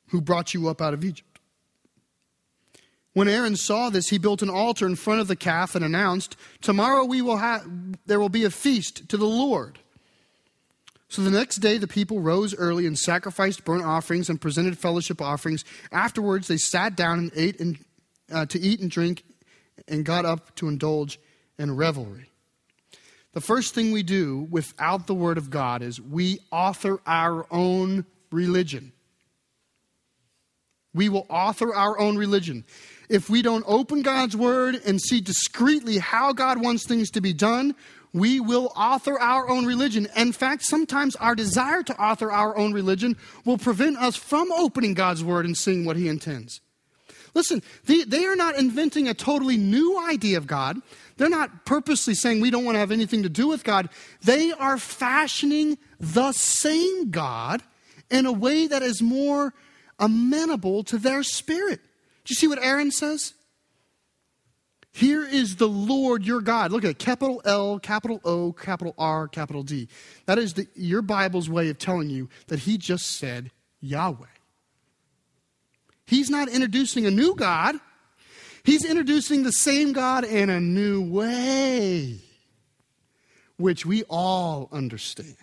who 0.07 0.21
brought 0.21 0.53
you 0.53 0.69
up 0.69 0.81
out 0.81 0.93
of 0.93 1.03
Egypt. 1.03 1.34
When 3.15 3.29
Aaron 3.29 3.55
saw 3.55 3.89
this, 3.89 4.09
he 4.09 4.17
built 4.17 4.41
an 4.41 4.49
altar 4.49 4.85
in 4.85 4.97
front 4.97 5.21
of 5.21 5.29
the 5.29 5.37
calf 5.37 5.73
and 5.73 5.85
announced, 5.85 6.35
Tomorrow 6.61 7.05
we 7.05 7.21
will 7.21 7.37
have, 7.37 7.65
there 8.05 8.19
will 8.19 8.27
be 8.27 8.43
a 8.43 8.49
feast 8.49 9.07
to 9.07 9.15
the 9.15 9.25
Lord. 9.25 9.79
So 11.07 11.21
the 11.21 11.31
next 11.31 11.57
day, 11.57 11.77
the 11.77 11.87
people 11.87 12.19
rose 12.19 12.53
early 12.53 12.85
and 12.85 12.99
sacrificed 12.99 13.63
burnt 13.63 13.85
offerings 13.85 14.29
and 14.29 14.41
presented 14.41 14.77
fellowship 14.77 15.21
offerings. 15.21 15.63
Afterwards, 15.93 16.49
they 16.49 16.57
sat 16.57 16.97
down 16.97 17.19
and 17.19 17.31
ate 17.37 17.61
and, 17.61 17.77
uh, 18.29 18.47
to 18.47 18.59
eat 18.59 18.81
and 18.81 18.91
drink 18.91 19.23
and 19.87 20.03
got 20.03 20.25
up 20.25 20.53
to 20.57 20.67
indulge 20.67 21.17
in 21.57 21.73
revelry. 21.73 22.29
The 23.31 23.39
first 23.39 23.73
thing 23.73 23.93
we 23.93 24.03
do 24.03 24.45
without 24.51 25.07
the 25.07 25.15
Word 25.15 25.37
of 25.37 25.49
God 25.49 25.81
is 25.81 26.01
we 26.01 26.39
author 26.51 26.99
our 27.07 27.47
own 27.49 28.03
religion. 28.29 28.91
We 30.93 31.07
will 31.07 31.25
author 31.29 31.73
our 31.73 31.97
own 31.97 32.17
religion 32.17 32.65
if 33.09 33.29
we 33.29 33.41
don't 33.41 33.63
open 33.67 34.01
God's 34.01 34.35
word 34.35 34.81
and 34.85 35.01
see 35.01 35.21
discreetly 35.21 35.97
how 35.97 36.33
God 36.33 36.61
wants 36.61 36.85
things 36.85 37.09
to 37.11 37.21
be 37.21 37.33
done, 37.33 37.75
we 38.13 38.39
will 38.39 38.71
author 38.77 39.19
our 39.19 39.49
own 39.49 39.65
religion. 39.65 40.07
In 40.15 40.31
fact, 40.31 40.63
sometimes 40.63 41.17
our 41.17 41.35
desire 41.35 41.83
to 41.83 42.01
author 42.01 42.31
our 42.31 42.57
own 42.57 42.71
religion 42.71 43.17
will 43.43 43.57
prevent 43.57 43.97
us 43.97 44.15
from 44.15 44.51
opening 44.53 44.93
God's 44.93 45.23
word 45.23 45.45
and 45.45 45.57
seeing 45.57 45.83
what 45.83 45.97
he 45.97 46.07
intends. 46.07 46.61
Listen, 47.33 47.61
they, 47.83 48.05
they 48.05 48.25
are 48.25 48.37
not 48.37 48.57
inventing 48.57 49.09
a 49.09 49.13
totally 49.13 49.57
new 49.57 50.01
idea 50.07 50.37
of 50.37 50.47
God. 50.47 50.81
They're 51.17 51.27
not 51.27 51.65
purposely 51.65 52.13
saying 52.13 52.39
we 52.39 52.49
don't 52.49 52.63
want 52.63 52.75
to 52.75 52.79
have 52.79 52.91
anything 52.91 53.23
to 53.23 53.29
do 53.29 53.49
with 53.49 53.65
God. 53.65 53.89
They 54.23 54.53
are 54.53 54.77
fashioning 54.77 55.77
the 55.99 56.31
same 56.31 57.11
God 57.11 57.61
in 58.09 58.25
a 58.25 58.31
way 58.31 58.67
that 58.67 58.81
is 58.81 59.01
more 59.01 59.53
amenable 59.99 60.85
to 60.85 60.97
their 60.97 61.23
spirit. 61.23 61.81
Do 62.25 62.31
you 62.31 62.35
see 62.35 62.47
what 62.47 62.61
Aaron 62.61 62.91
says? 62.91 63.33
Here 64.91 65.25
is 65.25 65.57
the 65.57 65.67
Lord 65.67 66.25
your 66.25 66.41
God. 66.41 66.71
Look 66.71 66.85
at 66.85 66.89
it 66.89 66.99
capital 66.99 67.41
L, 67.43 67.79
capital 67.79 68.21
O, 68.23 68.53
capital 68.53 68.95
R, 68.97 69.27
capital 69.27 69.61
D. 69.61 69.89
That 70.25 70.37
is 70.37 70.53
the, 70.53 70.67
your 70.73 71.01
Bible's 71.01 71.49
way 71.49 71.69
of 71.69 71.77
telling 71.77 72.09
you 72.09 72.29
that 72.47 72.59
he 72.59 72.77
just 72.77 73.17
said 73.17 73.51
Yahweh. 73.81 74.25
He's 76.07 76.29
not 76.29 76.47
introducing 76.47 77.05
a 77.05 77.11
new 77.11 77.35
God, 77.35 77.75
he's 78.63 78.85
introducing 78.85 79.43
the 79.43 79.51
same 79.51 79.91
God 79.91 80.23
in 80.23 80.49
a 80.49 80.61
new 80.61 81.01
way, 81.01 82.21
which 83.57 83.85
we 83.85 84.03
all 84.03 84.69
understand. 84.71 85.35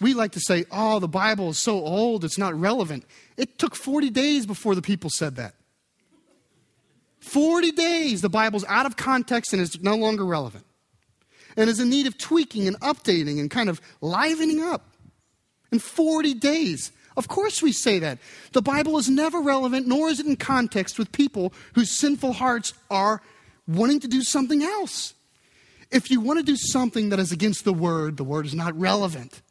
We 0.00 0.14
like 0.14 0.32
to 0.32 0.40
say, 0.40 0.64
oh, 0.70 1.00
the 1.00 1.08
Bible 1.08 1.50
is 1.50 1.58
so 1.58 1.84
old, 1.84 2.24
it's 2.24 2.38
not 2.38 2.58
relevant. 2.58 3.04
It 3.36 3.58
took 3.58 3.74
40 3.74 4.10
days 4.10 4.46
before 4.46 4.74
the 4.74 4.82
people 4.82 5.10
said 5.10 5.36
that. 5.36 5.54
40 7.20 7.72
days, 7.72 8.20
the 8.20 8.28
Bible's 8.28 8.64
out 8.68 8.86
of 8.86 8.96
context 8.96 9.52
and 9.52 9.60
is 9.60 9.80
no 9.82 9.96
longer 9.96 10.24
relevant 10.24 10.64
and 11.56 11.68
is 11.68 11.80
in 11.80 11.90
need 11.90 12.06
of 12.06 12.16
tweaking 12.16 12.68
and 12.68 12.78
updating 12.80 13.40
and 13.40 13.50
kind 13.50 13.68
of 13.68 13.80
livening 14.00 14.62
up. 14.62 14.86
In 15.70 15.80
40 15.80 16.34
days. 16.34 16.92
Of 17.16 17.28
course, 17.28 17.60
we 17.60 17.72
say 17.72 17.98
that. 17.98 18.18
The 18.52 18.62
Bible 18.62 18.96
is 18.96 19.10
never 19.10 19.40
relevant, 19.40 19.86
nor 19.86 20.08
is 20.08 20.20
it 20.20 20.24
in 20.24 20.36
context 20.36 20.98
with 20.98 21.12
people 21.12 21.52
whose 21.74 21.98
sinful 21.98 22.34
hearts 22.34 22.72
are 22.90 23.20
wanting 23.66 24.00
to 24.00 24.08
do 24.08 24.22
something 24.22 24.62
else. 24.62 25.12
If 25.90 26.10
you 26.10 26.20
want 26.20 26.38
to 26.38 26.44
do 26.44 26.56
something 26.56 27.08
that 27.10 27.18
is 27.18 27.32
against 27.32 27.64
the 27.64 27.72
Word, 27.72 28.16
the 28.16 28.24
Word 28.24 28.46
is 28.46 28.54
not 28.54 28.78
relevant. 28.78 29.42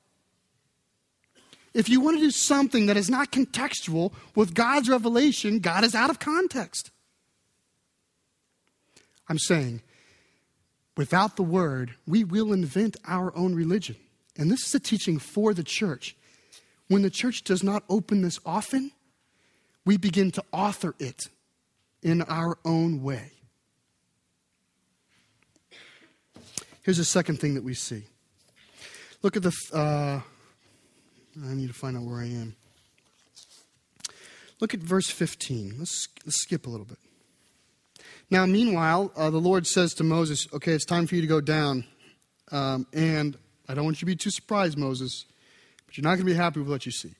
If 1.77 1.89
you 1.89 2.01
want 2.01 2.17
to 2.17 2.23
do 2.23 2.31
something 2.31 2.87
that 2.87 2.97
is 2.97 3.07
not 3.07 3.31
contextual 3.31 4.11
with 4.33 4.55
God's 4.55 4.89
revelation, 4.89 5.59
God 5.59 5.83
is 5.83 5.93
out 5.93 6.09
of 6.09 6.17
context. 6.17 6.89
I'm 9.29 9.37
saying, 9.37 9.83
without 10.95 11.35
the 11.35 11.43
Word, 11.43 11.93
we 12.07 12.23
will 12.23 12.51
invent 12.51 12.97
our 13.05 13.31
own 13.37 13.53
religion. 13.53 13.95
And 14.35 14.49
this 14.49 14.65
is 14.65 14.73
a 14.73 14.79
teaching 14.79 15.19
for 15.19 15.53
the 15.53 15.63
church. 15.63 16.15
When 16.87 17.03
the 17.03 17.11
church 17.11 17.43
does 17.43 17.61
not 17.61 17.83
open 17.89 18.23
this 18.23 18.39
often, 18.43 18.91
we 19.85 19.97
begin 19.97 20.31
to 20.31 20.43
author 20.51 20.95
it 20.97 21.27
in 22.01 22.23
our 22.23 22.57
own 22.65 23.03
way. 23.03 23.33
Here's 26.81 26.97
the 26.97 27.05
second 27.05 27.39
thing 27.39 27.53
that 27.53 27.63
we 27.63 27.75
see. 27.75 28.01
Look 29.21 29.37
at 29.37 29.43
the. 29.43 29.53
Uh, 29.71 30.21
I 31.45 31.53
need 31.53 31.67
to 31.67 31.73
find 31.73 31.95
out 31.95 32.03
where 32.03 32.19
I 32.19 32.25
am. 32.25 32.55
Look 34.59 34.73
at 34.73 34.79
verse 34.79 35.09
15. 35.09 35.75
Let's, 35.77 36.07
let's 36.25 36.41
skip 36.41 36.65
a 36.65 36.69
little 36.69 36.85
bit. 36.85 36.97
Now, 38.29 38.45
meanwhile, 38.45 39.11
uh, 39.15 39.29
the 39.29 39.37
Lord 39.37 39.67
says 39.67 39.93
to 39.95 40.03
Moses, 40.03 40.47
Okay, 40.53 40.73
it's 40.73 40.85
time 40.85 41.07
for 41.07 41.15
you 41.15 41.21
to 41.21 41.27
go 41.27 41.41
down. 41.41 41.85
Um, 42.51 42.87
and 42.93 43.37
I 43.67 43.73
don't 43.73 43.85
want 43.85 43.97
you 43.97 43.99
to 44.01 44.05
be 44.05 44.15
too 44.15 44.31
surprised, 44.31 44.77
Moses, 44.77 45.25
but 45.85 45.97
you're 45.97 46.03
not 46.03 46.15
going 46.15 46.25
to 46.25 46.25
be 46.25 46.33
happy 46.33 46.59
with 46.59 46.69
what 46.69 46.85
you 46.85 46.91
see. 46.91 47.13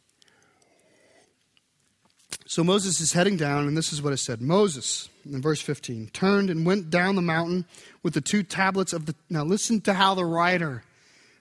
So 2.48 2.64
Moses 2.64 3.02
is 3.02 3.12
heading 3.12 3.36
down, 3.36 3.68
and 3.68 3.78
this 3.78 3.92
is 3.92 4.02
what 4.02 4.14
it 4.14 4.18
said 4.18 4.42
Moses, 4.42 5.10
in 5.26 5.42
verse 5.42 5.62
15, 5.62 6.10
turned 6.14 6.50
and 6.50 6.66
went 6.66 6.90
down 6.90 7.16
the 7.16 7.22
mountain 7.22 7.66
with 8.04 8.14
the 8.14 8.22
two 8.22 8.42
tablets 8.42 8.94
of 8.94 9.06
the. 9.06 9.16
Now, 9.30 9.44
listen 9.44 9.82
to 9.82 9.94
how 9.94 10.16
the 10.16 10.26
writer 10.26 10.84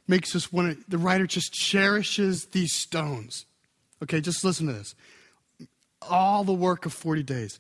makes 0.07 0.35
us 0.35 0.53
want 0.53 0.79
to. 0.79 0.91
The 0.91 0.99
writer 0.99 1.27
just 1.27 1.53
cherishes 1.53 2.47
these 2.47 2.73
stones. 2.73 3.47
Okay, 4.03 4.21
just 4.21 4.45
listen 4.45 4.67
to 4.67 4.73
this. 4.73 4.95
All 6.03 6.45
the 6.45 6.53
work 6.53 6.87
of 6.87 6.93
40 6.93 7.23
days. 7.23 7.59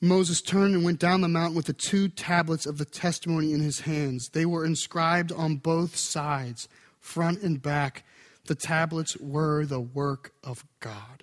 Moses 0.00 0.42
turned 0.42 0.74
and 0.74 0.84
went 0.84 0.98
down 0.98 1.20
the 1.20 1.28
mountain 1.28 1.54
with 1.54 1.66
the 1.66 1.72
two 1.72 2.08
tablets 2.08 2.66
of 2.66 2.76
the 2.76 2.84
testimony 2.84 3.52
in 3.52 3.60
his 3.60 3.80
hands. 3.80 4.30
They 4.32 4.44
were 4.44 4.64
inscribed 4.64 5.30
on 5.30 5.56
both 5.56 5.94
sides, 5.96 6.68
front 6.98 7.42
and 7.42 7.62
back. 7.62 8.04
The 8.46 8.56
tablets 8.56 9.16
were 9.18 9.64
the 9.64 9.80
work 9.80 10.32
of 10.42 10.64
God. 10.80 11.22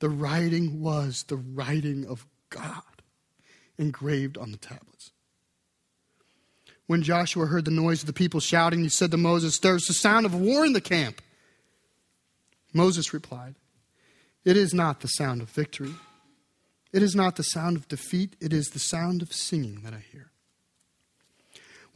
The 0.00 0.10
writing 0.10 0.82
was 0.82 1.24
the 1.24 1.36
writing 1.36 2.06
of 2.06 2.26
God 2.50 2.82
engraved 3.78 4.36
on 4.36 4.52
the 4.52 4.58
tablets. 4.58 5.12
When 6.88 7.02
Joshua 7.02 7.46
heard 7.46 7.66
the 7.66 7.70
noise 7.70 8.00
of 8.00 8.06
the 8.06 8.14
people 8.14 8.40
shouting, 8.40 8.80
he 8.82 8.88
said 8.88 9.10
to 9.10 9.18
Moses, 9.18 9.58
There's 9.58 9.84
the 9.84 9.92
sound 9.92 10.24
of 10.24 10.34
war 10.34 10.64
in 10.64 10.72
the 10.72 10.80
camp. 10.80 11.20
Moses 12.72 13.12
replied, 13.12 13.56
It 14.42 14.56
is 14.56 14.72
not 14.72 15.00
the 15.00 15.08
sound 15.08 15.42
of 15.42 15.50
victory. 15.50 15.92
It 16.90 17.02
is 17.02 17.14
not 17.14 17.36
the 17.36 17.42
sound 17.42 17.76
of 17.76 17.88
defeat. 17.88 18.36
It 18.40 18.54
is 18.54 18.68
the 18.68 18.78
sound 18.78 19.20
of 19.20 19.34
singing 19.34 19.82
that 19.82 19.92
I 19.92 20.02
hear. 20.10 20.27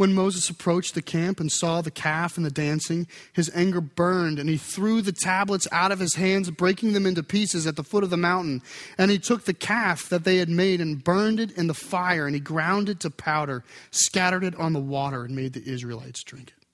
When 0.03 0.15
Moses 0.15 0.51
approached 0.51 0.97
the 0.97 1.01
camp 1.01 1.39
and 1.39 1.49
saw 1.49 1.81
the 1.81 1.89
calf 1.93 2.37
and 2.37 2.45
the 2.45 2.51
dancing, 2.51 3.07
his 3.33 3.49
anger 3.55 3.81
burned, 3.81 4.41
and 4.41 4.49
he 4.49 4.57
threw 4.57 5.01
the 5.01 5.13
tablets 5.13 5.69
out 5.71 5.93
of 5.93 6.01
his 6.01 6.17
hands, 6.17 6.51
breaking 6.51 6.93
them 6.93 7.07
into 7.07 7.23
pieces 7.23 7.69
at 7.69 7.77
the 7.77 7.85
foot 7.85 8.03
of 8.03 8.11
the 8.11 8.17
mountain. 8.17 8.63
And 8.99 9.13
he 9.13 9.21
took 9.21 9.45
the 9.45 9.55
calf 9.55 10.09
that 10.09 10.25
they 10.25 10.39
had 10.39 10.49
made 10.49 10.81
and 10.81 11.05
burned 11.05 11.39
it 11.39 11.53
in 11.53 11.69
the 11.69 11.73
fire, 11.73 12.27
and 12.27 12.35
he 12.35 12.41
ground 12.41 12.89
it 12.89 12.99
to 12.99 13.11
powder, 13.11 13.63
scattered 13.93 14.43
it 14.43 14.57
on 14.57 14.73
the 14.73 14.81
water, 14.81 15.23
and 15.23 15.37
made 15.37 15.53
the 15.53 15.65
Israelites 15.65 16.25
drink 16.25 16.53
it. 16.59 16.67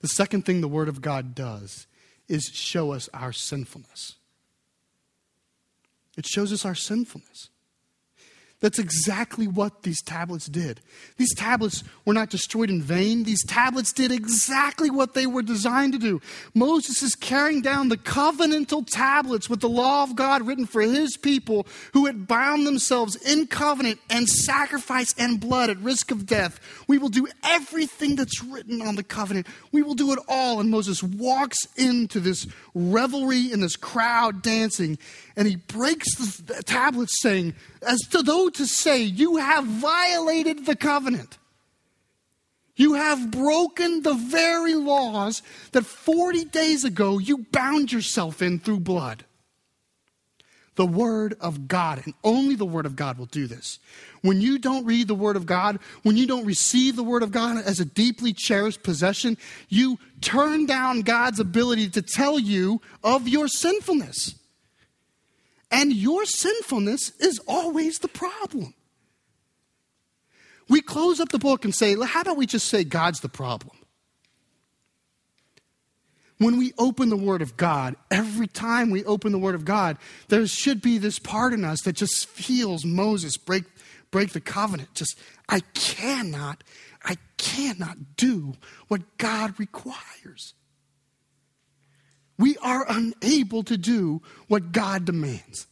The 0.00 0.08
second 0.08 0.44
thing 0.44 0.60
the 0.60 0.66
Word 0.66 0.88
of 0.88 1.00
God 1.00 1.36
does 1.36 1.86
is 2.26 2.50
show 2.52 2.90
us 2.90 3.08
our 3.14 3.32
sinfulness. 3.32 4.16
It 6.16 6.26
shows 6.26 6.52
us 6.52 6.64
our 6.64 6.74
sinfulness. 6.74 7.50
That's 8.60 8.80
exactly 8.80 9.46
what 9.46 9.84
these 9.84 10.02
tablets 10.02 10.46
did. 10.46 10.80
These 11.16 11.32
tablets 11.36 11.84
were 12.04 12.12
not 12.12 12.30
destroyed 12.30 12.70
in 12.70 12.82
vain. 12.82 13.22
These 13.22 13.44
tablets 13.46 13.92
did 13.92 14.10
exactly 14.10 14.90
what 14.90 15.14
they 15.14 15.26
were 15.26 15.42
designed 15.42 15.92
to 15.92 15.98
do. 16.00 16.20
Moses 16.54 17.00
is 17.00 17.14
carrying 17.14 17.62
down 17.62 17.88
the 17.88 17.96
covenantal 17.96 18.84
tablets 18.84 19.48
with 19.48 19.60
the 19.60 19.68
law 19.68 20.02
of 20.02 20.16
God 20.16 20.44
written 20.44 20.66
for 20.66 20.82
his 20.82 21.16
people 21.16 21.68
who 21.92 22.06
had 22.06 22.26
bound 22.26 22.66
themselves 22.66 23.14
in 23.14 23.46
covenant 23.46 24.00
and 24.10 24.28
sacrifice 24.28 25.14
and 25.16 25.38
blood 25.38 25.70
at 25.70 25.78
risk 25.78 26.10
of 26.10 26.26
death. 26.26 26.58
We 26.88 26.98
will 26.98 27.10
do 27.10 27.28
everything 27.44 28.16
that's 28.16 28.42
written 28.42 28.82
on 28.82 28.96
the 28.96 29.04
covenant. 29.04 29.46
We 29.70 29.82
will 29.82 29.94
do 29.94 30.12
it 30.12 30.18
all. 30.28 30.58
And 30.58 30.68
Moses 30.68 31.00
walks 31.00 31.58
into 31.76 32.18
this 32.18 32.44
revelry 32.74 33.52
in 33.52 33.60
this 33.60 33.76
crowd 33.76 34.42
dancing, 34.42 34.98
and 35.36 35.46
he 35.46 35.56
breaks 35.56 36.16
the 36.16 36.60
tablets 36.64 37.20
saying, 37.20 37.54
as 37.82 38.00
to 38.10 38.22
to 38.52 38.66
say, 38.66 39.02
You 39.02 39.36
have 39.36 39.64
violated 39.64 40.66
the 40.66 40.76
covenant. 40.76 41.38
You 42.78 42.94
have 42.94 43.32
broken 43.32 44.02
the 44.02 44.14
very 44.14 44.76
laws 44.76 45.42
that 45.72 45.84
40 45.84 46.44
days 46.44 46.84
ago 46.84 47.18
you 47.18 47.38
bound 47.50 47.90
yourself 47.92 48.40
in 48.40 48.60
through 48.60 48.80
blood. 48.80 49.24
The 50.76 50.86
Word 50.86 51.34
of 51.40 51.66
God, 51.66 52.00
and 52.04 52.14
only 52.22 52.54
the 52.54 52.64
Word 52.64 52.86
of 52.86 52.94
God 52.94 53.18
will 53.18 53.26
do 53.26 53.48
this. 53.48 53.80
When 54.22 54.40
you 54.40 54.60
don't 54.60 54.86
read 54.86 55.08
the 55.08 55.14
Word 55.16 55.34
of 55.34 55.44
God, 55.44 55.80
when 56.04 56.16
you 56.16 56.24
don't 56.24 56.46
receive 56.46 56.94
the 56.94 57.02
Word 57.02 57.24
of 57.24 57.32
God 57.32 57.58
as 57.64 57.80
a 57.80 57.84
deeply 57.84 58.32
cherished 58.32 58.84
possession, 58.84 59.36
you 59.68 59.98
turn 60.20 60.66
down 60.66 61.00
God's 61.00 61.40
ability 61.40 61.90
to 61.90 62.02
tell 62.02 62.38
you 62.38 62.80
of 63.02 63.26
your 63.26 63.48
sinfulness. 63.48 64.36
And 65.70 65.92
your 65.92 66.24
sinfulness 66.24 67.10
is 67.20 67.40
always 67.46 67.98
the 67.98 68.08
problem. 68.08 68.74
We 70.68 70.80
close 70.80 71.20
up 71.20 71.30
the 71.30 71.38
book 71.38 71.64
and 71.64 71.74
say, 71.74 71.96
how 71.96 72.20
about 72.20 72.36
we 72.36 72.46
just 72.46 72.68
say 72.68 72.84
God's 72.84 73.20
the 73.20 73.28
problem? 73.28 73.76
When 76.38 76.56
we 76.56 76.72
open 76.78 77.08
the 77.08 77.16
Word 77.16 77.42
of 77.42 77.56
God, 77.56 77.96
every 78.10 78.46
time 78.46 78.90
we 78.90 79.04
open 79.04 79.32
the 79.32 79.38
Word 79.38 79.56
of 79.56 79.64
God, 79.64 79.98
there 80.28 80.46
should 80.46 80.80
be 80.80 80.98
this 80.98 81.18
part 81.18 81.52
in 81.52 81.64
us 81.64 81.82
that 81.82 81.94
just 81.94 82.28
feels 82.28 82.84
Moses 82.84 83.36
break, 83.36 83.64
break 84.10 84.30
the 84.30 84.40
covenant. 84.40 84.94
Just, 84.94 85.18
I 85.48 85.60
cannot, 85.74 86.62
I 87.02 87.16
cannot 87.38 88.16
do 88.16 88.54
what 88.86 89.18
God 89.18 89.58
requires. 89.58 90.54
We 92.38 92.56
are 92.58 92.86
unable 92.88 93.64
to 93.64 93.76
do 93.76 94.22
what 94.46 94.72
God 94.72 95.04
demands. 95.04 95.66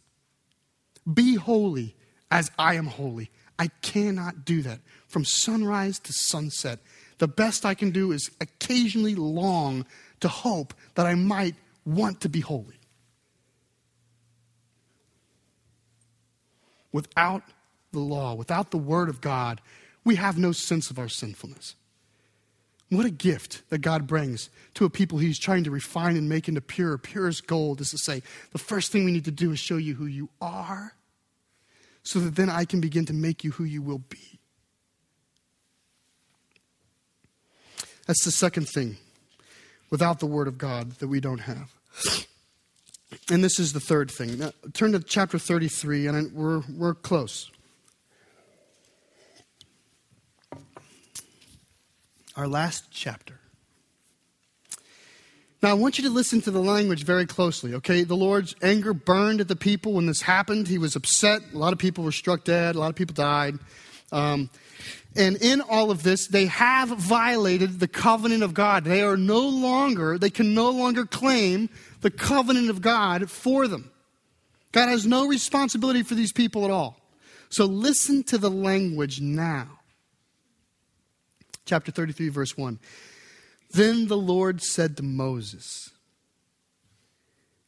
Be 1.12 1.36
holy 1.36 1.94
as 2.30 2.50
I 2.58 2.74
am 2.74 2.86
holy. 2.86 3.30
I 3.58 3.68
cannot 3.80 4.44
do 4.44 4.62
that 4.62 4.80
from 5.06 5.24
sunrise 5.24 5.98
to 6.00 6.12
sunset. 6.12 6.80
The 7.18 7.28
best 7.28 7.64
I 7.64 7.74
can 7.74 7.92
do 7.92 8.12
is 8.12 8.30
occasionally 8.40 9.14
long 9.14 9.86
to 10.20 10.28
hope 10.28 10.74
that 10.94 11.06
I 11.06 11.14
might 11.14 11.54
want 11.84 12.20
to 12.22 12.28
be 12.28 12.40
holy. 12.40 12.78
Without 16.92 17.42
the 17.92 18.00
law, 18.00 18.34
without 18.34 18.70
the 18.70 18.78
word 18.78 19.08
of 19.08 19.20
God, 19.20 19.60
we 20.04 20.16
have 20.16 20.38
no 20.38 20.52
sense 20.52 20.90
of 20.90 20.98
our 20.98 21.08
sinfulness. 21.08 21.74
What 22.88 23.04
a 23.04 23.10
gift 23.10 23.62
that 23.70 23.78
God 23.78 24.06
brings 24.06 24.48
to 24.74 24.84
a 24.84 24.90
people 24.90 25.18
he's 25.18 25.40
trying 25.40 25.64
to 25.64 25.70
refine 25.70 26.16
and 26.16 26.28
make 26.28 26.48
into 26.48 26.60
pure. 26.60 26.96
Pure 26.98 27.28
as 27.28 27.40
gold 27.40 27.80
is 27.80 27.90
to 27.90 27.98
say, 27.98 28.22
the 28.52 28.58
first 28.58 28.92
thing 28.92 29.04
we 29.04 29.10
need 29.10 29.24
to 29.24 29.32
do 29.32 29.50
is 29.50 29.58
show 29.58 29.76
you 29.76 29.94
who 29.94 30.06
you 30.06 30.28
are, 30.40 30.94
so 32.04 32.20
that 32.20 32.36
then 32.36 32.48
I 32.48 32.64
can 32.64 32.80
begin 32.80 33.04
to 33.06 33.12
make 33.12 33.42
you 33.42 33.50
who 33.50 33.64
you 33.64 33.82
will 33.82 33.98
be. 33.98 34.38
That's 38.06 38.24
the 38.24 38.30
second 38.30 38.68
thing 38.68 38.98
without 39.90 40.20
the 40.20 40.26
Word 40.26 40.46
of 40.46 40.58
God 40.58 40.92
that 40.98 41.08
we 41.08 41.18
don't 41.18 41.40
have. 41.40 41.72
And 43.30 43.42
this 43.42 43.58
is 43.58 43.72
the 43.72 43.80
third 43.80 44.10
thing. 44.10 44.38
Now, 44.38 44.52
turn 44.72 44.92
to 44.92 45.00
chapter 45.00 45.38
33, 45.38 46.06
and 46.06 46.32
we're, 46.32 46.62
we're 46.72 46.94
close. 46.94 47.50
Our 52.36 52.46
last 52.46 52.84
chapter. 52.90 53.40
Now, 55.62 55.70
I 55.70 55.74
want 55.74 55.96
you 55.96 56.04
to 56.04 56.10
listen 56.10 56.42
to 56.42 56.50
the 56.50 56.60
language 56.60 57.04
very 57.04 57.24
closely, 57.24 57.74
okay? 57.74 58.04
The 58.04 58.14
Lord's 58.14 58.54
anger 58.62 58.92
burned 58.92 59.40
at 59.40 59.48
the 59.48 59.56
people 59.56 59.94
when 59.94 60.06
this 60.06 60.20
happened. 60.20 60.68
He 60.68 60.76
was 60.76 60.96
upset. 60.96 61.40
A 61.54 61.58
lot 61.58 61.72
of 61.72 61.78
people 61.78 62.04
were 62.04 62.12
struck 62.12 62.44
dead, 62.44 62.76
a 62.76 62.78
lot 62.78 62.90
of 62.90 62.94
people 62.94 63.14
died. 63.14 63.58
Um, 64.12 64.50
and 65.16 65.36
in 65.36 65.62
all 65.62 65.90
of 65.90 66.02
this, 66.02 66.26
they 66.26 66.46
have 66.46 66.90
violated 66.90 67.80
the 67.80 67.88
covenant 67.88 68.42
of 68.42 68.52
God. 68.52 68.84
They 68.84 69.02
are 69.02 69.16
no 69.16 69.40
longer, 69.40 70.18
they 70.18 70.30
can 70.30 70.54
no 70.54 70.70
longer 70.70 71.06
claim 71.06 71.70
the 72.02 72.10
covenant 72.10 72.68
of 72.68 72.82
God 72.82 73.30
for 73.30 73.66
them. 73.66 73.90
God 74.72 74.90
has 74.90 75.06
no 75.06 75.26
responsibility 75.26 76.02
for 76.02 76.14
these 76.14 76.32
people 76.32 76.66
at 76.66 76.70
all. 76.70 77.00
So 77.48 77.64
listen 77.64 78.22
to 78.24 78.36
the 78.36 78.50
language 78.50 79.22
now. 79.22 79.80
Chapter 81.66 81.90
33, 81.90 82.28
verse 82.30 82.56
1. 82.56 82.78
Then 83.72 84.06
the 84.06 84.16
Lord 84.16 84.62
said 84.62 84.96
to 84.96 85.02
Moses, 85.02 85.90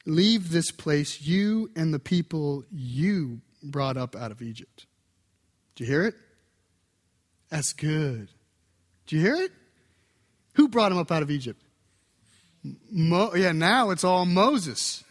Leave 0.06 0.50
this 0.50 0.70
place, 0.70 1.20
you 1.20 1.70
and 1.76 1.92
the 1.92 1.98
people 1.98 2.64
you 2.72 3.40
brought 3.62 3.96
up 3.96 4.16
out 4.16 4.30
of 4.30 4.40
Egypt. 4.40 4.86
Do 5.74 5.84
you 5.84 5.90
hear 5.90 6.04
it? 6.04 6.14
That's 7.50 7.72
good. 7.72 8.28
Do 9.06 9.16
you 9.16 9.22
hear 9.22 9.36
it? 9.36 9.52
Who 10.54 10.68
brought 10.68 10.92
him 10.92 10.98
up 10.98 11.12
out 11.12 11.22
of 11.22 11.30
Egypt? 11.30 11.60
Mo- 12.90 13.34
yeah, 13.34 13.52
now 13.52 13.90
it's 13.90 14.04
all 14.04 14.24
Moses, 14.24 15.04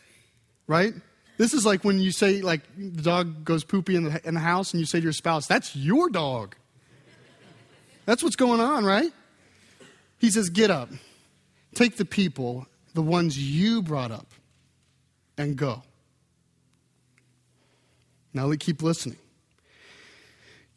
right? 0.66 0.94
This 1.38 1.54
is 1.54 1.66
like 1.66 1.84
when 1.84 2.00
you 2.00 2.12
say, 2.12 2.42
like, 2.42 2.62
the 2.76 3.04
dog 3.04 3.46
goes 3.46 3.64
poopy 3.64 3.96
in 3.96 4.06
the, 4.06 4.28
in 4.28 4.34
the 4.34 4.40
house 4.40 4.74
and 4.74 4.80
you 4.80 4.86
say 4.86 5.00
to 5.00 5.04
your 5.04 5.14
spouse, 5.14 5.46
that's 5.46 5.76
your 5.76 6.10
dog. 6.10 6.56
That's 8.08 8.24
what's 8.24 8.38
going 8.38 8.62
on, 8.62 8.86
right? 8.86 9.12
He 10.18 10.32
says, 10.32 10.50
Get 10.50 10.72
up, 10.72 10.90
take 11.76 11.98
the 11.98 12.06
people, 12.06 12.66
the 12.94 13.02
ones 13.02 13.38
you 13.38 13.84
brought 13.84 14.12
up, 14.12 14.28
and 15.38 15.58
go. 15.58 15.84
Now 18.34 18.52
keep 18.58 18.82
listening. 18.82 19.18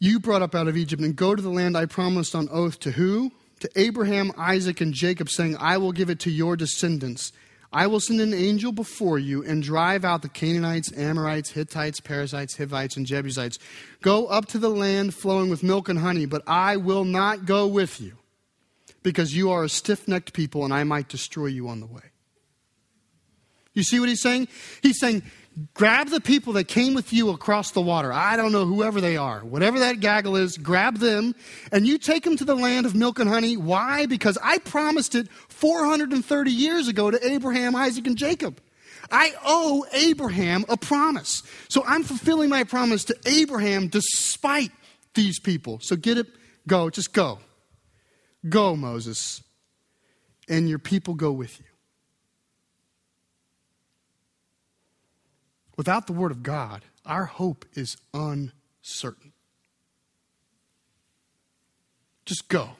You 0.01 0.19
brought 0.19 0.43
up 0.43 0.55
out 0.55 0.67
of 0.67 0.77
Egypt 0.77 1.03
and 1.03 1.15
go 1.15 1.37
to 1.37 1.41
the 1.41 1.51
land 1.51 1.77
I 1.77 1.87
promised 1.87 2.35
on 2.35 2.49
oath 2.51 2.81
to 2.81 2.91
who? 2.91 3.31
To 3.61 3.71
Abraham, 3.77 4.33
Isaac, 4.37 4.81
and 4.81 4.93
Jacob, 4.93 5.29
saying, 5.29 5.57
I 5.61 5.77
will 5.77 5.93
give 5.93 6.11
it 6.11 6.19
to 6.21 6.31
your 6.31 6.57
descendants. 6.57 7.33
I 7.73 7.87
will 7.87 8.01
send 8.01 8.21
an 8.21 8.35
angel 8.35 8.73
before 8.73 9.19
you 9.19 9.45
and 9.45 9.63
drive 9.63 10.05
out 10.05 10.23
the 10.23 10.29
Canaanites, 10.29 10.93
Amorites, 10.97 11.51
Hittites, 11.51 12.01
Perizzites, 12.01 12.57
Hivites, 12.57 12.97
and 12.97 13.07
Jebusites. 13.07 13.59
Go 14.03 14.27
up 14.27 14.47
to 14.47 14.59
the 14.59 14.69
land 14.69 15.15
flowing 15.15 15.51
with 15.51 15.63
milk 15.63 15.89
and 15.89 16.01
honey, 16.01 16.27
but 16.27 16.43
I 16.49 16.77
will 16.77 17.05
not 17.05 17.47
go 17.47 17.69
with 17.69 18.01
you, 18.01 18.17
because 19.05 19.37
you 19.37 19.51
are 19.51 19.63
a 19.63 19.69
stiff 19.69 20.09
necked 20.09 20.33
people, 20.33 20.65
and 20.65 20.75
I 20.75 20.83
might 20.83 21.09
destroy 21.09 21.47
you 21.47 21.69
on 21.69 21.79
the 21.79 21.87
way. 21.87 22.03
You 23.73 23.85
see 23.85 24.01
what 24.01 24.09
he's 24.09 24.21
saying? 24.21 24.49
He's 24.83 24.99
saying, 24.99 25.23
grab 25.75 26.09
the 26.09 26.21
people 26.21 26.55
that 26.55 26.65
came 26.65 26.95
with 26.95 27.13
you 27.13 27.31
across 27.31 27.73
the 27.73 27.81
water. 27.81 28.13
I 28.13 28.37
don't 28.37 28.53
know, 28.53 28.65
whoever 28.65 29.01
they 29.01 29.17
are, 29.17 29.41
whatever 29.41 29.79
that 29.81 30.01
gaggle 30.01 30.37
is, 30.37 30.57
grab 30.57 30.99
them 30.99 31.35
and 31.73 31.87
you 31.87 31.99
take 31.99 32.25
them 32.25 32.37
to 32.37 32.45
the 32.45 32.55
land 32.55 32.87
of 32.87 32.95
milk 32.95 33.19
and 33.19 33.29
honey. 33.29 33.57
Why? 33.57 34.07
Because 34.07 34.39
I 34.43 34.59
promised 34.59 35.15
it 35.15 35.29
430 35.49 36.51
years 36.51 36.89
ago 36.89 37.11
to 37.11 37.27
Abraham, 37.27 37.75
Isaac, 37.75 38.07
and 38.07 38.17
Jacob. 38.17 38.61
I 39.11 39.35
owe 39.45 39.85
Abraham 39.93 40.65
a 40.69 40.77
promise. 40.77 41.43
So 41.69 41.83
I'm 41.85 42.05
fulfilling 42.05 42.49
my 42.49 42.65
promise 42.65 43.05
to 43.07 43.17
Abraham 43.27 43.89
despite 43.89 44.71
these 45.15 45.41
people. 45.41 45.81
So 45.81 45.97
get 45.97 46.17
it, 46.17 46.27
go, 46.67 46.91
just 46.91 47.13
go. 47.13 47.41
Go, 48.49 48.75
Moses, 48.77 49.43
and 50.49 50.69
your 50.69 50.79
people 50.79 51.15
go 51.15 51.33
with 51.33 51.59
you. 51.59 51.67
Without 55.81 56.07
the 56.07 56.13
Word 56.13 56.31
of 56.31 56.43
God, 56.43 56.85
our 57.07 57.25
hope 57.25 57.65
is 57.73 57.97
uncertain. 58.13 59.33
Just 62.27 62.49
go. 62.49 62.73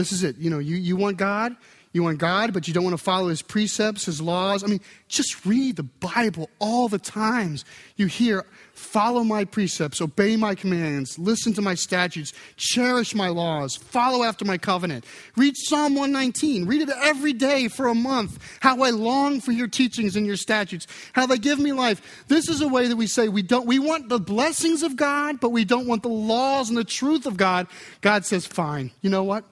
This 0.00 0.12
is 0.12 0.24
it. 0.24 0.38
You 0.38 0.48
know, 0.48 0.60
you, 0.60 0.76
you 0.76 0.96
want 0.96 1.18
God, 1.18 1.54
you 1.92 2.02
want 2.02 2.16
God, 2.16 2.54
but 2.54 2.66
you 2.66 2.72
don't 2.72 2.84
want 2.84 2.96
to 2.96 3.04
follow 3.04 3.28
his 3.28 3.42
precepts, 3.42 4.06
his 4.06 4.18
laws. 4.18 4.64
I 4.64 4.66
mean, 4.66 4.80
just 5.08 5.44
read 5.44 5.76
the 5.76 5.82
Bible 5.82 6.48
all 6.58 6.88
the 6.88 6.98
times. 6.98 7.66
You 7.96 8.06
hear, 8.06 8.46
follow 8.72 9.24
my 9.24 9.44
precepts, 9.44 10.00
obey 10.00 10.36
my 10.36 10.54
commands, 10.54 11.18
listen 11.18 11.52
to 11.52 11.60
my 11.60 11.74
statutes, 11.74 12.32
cherish 12.56 13.14
my 13.14 13.28
laws, 13.28 13.76
follow 13.76 14.24
after 14.24 14.46
my 14.46 14.56
covenant. 14.56 15.04
Read 15.36 15.52
Psalm 15.54 15.94
119. 15.96 16.64
Read 16.64 16.80
it 16.80 16.94
every 17.02 17.34
day 17.34 17.68
for 17.68 17.86
a 17.88 17.94
month. 17.94 18.38
How 18.60 18.82
I 18.82 18.88
long 18.88 19.42
for 19.42 19.52
your 19.52 19.68
teachings 19.68 20.16
and 20.16 20.24
your 20.24 20.38
statutes, 20.38 20.86
how 21.12 21.26
they 21.26 21.36
give 21.36 21.58
me 21.58 21.74
life. 21.74 22.24
This 22.26 22.48
is 22.48 22.62
a 22.62 22.68
way 22.68 22.88
that 22.88 22.96
we 22.96 23.06
say 23.06 23.28
we 23.28 23.42
don't 23.42 23.66
we 23.66 23.78
want 23.78 24.08
the 24.08 24.18
blessings 24.18 24.82
of 24.82 24.96
God, 24.96 25.40
but 25.40 25.50
we 25.50 25.66
don't 25.66 25.86
want 25.86 26.04
the 26.04 26.08
laws 26.08 26.70
and 26.70 26.78
the 26.78 26.84
truth 26.84 27.26
of 27.26 27.36
God. 27.36 27.66
God 28.00 28.24
says, 28.24 28.46
fine. 28.46 28.92
You 29.02 29.10
know 29.10 29.24
what? 29.24 29.44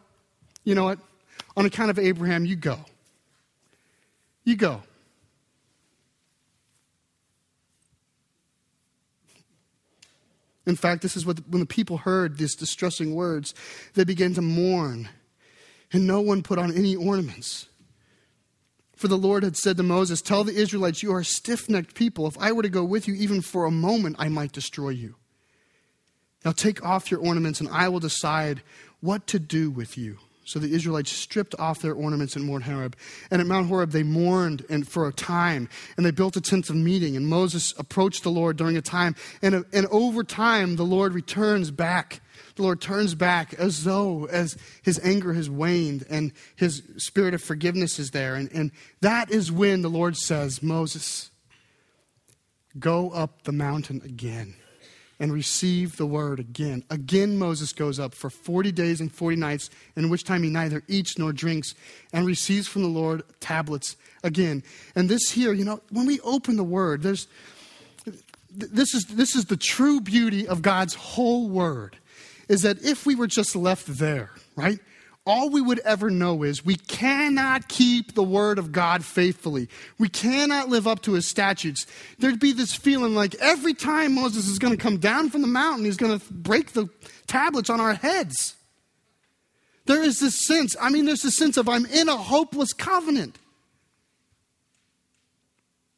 You 0.69 0.75
know 0.75 0.85
what? 0.85 0.99
on 1.57 1.65
account 1.65 1.91
of 1.91 1.99
Abraham, 1.99 2.45
you 2.45 2.55
go. 2.55 2.79
You 4.45 4.55
go. 4.55 4.83
In 10.67 10.77
fact, 10.77 11.01
this 11.01 11.17
is 11.17 11.25
what 11.25 11.41
when 11.49 11.61
the 11.61 11.67
people 11.67 11.97
heard 11.97 12.37
these 12.37 12.55
distressing 12.55 13.15
words, 13.15 13.55
they 13.95 14.05
began 14.05 14.35
to 14.35 14.43
mourn, 14.43 15.09
and 15.91 16.07
no 16.07 16.21
one 16.21 16.43
put 16.43 16.59
on 16.59 16.77
any 16.77 16.95
ornaments. 16.95 17.67
For 18.95 19.09
the 19.09 19.17
Lord 19.17 19.45
had 19.45 19.57
said 19.57 19.79
to 19.79 19.83
Moses, 19.83 20.21
Tell 20.21 20.45
the 20.45 20.55
Israelites, 20.55 21.03
you 21.03 21.15
are 21.15 21.25
stiff 21.25 21.71
necked 21.71 21.95
people. 21.95 22.27
If 22.27 22.37
I 22.39 22.53
were 22.53 22.63
to 22.63 22.69
go 22.69 22.85
with 22.85 23.09
you 23.09 23.15
even 23.15 23.41
for 23.41 23.65
a 23.65 23.71
moment, 23.71 24.17
I 24.19 24.29
might 24.29 24.53
destroy 24.53 24.91
you. 24.91 25.15
Now 26.45 26.53
take 26.53 26.85
off 26.85 27.11
your 27.11 27.21
ornaments, 27.21 27.59
and 27.59 27.71
I 27.71 27.89
will 27.89 28.01
decide 28.01 28.63
what 29.01 29.27
to 29.29 29.39
do 29.39 29.71
with 29.71 29.97
you. 29.97 30.19
So 30.49 30.59
the 30.59 30.75
Israelites 30.75 31.13
stripped 31.13 31.55
off 31.59 31.83
their 31.83 31.93
ornaments 31.93 32.35
at 32.35 32.41
Mount 32.41 32.65
Horeb. 32.65 32.97
And 33.31 33.43
at 33.43 33.47
Mount 33.47 33.69
Horeb, 33.69 33.91
they 33.91 34.03
mourned 34.03 34.65
and 34.71 34.89
for 34.89 35.07
a 35.07 35.13
time, 35.13 35.69
and 35.99 36.07
they 36.07 36.11
built 36.11 36.39
a 36.39 36.41
tent 36.41 36.71
of 36.71 36.77
meeting. 36.77 37.17
And 37.17 37.27
Moses 37.27 37.75
approached 37.77 38.23
the 38.23 38.31
Lord 38.31 38.57
during 38.57 38.75
a 38.75 38.81
time. 38.81 39.15
And, 39.43 39.67
and 39.75 39.87
over 39.91 40.25
time, 40.25 40.77
the 40.77 40.87
Lord 40.87 41.13
returns 41.13 41.71
back. 41.71 42.23
The 42.57 42.63
Lord 42.63 42.81
turns 42.81 43.15
back 43.15 43.53
as 43.55 43.85
though 43.85 44.25
as 44.25 44.57
his 44.81 44.99
anger 45.05 45.35
has 45.35 45.51
waned 45.51 46.07
and 46.09 46.33
his 46.57 46.83
spirit 46.97 47.35
of 47.35 47.43
forgiveness 47.43 47.99
is 47.99 48.13
there. 48.13 48.35
And, 48.35 48.51
and 48.51 48.73
that 49.03 49.31
is 49.31 49.53
when 49.53 49.83
the 49.83 49.91
Lord 49.91 50.17
says, 50.17 50.63
Moses, 50.63 51.31
go 52.79 53.11
up 53.11 53.43
the 53.43 53.53
mountain 53.53 54.01
again 54.03 54.55
and 55.21 55.33
receive 55.33 55.97
the 55.97 56.07
word 56.07 56.39
again. 56.39 56.85
Again, 56.91 57.39
Moses 57.39 57.73
goes 57.73 57.99
up 57.99 58.15
for 58.15 58.31
40 58.31 58.73
days 58.73 59.01
and 59.01 59.13
40 59.13 59.37
nights, 59.37 59.71
in 59.97 60.11
which 60.11 60.25
time 60.25 60.43
he 60.43 60.51
neither 60.51 60.83
eats 60.89 61.19
nor 61.19 61.33
drinks, 61.33 61.75
and 62.13 62.27
receives 62.27 62.69
from 62.69 62.83
the 62.83 62.89
Lord 62.89 63.23
tablets 63.41 63.97
again. 64.23 64.63
And 64.95 65.09
this 65.09 65.31
here, 65.31 65.53
you 65.53 65.65
know, 65.65 65.81
when 65.91 66.07
we 66.07 66.21
open 66.21 66.57
the 66.57 66.65
word, 66.65 67.03
there's 67.03 67.27
this 68.51 68.95
is 68.95 69.05
this 69.07 69.37
is 69.37 69.45
the 69.47 69.57
true 69.57 70.01
beauty 70.01 70.49
of 70.49 70.63
God's 70.63 70.95
whole 70.95 71.49
word 71.49 71.97
is 72.49 72.63
that 72.63 72.83
if 72.83 73.07
we 73.07 73.15
were 73.15 73.27
just 73.27 73.55
left 73.55 73.87
there, 73.87 74.31
right? 74.57 74.81
All 75.29 75.51
we 75.51 75.61
would 75.61 75.79
ever 75.81 76.09
know 76.09 76.43
is 76.43 76.65
we 76.65 76.75
cannot 76.75 77.69
keep 77.69 78.15
the 78.15 78.23
word 78.23 78.59
of 78.59 78.73
God 78.73 79.05
faithfully. 79.05 79.69
We 79.99 80.09
cannot 80.09 80.71
live 80.71 80.87
up 80.87 81.03
to 81.03 81.13
his 81.13 81.29
statutes. 81.29 81.87
There'd 82.19 82.41
be 82.41 82.53
this 82.53 82.75
feeling 82.75 83.15
like 83.15 83.35
every 83.35 83.75
time 83.75 84.15
Moses 84.15 84.49
is 84.49 84.59
going 84.59 84.75
to 84.75 84.83
come 84.83 84.97
down 84.97 85.29
from 85.29 85.43
the 85.43 85.47
mountain, 85.47 85.85
he's 85.85 85.99
going 85.99 86.19
to 86.19 86.33
break 86.33 86.73
the 86.73 86.89
tablets 87.27 87.69
on 87.69 87.79
our 87.79 87.93
heads. 87.93 88.57
There 89.85 90.03
is 90.03 90.19
this 90.19 90.35
sense, 90.35 90.75
I 90.81 90.89
mean, 90.89 91.05
there's 91.05 91.23
this 91.23 91.37
sense 91.37 91.59
of 91.59 91.69
I'm 91.69 91.85
in 91.85 92.09
a 92.09 92.17
hopeless 92.17 92.73
covenant. 92.73 93.39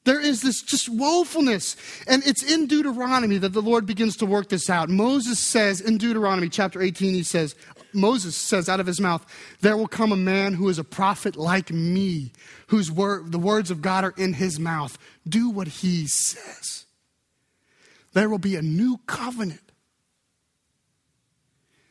There 0.04 0.20
is 0.20 0.42
this 0.42 0.60
just 0.62 0.88
woefulness. 0.88 1.76
And 2.08 2.26
it's 2.26 2.42
in 2.42 2.66
Deuteronomy 2.66 3.38
that 3.38 3.52
the 3.52 3.62
Lord 3.62 3.86
begins 3.86 4.16
to 4.16 4.26
work 4.26 4.48
this 4.48 4.68
out. 4.68 4.88
Moses 4.88 5.38
says 5.38 5.80
in 5.80 5.98
Deuteronomy 5.98 6.48
chapter 6.48 6.82
18, 6.82 7.14
he 7.14 7.22
says, 7.22 7.54
Moses 7.92 8.36
says 8.36 8.68
out 8.68 8.80
of 8.80 8.86
his 8.86 9.00
mouth, 9.00 9.24
There 9.60 9.76
will 9.76 9.88
come 9.88 10.12
a 10.12 10.16
man 10.16 10.54
who 10.54 10.68
is 10.68 10.78
a 10.78 10.84
prophet 10.84 11.36
like 11.36 11.70
me, 11.70 12.32
whose 12.68 12.90
word, 12.90 13.32
the 13.32 13.38
words 13.38 13.70
of 13.70 13.82
God 13.82 14.04
are 14.04 14.14
in 14.16 14.34
his 14.34 14.58
mouth. 14.58 14.98
Do 15.28 15.50
what 15.50 15.68
he 15.68 16.06
says. 16.06 16.86
There 18.12 18.28
will 18.28 18.38
be 18.38 18.56
a 18.56 18.62
new 18.62 18.98
covenant. 19.06 19.60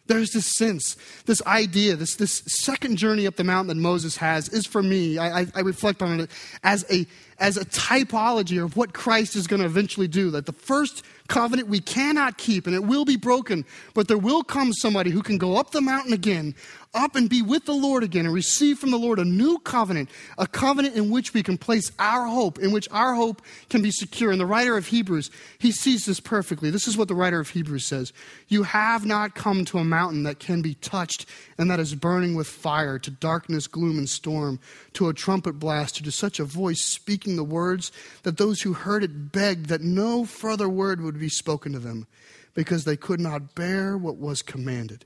There's 0.09 0.31
this 0.31 0.55
sense, 0.57 0.97
this 1.27 1.39
idea, 1.45 1.95
this, 1.95 2.15
this 2.15 2.41
second 2.47 2.97
journey 2.97 3.27
up 3.27 3.35
the 3.35 3.43
mountain 3.43 3.67
that 3.67 3.81
Moses 3.81 4.17
has 4.17 4.49
is 4.49 4.65
for 4.65 4.81
me, 4.81 5.19
I, 5.19 5.41
I, 5.41 5.47
I 5.53 5.59
reflect 5.59 6.01
on 6.01 6.21
it 6.21 6.31
as 6.63 6.83
a, 6.91 7.05
as 7.37 7.57
a 7.57 7.65
typology 7.65 8.61
of 8.61 8.75
what 8.75 8.91
Christ 8.91 9.35
is 9.35 9.45
going 9.45 9.59
to 9.59 9.67
eventually 9.67 10.07
do. 10.07 10.31
That 10.31 10.47
the 10.47 10.51
first 10.51 11.05
covenant 11.29 11.69
we 11.69 11.79
cannot 11.79 12.37
keep 12.37 12.67
and 12.67 12.75
it 12.75 12.83
will 12.83 13.05
be 13.05 13.15
broken, 13.15 13.63
but 13.93 14.07
there 14.07 14.17
will 14.17 14.43
come 14.43 14.73
somebody 14.73 15.11
who 15.11 15.21
can 15.21 15.37
go 15.37 15.55
up 15.55 15.71
the 15.71 15.81
mountain 15.81 16.11
again, 16.11 16.53
up 16.93 17.15
and 17.15 17.29
be 17.29 17.41
with 17.41 17.65
the 17.65 17.73
Lord 17.73 18.03
again 18.03 18.25
and 18.25 18.33
receive 18.33 18.79
from 18.79 18.89
the 18.89 18.97
Lord 18.97 19.19
a 19.19 19.25
new 19.25 19.59
covenant, 19.59 20.09
a 20.37 20.47
covenant 20.47 20.95
in 20.95 21.11
which 21.11 21.33
we 21.33 21.43
can 21.43 21.57
place 21.57 21.91
our 21.99 22.25
hope, 22.25 22.57
in 22.57 22.71
which 22.71 22.87
our 22.91 23.13
hope 23.13 23.41
can 23.69 23.81
be 23.81 23.91
secure. 23.91 24.31
And 24.31 24.39
the 24.39 24.45
writer 24.45 24.75
of 24.75 24.87
Hebrews, 24.87 25.29
he 25.59 25.71
sees 25.71 26.05
this 26.05 26.19
perfectly. 26.19 26.71
This 26.71 26.87
is 26.87 26.97
what 26.97 27.07
the 27.07 27.15
writer 27.15 27.39
of 27.39 27.49
Hebrews 27.49 27.85
says 27.85 28.11
You 28.47 28.63
have 28.63 29.05
not 29.05 29.35
come 29.35 29.65
to 29.65 29.77
a 29.77 29.83
mountain 29.83 30.23
that 30.23 30.39
can 30.39 30.61
be 30.61 30.73
touched 30.75 31.27
and 31.57 31.69
that 31.69 31.79
is 31.79 31.93
burning 31.93 32.35
with 32.35 32.47
fire, 32.47 32.97
to 32.99 33.11
darkness, 33.11 33.67
gloom, 33.67 33.97
and 33.97 34.09
storm, 34.09 34.59
to 34.93 35.09
a 35.09 35.13
trumpet 35.13 35.59
blast, 35.59 36.03
to 36.03 36.11
such 36.11 36.39
a 36.39 36.45
voice 36.45 36.81
speaking 36.81 37.35
the 37.35 37.43
words 37.43 37.91
that 38.23 38.37
those 38.37 38.61
who 38.61 38.73
heard 38.73 39.03
it 39.03 39.31
begged 39.31 39.67
that 39.67 39.81
no 39.81 40.25
further 40.25 40.67
word 40.67 41.01
would 41.01 41.19
be 41.19 41.29
spoken 41.29 41.73
to 41.73 41.79
them, 41.79 42.07
because 42.55 42.83
they 42.83 42.97
could 42.97 43.19
not 43.19 43.53
bear 43.53 43.95
what 43.97 44.17
was 44.17 44.41
commanded. 44.41 45.05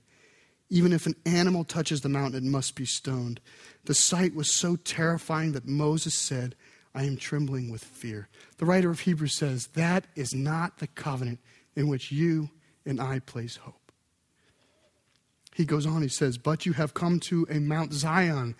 Even 0.73 0.91
if 0.91 1.05
an 1.05 1.13
animal 1.27 1.63
touches 1.63 2.01
the 2.01 2.09
mountain, 2.09 2.43
it 2.43 2.49
must 2.49 2.73
be 2.73 2.83
stoned. 2.83 3.39
The 3.85 3.93
sight 3.93 4.33
was 4.33 4.49
so 4.51 4.75
terrifying 4.75 5.51
that 5.51 5.67
Moses 5.67 6.17
said, 6.17 6.55
I 6.95 7.03
am 7.03 7.15
trembling 7.15 7.69
with 7.69 7.83
fear. 7.83 8.27
The 8.57 8.65
writer 8.65 8.89
of 8.89 9.01
Hebrews 9.01 9.37
says, 9.37 9.67
That 9.75 10.05
is 10.15 10.33
not 10.33 10.79
the 10.79 10.87
covenant 10.87 11.37
in 11.75 11.89
which 11.89 12.11
you 12.11 12.49
and 12.87 12.99
I 12.99 13.19
place 13.19 13.57
hope. 13.57 13.91
He 15.53 15.63
goes 15.63 15.85
on, 15.85 16.01
he 16.01 16.07
says, 16.07 16.39
But 16.39 16.65
you 16.65 16.73
have 16.73 16.95
come 16.95 17.19
to 17.19 17.45
a 17.51 17.59
Mount 17.59 17.93
Zion 17.93 18.55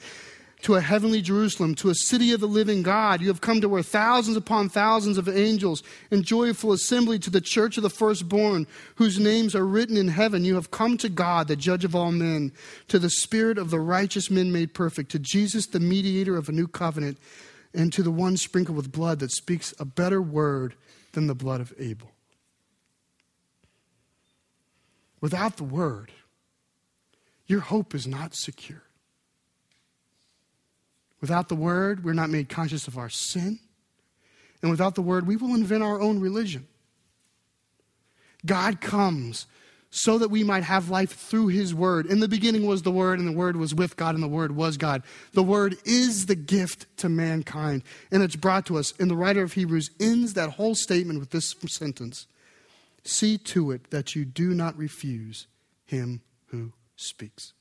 to 0.64 0.76
a 0.76 0.82
heavenly 0.82 1.22
Jerusalem, 1.22 1.76
to 1.76 1.90
a 1.90 1.96
city 1.96 2.32
of 2.32 2.40
the 2.40 2.48
living 2.48 2.84
God. 2.84 3.22
You 3.22 3.28
have 3.28 3.42
come 3.42 3.60
to 3.62 3.68
where 3.68 3.84
thousands 3.84 4.38
upon 4.38 4.70
thousands 4.70 5.18
of 5.18 5.28
angels 5.28 5.84
in 6.10 6.24
joyful 6.24 6.72
assembly 6.72 7.20
to 7.20 7.30
the 7.30 7.42
church 7.42 7.76
of 7.76 7.84
the 7.84 7.90
firstborn, 7.90 8.66
whose 8.96 9.20
names 9.20 9.56
are 9.56 9.66
written 9.66 9.98
in 9.98 10.08
heaven. 10.08 10.46
You 10.46 10.56
have 10.56 10.72
come 10.72 10.98
to 11.00 11.10
God, 11.10 11.50
the 11.50 11.58
judge 11.58 11.84
of 11.84 11.96
all 11.96 12.14
men, 12.14 12.54
to 12.88 12.98
the 12.98 13.10
spirit 13.10 13.58
of 13.58 13.72
the 13.72 13.80
righteous 13.80 14.32
men 14.32 14.54
made 14.54 14.74
perfect, 14.74 15.12
to 15.12 15.20
Jesus, 15.20 15.68
the 15.68 15.82
mediator 15.82 16.38
of 16.38 16.48
a 16.48 16.54
new 16.54 16.68
covenant, 16.68 17.18
and 17.74 17.92
to 17.92 18.02
the 18.02 18.12
one 18.12 18.38
sprinkled 18.38 18.78
with 18.78 18.92
blood 18.92 19.20
that 19.20 19.32
speaks 19.32 19.74
a 19.80 19.86
better 19.86 20.22
word 20.22 20.76
than 21.12 21.28
the 21.28 21.36
blood 21.36 21.60
of 21.60 21.74
Abel. 21.78 22.12
Without 25.20 25.58
the 25.58 25.64
word, 25.66 26.12
your 27.48 27.60
hope 27.60 27.94
is 27.94 28.08
not 28.08 28.34
secure. 28.34 28.84
Without 31.24 31.48
the 31.48 31.56
word, 31.56 32.04
we're 32.04 32.12
not 32.12 32.30
made 32.30 32.50
conscious 32.50 32.86
of 32.86 32.98
our 32.98 33.08
sin. 33.08 33.58
And 34.62 34.70
without 34.70 34.96
the 34.96 35.02
word, 35.02 35.26
we 35.26 35.38
will 35.38 35.56
invent 35.56 35.82
our 35.82 36.02
own 36.02 36.20
religion. 36.20 36.68
God 38.46 38.82
comes 38.82 39.48
so 39.90 40.18
that 40.18 40.28
we 40.28 40.44
might 40.44 40.64
have 40.64 40.90
life 40.90 41.14
through 41.14 41.48
his 41.48 41.74
word. 41.74 42.08
In 42.08 42.20
the 42.20 42.28
beginning 42.28 42.68
was 42.68 42.82
the 42.82 42.92
word, 42.92 43.20
and 43.20 43.28
the 43.30 43.32
word 43.32 43.56
was 43.56 43.74
with 43.74 43.96
God, 43.96 44.16
and 44.16 44.22
the 44.22 44.28
word 44.28 44.54
was 44.54 44.76
God. 44.76 45.02
The 45.32 45.42
word 45.42 45.78
is 45.86 46.26
the 46.26 46.36
gift 46.36 46.88
to 46.98 47.08
mankind, 47.08 47.84
and 48.12 48.22
it's 48.22 48.36
brought 48.36 48.66
to 48.66 48.78
us. 48.78 48.94
And 49.00 49.10
the 49.10 49.16
writer 49.16 49.44
of 49.44 49.54
Hebrews 49.54 49.92
ends 50.02 50.34
that 50.34 50.50
whole 50.50 50.76
statement 50.76 51.22
with 51.22 51.30
this 51.30 51.56
sentence 51.70 52.28
See 53.06 53.38
to 53.38 53.72
it 53.72 53.92
that 53.92 54.14
you 54.14 54.26
do 54.26 54.54
not 54.54 54.78
refuse 54.78 55.48
him 55.86 56.22
who 56.48 56.74
speaks. 56.98 57.54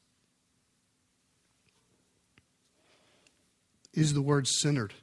Is 3.95 4.14
the 4.14 4.22
word 4.22 4.47
centered 4.47 4.95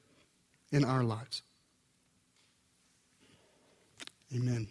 in 0.72 0.84
our 0.84 1.04
lives. 1.04 1.44
Amen. 4.36 4.68